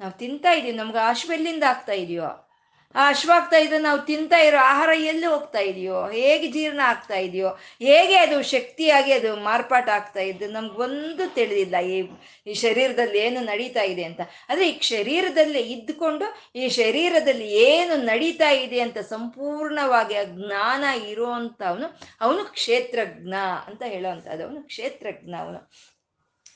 [0.00, 0.76] ನಾವು ತಿಂತಾ ಇದೀವಿ.
[0.76, 2.47] ನಮ್ಗೆ ಅಶ್ವೆಲ್ಲಿಂದ ಆಗ್ತಾ ಇದೆಯೋ?
[2.94, 8.16] ಆ ಅಶ್ವಾಗ್ತಾ ಇದ್ರೆ ನಾವು ತಿಂತಾ ಇರೋ ಆಹಾರ ಎಲ್ಲಿ ಹೋಗ್ತಾ ಇದೆಯೋ, ಹೇಗೆ ಜೀರ್ಣ ಆಗ್ತಾ ಇದೆಯೋ, ಹೇಗೆ
[8.16, 12.08] ಅದು ಶಕ್ತಿಯಾಗಿ ಅದು ಮಾರ್ಪಾಟ ಆಗ್ತಾ ಇದ್ದು ನಮ್ಗೊಂದು ತಿಳಿದಿಲ್ಲ ಈ
[12.46, 14.20] ಈ ಶರೀರದಲ್ಲಿ ಏನು ನಡೀತಾ ಇದೆ ಅಂತ.
[14.48, 16.24] ಆದರೆ ಈ ಶರೀರದಲ್ಲೇ ಇದ್ದುಕೊಂಡು
[16.54, 23.34] ಈ ಶರೀರದಲ್ಲಿ ಏನು ನಡೀತಾ ಇದೆ ಅಂತ ಸಂಪೂರ್ಣವಾಗಿ ಆ ಜ್ಞಾನ ಇರುವಂಥವನು ಅವನು ಕ್ಷೇತ್ರಜ್ಞ
[23.66, 24.44] ಅಂತ ಹೇಳೋವಂಥದ್ದು.
[24.44, 25.70] ಅವನು ಕ್ಷೇತ್ರಜ್ಞ ಅವನು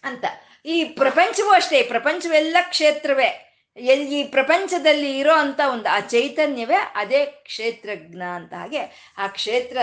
[0.05, 0.24] ಅಂತ.
[0.66, 3.51] ಈ ಪ್ರಪಂಚವೂ ಅಷ್ಟೇ, ಪ್ರಪಂಚವೆಲ್ಲ ಕ್ಷೇತ್ರವೇ.
[3.77, 9.79] ಈ ಪ್ರಪಂಚದಲ್ಲಿ ಇರೋ ಅಂತ ಒಂದು ಆ ಚೈತನ್ಯವೇ ಅದೇ ಕ್ಷೇತ್ರಜ್ಞ ಅಂತ ಹಾಗೆ ಆ ಕ್ಷೇತ್ರ,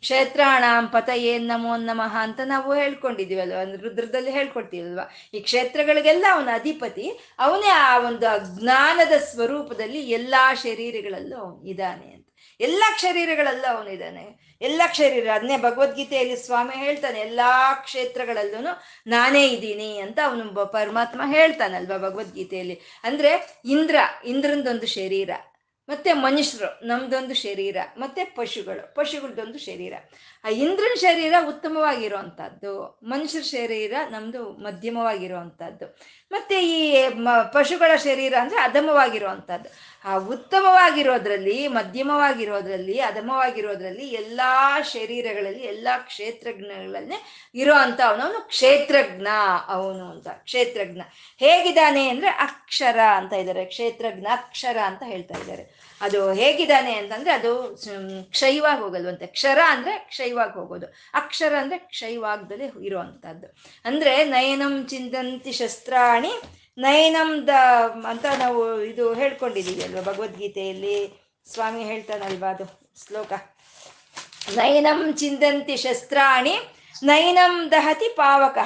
[0.00, 5.04] ಕ್ಷೇತ್ರಾಣಾಂ ಪತ ಏನ್ ನಮೋ ನಮಃ ಅಂತ ನಾವು ಹೇಳ್ಕೊಂಡಿದೀವಲ್ವ ರುದ್ರದಲ್ಲಿ ಹೇಳ್ಕೊಡ್ತೀವಲ್ವಾ?
[5.34, 12.13] ಈ ಕ್ಷೇತ್ರಗಳಿಗೆಲ್ಲ ಅವನ ಅಧಿಪತಿ, ಅವನೇ ಆ ಒಂದು ಜ್ಞಾನದ ಸ್ವರೂಪದಲ್ಲಿ ಎಲ್ಲಾ ಶರೀರಗಳಲ್ಲೂ ಇದ್ದಾನೆ
[12.60, 14.24] ಎಲ್ಲ ಶರೀರಗಳಲ್ಲೂ ಅವನಿದ್ದಾನೆ
[14.60, 18.60] ಎಲ್ಲ ಶರೀರ ಅದನ್ನೇ ಭಗವದ್ಗೀತೆಯಲ್ಲಿ ಸ್ವಾಮಿ ಹೇಳ್ತಾನೆ, ಎಲ್ಲಾ ಕ್ಷೇತ್ರಗಳಲ್ಲೂ
[19.06, 22.80] ನಾನೇ ಇದ್ದೀನಿ ಅಂತ ಅವನು ಪರಮಾತ್ಮ ಹೇಳ್ತಾನಲ್ವಾ ಭಗವದ್ಗೀತೆಯಲ್ಲಿ.
[23.04, 25.30] ಅಂದ್ರೆ ಇಂದ್ರ ಇಂದ್ರಂದೊಂದು ಶರೀರ,
[25.88, 29.94] ಮತ್ತೆ ಮನುಷ್ಯರು, ನಮ್ದೊಂದು ಶರೀರ, ಮತ್ತೆ ಪಶುಗಳು, ಪಶುಗಳದೊಂದು ಶರೀರ.
[30.44, 35.86] ಆ ಇಂದ್ರನ ಶರೀರ ಉತ್ತಮವಾಗಿರುವಂಥದ್ದು, ಮನುಷ್ಯರ ಶರೀರ ನಮ್ದು ಮಧ್ಯಮವಾಗಿರುವಂಥದ್ದು,
[36.30, 37.08] ಮತ್ತೆ ಈ
[37.52, 39.68] ಪಶುಗಳ ಶರೀರ ಅಂದ್ರೆ ಅಧಮವಾಗಿರುವಂಥದ್ದು.
[40.04, 49.26] ಆ ಉತ್ತಮವಾಗಿರೋದ್ರಲ್ಲಿ, ಮಧ್ಯಮವಾಗಿರೋದ್ರಲ್ಲಿ, ಅಧಮವಾಗಿರೋದ್ರಲ್ಲಿ ಎಲ್ಲಾ ಶರೀರಗಳಲ್ಲಿ, ಎಲ್ಲಾ ಕ್ಷೇತ್ರಜ್ಞಗಳಲ್ಲಿ ಇರೋ ಅಂತ ಅವನವನು ಕ್ಷೇತ್ರಜ್ಞ,
[49.66, 51.00] ಅವನು ಅಂತ, ಕ್ಷೇತ್ರಜ್ಞ.
[51.38, 55.84] ಹೇಗಿದ್ದಾನೆ ಅಂದ್ರೆ ಅಕ್ಷರ ಅಂತ ಇದ್ದಾರೆ, ಕ್ಷೇತ್ರಜ್ಞ, ಅಕ್ಷರ ಅಂತ ಹೇಳ್ತಾ ಇದ್ದಾರೆ.
[56.00, 57.82] ಅದು ಹೇಗಿದ್ದಾನೆ ಅಂತಂದ್ರೆ ಅದು
[58.30, 59.26] ಕ್ಷಯವಾಗಿ ಹೋಗಲ್ವಂತೆ.
[59.26, 60.86] ಕ್ಷರ ಅಂದ್ರೆ ಕ್ಷಯವಾಗಿ ಹೋಗೋದು.
[61.14, 63.46] ಅಕ್ಷರ ಅಂದ್ರೆ ಕ್ಷಯವಾಗದಲ್ಲೇ ಇರುವಂತಹದ್ದು
[63.84, 66.32] ಅಂದ್ರೆ ನಯನಂ ಚಿಂತಂತಿ ಶಸ್ತ್ರಾಣಿ
[66.78, 67.50] ನಯನಂ ದ
[68.08, 70.96] ಅಂತ ನಾವು ಇದು ಹೇಳ್ಕೊಂಡಿದ್ದೀವಿ ಅಲ್ವಾ, ಭಗವದ್ಗೀತೆಯಲ್ಲಿ?
[71.52, 72.64] ಸ್ವಾಮಿ ಹೇಳ್ತಾನಲ್ವಾ ಅದು
[73.06, 73.32] ಶ್ಲೋಕ?
[74.56, 76.56] ನಯನಂ ಚಿಂದಂತಿ ಶಸ್ತ್ರಾಣಿ
[77.02, 78.58] ನಯನಂ ದಹತಿ ಪಾವಕ,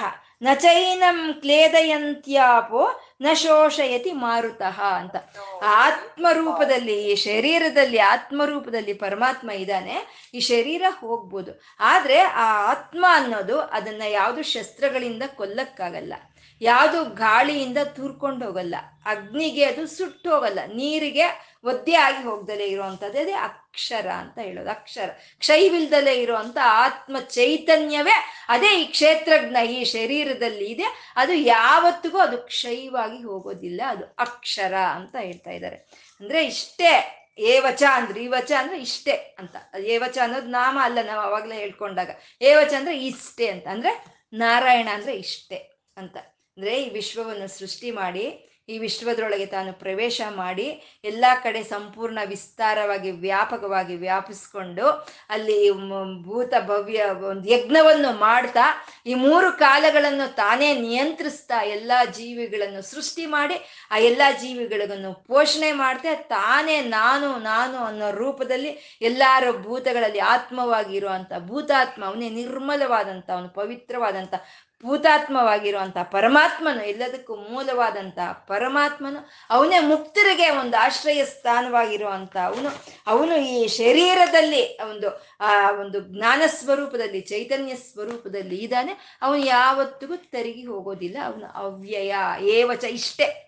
[0.42, 2.82] ನ ಚೈನಂ ಕ್ಲೇದಯಂತ್ಯಾಪೋ,
[3.20, 5.16] ನ ಶೋಷಯತಿ ಮಾರುತಃ ಅಂತ.
[5.62, 9.96] ಆತ್ಮರೂಪದಲ್ಲಿ, ಈ ಶರೀರದಲ್ಲಿ ಆತ್ಮರೂಪದಲ್ಲಿ ಪರಮಾತ್ಮ ಇದ್ದಾನೆ,
[10.34, 11.62] ಈ ಶರೀರ ಹೋಗ್ಬೋದು.
[11.80, 16.14] ಆದ್ರೆ ಆ ಆತ್ಮ ಅನ್ನೋದು ಅದನ್ನ ಯಾವುದು ಶಸ್ತ್ರಗಳಿಂದ ಕೊಲ್ಲಕ್ಕಾಗಲ್ಲ.
[16.60, 21.26] ಯಾವುದು ಗಾಳಿಯಿಂದ ತೂರ್ಕೊಂಡು ಹೋಗಲ್ಲ, ಅಗ್ನಿಗೆ ಅದು ಸುಟ್ಟು ಹೋಗಲ್ಲ, ನೀರಿಗೆ
[21.64, 23.20] ಒದ್ದೆ ಆಗಿ ಹೋಗ್ದಲೇ ಇರುವಂಥದ್ದೇ.
[23.20, 25.10] ಅದೇ ಅಕ್ಷರ ಅಂತ ಹೇಳೋದು, ಅಕ್ಷರ.
[25.38, 28.16] ಕ್ಷಯವಿಲ್ದಲೇ ಇರುವಂಥ ಆತ್ಮ ಚೈತನ್ಯವೇ
[28.48, 31.14] ಅದೇ ಈ ಕ್ಷೇತ್ರಜ್ಞ, ಈ ಶರೀರದಲ್ಲಿ ಇದೆ.
[31.16, 35.76] ಅದು ಯಾವತ್ತಿಗೂ ಅದು ಕ್ಷಯವಾಗಿ ಹೋಗೋದಿಲ್ಲ, ಅದು ಅಕ್ಷರ ಅಂತ ಹೇಳ್ತಾ ಇದ್ದಾರೆ.
[36.20, 39.56] ಅಂದ್ರೆ ಇಷ್ಟೇ, ಏವಚ ಅಂದ್ರೆ ಈ ವಚ ಅಂದ್ರೆ ಇಷ್ಟೇ ಅಂತ.
[39.78, 42.10] ಏವಚ ಅನ್ನೋದು ನಾಮ ಅಲ್ಲ ನಾವು ಅವಾಗಲೇ ಹೇಳ್ಕೊಂಡಾಗ.
[42.42, 43.66] ಏವಚ ಅಂದ್ರೆ ಇಷ್ಟೇ ಅಂತ.
[43.66, 46.16] ಅಂದ್ರೆ ನಾರಾಯಣ ಅಂದ್ರೆ ಇಷ್ಟೇ ಅಂತ.
[46.58, 48.26] ಅಂದರೆ ಈ ವಿಶ್ವವನ್ನು ಸೃಷ್ಟಿ ಮಾಡಿ,
[48.68, 50.64] ಈ ವಿಶ್ವದೊಳಗೆ ತಾನು ಪ್ರವೇಶ ಮಾಡಿ,
[51.10, 54.86] ಎಲ್ಲ ಕಡೆ ಸಂಪೂರ್ಣ ವಿಸ್ತಾರವಾಗಿ, ವ್ಯಾಪಕವಾಗಿ ವ್ಯಾಪಿಸ್ಕೊಂಡು
[55.34, 55.58] ಅಲ್ಲಿ
[56.26, 58.64] ಭೂತ ಭವ್ಯ ಒಂದು ಯಜ್ಞವನ್ನು ಮಾಡ್ತಾ,
[59.10, 63.58] ಈ ಮೂರು ಕಾಲಗಳನ್ನು ತಾನೇ ನಿಯಂತ್ರಿಸ್ತಾ, ಎಲ್ಲ ಜೀವಿಗಳನ್ನು ಸೃಷ್ಟಿ ಮಾಡಿ,
[63.90, 72.30] ಆ ಎಲ್ಲ ಜೀವಿಗಳನ್ನು ಪೋಷಣೆ ಮಾಡ್ತಾ, ತಾನೇ ನಾನು ನಾನು ಅನ್ನೋ ರೂಪದಲ್ಲಿ ಎಲ್ಲರ ಭೂತಗಳಲ್ಲಿ ಆತ್ಮವಾಗಿರುವಂಥ ಭೂತಾತ್ಮ ಅವನೇ
[72.40, 74.34] ನಿರ್ಮಲವಾದಂಥ, ಅವನು ಪವಿತ್ರವಾದಂಥ
[74.82, 82.68] ಭೂತಾತ್ಮವಾಗಿರುವಂತಹ ಪರಮಾತ್ಮನು ಎಲ್ಲದಕ್ಕೂ ಮೂಲವಾದಂತ ಪರಮಾತ್ಮನು, ಅವನೇ ಮುಕ್ತರಿಗೆ ಒಂದು ಆಶ್ರಯ ಸ್ಥಾನವಾಗಿರುವಂತ ಅವನು.
[83.06, 89.18] ಅವನು ಈ ಶರೀರದಲ್ಲಿ ಒಂದು, ಆ ಒಂದು ಜ್ಞಾನ ಸ್ವರೂಪದಲ್ಲಿ, ಚೈತನ್ಯ ಸ್ವರೂಪದಲ್ಲಿ ಇದ್ದಾನೆ.
[89.22, 91.16] ಅವನು ಯಾವತ್ತಿಗೂ ತೆರಿಗೆ ಹೋಗೋದಿಲ್ಲ.
[91.24, 93.44] ಅವನು ಅವ್ಯಯ, ಏವಚ, ಇಷ್ಟೇ.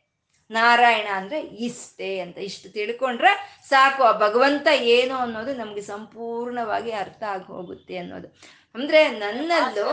[0.51, 4.03] ನಾರಾಯಣ ಅಂದ್ರೆ ಇಷ್ಟೇ ಅಂತ ಇಷ್ಟು ತಿಳ್ಕೊಂಡ್ರೆ ಸಾಕು.
[4.03, 8.60] ಆ ಭಗವಂತ ಏನು ಅನ್ನೋದು ನಮಗೆ ಸಂಪೂರ್ಣವಾಗಿ ಅರ್ಥ ಆಗಿ ಹೋಗುತ್ತೆ ಅನ್ನೋದು.
[8.75, 9.89] ಅಂದ್ರೆ ನನ್ನಲ್ಲೂ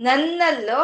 [0.00, 0.80] ನನ್ನಲ್ಲೂ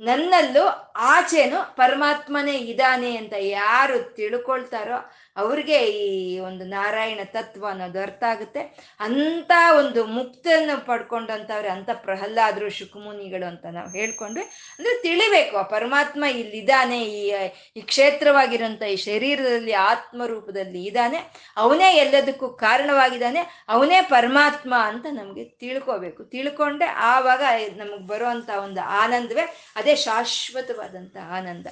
[0.00, 0.62] ನನ್ನಲ್ಲೂ
[0.96, 4.98] ಆಚೆನು ಪರಮಾತ್ಮನೇ ಇದ್ದಾನೆ ಅಂತ ಯಾರು ತಿಳ್ಕೊಳ್ತಾರೋ
[5.36, 8.60] ಅವ್ರಿಗೆ ಈ ಒಂದು ನಾರಾಯಣ ತತ್ವ ಅನ್ನೋದು ಅರ್ಥ ಆಗುತ್ತೆ.
[9.00, 14.44] ಅಂತ ಒಂದು ಮುಕ್ತನ್ನು ಪಡ್ಕೊಂಡಂಥವ್ರೆ ಅಂತ ಪ್ರಹ್ಲಾದರು, ಶುಕುಮುನಿಗಳು ಅಂತ ನಾವು ಹೇಳ್ಕೊಂಡ್ವಿ.
[14.44, 17.34] ಅಂದ್ರೆ ತಿಳಿಬೇಕು, ಆ ಪರಮಾತ್ಮ ಇಲ್ಲಿದ್ದಾನೆ, ಈ
[17.76, 21.16] ಈ ಕ್ಷೇತ್ರವಾಗಿರೋಂಥ ಈ ಶರೀರದಲ್ಲಿ, ಆತ್ಮರೂಪದಲ್ಲಿ ಇದ್ದಾನೆ.
[21.56, 23.64] ಅವನೇ ಎಲ್ಲದಕ್ಕೂ ಕಾರಣವಾಗಿದ್ದಾನೆ.
[23.68, 26.24] ಅವನೇ ಪರಮಾತ್ಮ ಅಂತ ನಮಗೆ ತಿಳ್ಕೋಬೇಕು.
[26.24, 27.42] ತಿಳ್ಕೊಂಡೆ ಆವಾಗ
[27.76, 31.66] ನಮಗೆ ಬರುವಂತ ಒಂದು ಆನಂದವೇ, ಅದೇ ಶಾಶ್ವತವಾದಂಥ ಆನಂದ.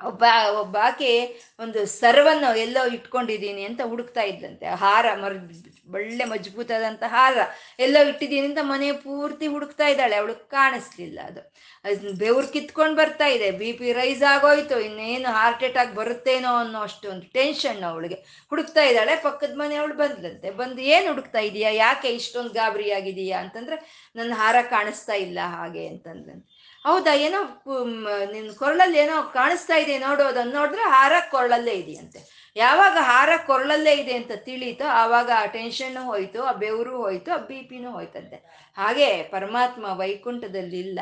[0.00, 0.24] ಒಬ್ಬ,
[0.60, 1.10] ಒಬ್ಬಾಕೆ
[1.58, 4.66] ಒಂದು ಸರ್ವನ್ನು ಎಲ್ಲೋ ಇಟ್ಕೊಂಡಿದ್ದೀನಿ ಅಂತ ಹುಡುಕ್ತಾ ಇದ್ದಂತೆ.
[4.66, 5.38] ಹಾರ ಮರ್,
[5.94, 7.36] ಒಳ್ಳೆ ಮಜಬೂತಾದಂಥ ಹಾರ
[7.78, 10.16] ಎಲ್ಲೋ ಇಟ್ಟಿದ್ದೀನಿ ಅಂತ ಮನೆ ಪೂರ್ತಿ ಹುಡುಕ್ತಾ ಇದ್ದಾಳೆ.
[10.16, 11.40] ಅವಳು ಕಾಣಿಸ್ಲಿಲ್ಲ ಅದು.
[12.18, 13.50] ಬೆವ್ರು ಕಿತ್ಕೊಂಡು ಬರ್ತಾ ಇದೆ.
[13.50, 14.80] ಬಿ ಪಿ ರೈಸ್ ಆಗೋಯ್ತು.
[14.80, 18.14] ಇನ್ನೇನು ಹಾರ್ಟ್ ಅಟ್ಯಾಕ್ ಬರುತ್ತೇನೋ ಅನ್ನೋ ಅಷ್ಟು ಒಂದು ಟೆನ್ಷನ್ ಅವಳಿಗೆ.
[18.50, 19.16] ಹುಡುಕ್ತಾ ಇದ್ದಾಳೆ.
[19.16, 20.50] ಪಕ್ಕದ ಮನೆಯವಳು ಬಂದ್ಲಂತೆ.
[20.50, 26.53] ಬಂದು ಏನು ಹುಡುಕ್ತಾ ಇದೀಯಾ ಯಾಕೆ ಇಷ್ಟೊಂದು ಗಾಬರಿ ಆಗಿದೀಯಾ ಅಂತಂದ್ರೆ, ನನ್ನ ಹಾರ ಕಾಣಿಸ್ತಾ ಇಲ್ಲ ಹಾಗೆ ಅಂತಂದ್ಲಂತೆ.
[26.84, 27.14] ಹೌದಾ?
[27.26, 27.40] ಏನೋ
[28.32, 32.20] ನಿನ್ನ ಕೊರಳಲ್ಲಿ ಏನೋ ಕಾಣಿಸ್ತಾ ಇದೆ ನೋಡು ಅದನ್ನ ನೋಡಿದ್ರೆ ಹಾರ ಕೊರಳಲ್ಲೇ ಇದೆಯಂತೆ.
[32.56, 37.62] ಯಾವಾಗ ಹಾರ ಕೊರಳಲ್ಲೇ ಇದೆ ಅಂತ ತಿಳಿಯಿತೋ, ಆವಾಗ ಆ ಟೆನ್ಷನ್ನು ಹೋಯ್ತು, ಆ ಬೆವರು ಹೋಯ್ತು, ಆ ಬಿ
[37.62, 38.36] ಪಿನೂ ಹೋಯ್ತಂತೆ.
[38.76, 41.00] ಹಾಗೆ ಪರಮಾತ್ಮ ವೈಕುಂಠದಲ್ಲಿ ಇಲ್ಲ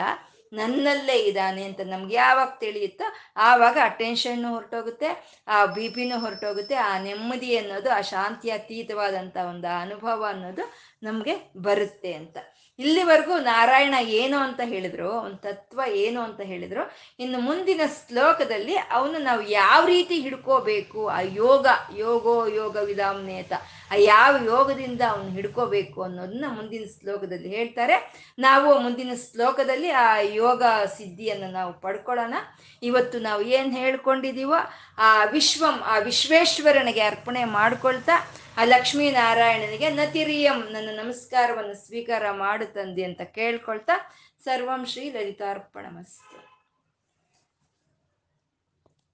[0.52, 3.04] ನನ್ನಲ್ಲೇ ಇದ್ದಾನೆ ಅಂತ ನಮ್ಗೆ ಯಾವಾಗ ತಿಳಿಯುತ್ತೋ
[3.36, 5.10] ಆವಾಗ ಆ ಟೆನ್ಷನ್ನು ಹೊರಟೋಗುತ್ತೆ,
[5.48, 6.74] ಆ ಬಿ ಪಿನೂ ಹೊರಟೋಗುತ್ತೆ.
[6.74, 10.66] ಆ ನೆಮ್ಮದಿ ಅನ್ನೋದು, ಆ ಶಾಂತಿ ಅತೀತವಾದಂಥ ಒಂದು ಅನುಭವ ಅನ್ನೋದು
[11.02, 12.38] ನಮಗೆ ಬರುತ್ತೆ ಅಂತ.
[12.82, 16.82] ಇಲ್ಲಿವರೆಗೂ ನಾರಾಯಣ ಏನು ಅಂತ ಹೇಳಿದ್ರು, ಅವನ ತತ್ವ ಏನು ಅಂತ ಹೇಳಿದ್ರು,
[17.20, 21.66] ಇನ್ನು ಮುಂದಿನ ಶ್ಲೋಕದಲ್ಲಿ ಅವನು ನಾವು ಯಾವ ರೀತಿ ಹಿಡ್ಕೋಬೇಕು, ಆ ಯೋಗ,
[22.04, 23.52] ಯೋಗೋ ಯೋಗ ವಿಧಾಮ್ನೇತ,
[23.92, 27.98] ಆ ಯಾವ ಯೋಗದಿಂದ ಅವನು ಹಿಡ್ಕೋಬೇಕು ಅನ್ನೋದನ್ನ ಮುಂದಿನ ಶ್ಲೋಕದಲ್ಲಿ ಹೇಳ್ತಾರೆ.
[28.38, 30.06] ನಾವು ಮುಂದಿನ ಶ್ಲೋಕದಲ್ಲಿ ಆ
[30.42, 30.62] ಯೋಗ
[30.96, 32.34] ಸಿದ್ಧಿಯನ್ನು ನಾವು ಪಡ್ಕೊಳ್ಳೋಣ.
[32.82, 34.60] ಇವತ್ತು ನಾವು ಏನು ಹೇಳ್ಕೊಂಡಿದೀವೋ,
[34.98, 38.16] ಆ ವಿಶ್ವಂ, ಆ ವಿಶ್ವೇಶ್ವರನಿಗೆ ಅರ್ಪಣೆ ಮಾಡ್ಕೊಳ್ತಾ
[38.58, 43.96] ಆ ಲಕ್ಷ್ಮೀನಾರಾಯಣನಿಗೆ ನತಿರಿಯಂ ನನ್ನ ನಮಸ್ಕಾರವನ್ನು ಸ್ವೀಕಾರ ಮಾಡು ತಂದೆ ಅಂತ ಕೇಳ್ಕೊಳ್ತಾ
[44.44, 46.31] ಸರ್ವಂ ಶ್ರೀ ಲಲಿತಾರ್ಪಣಮಸ್ತು.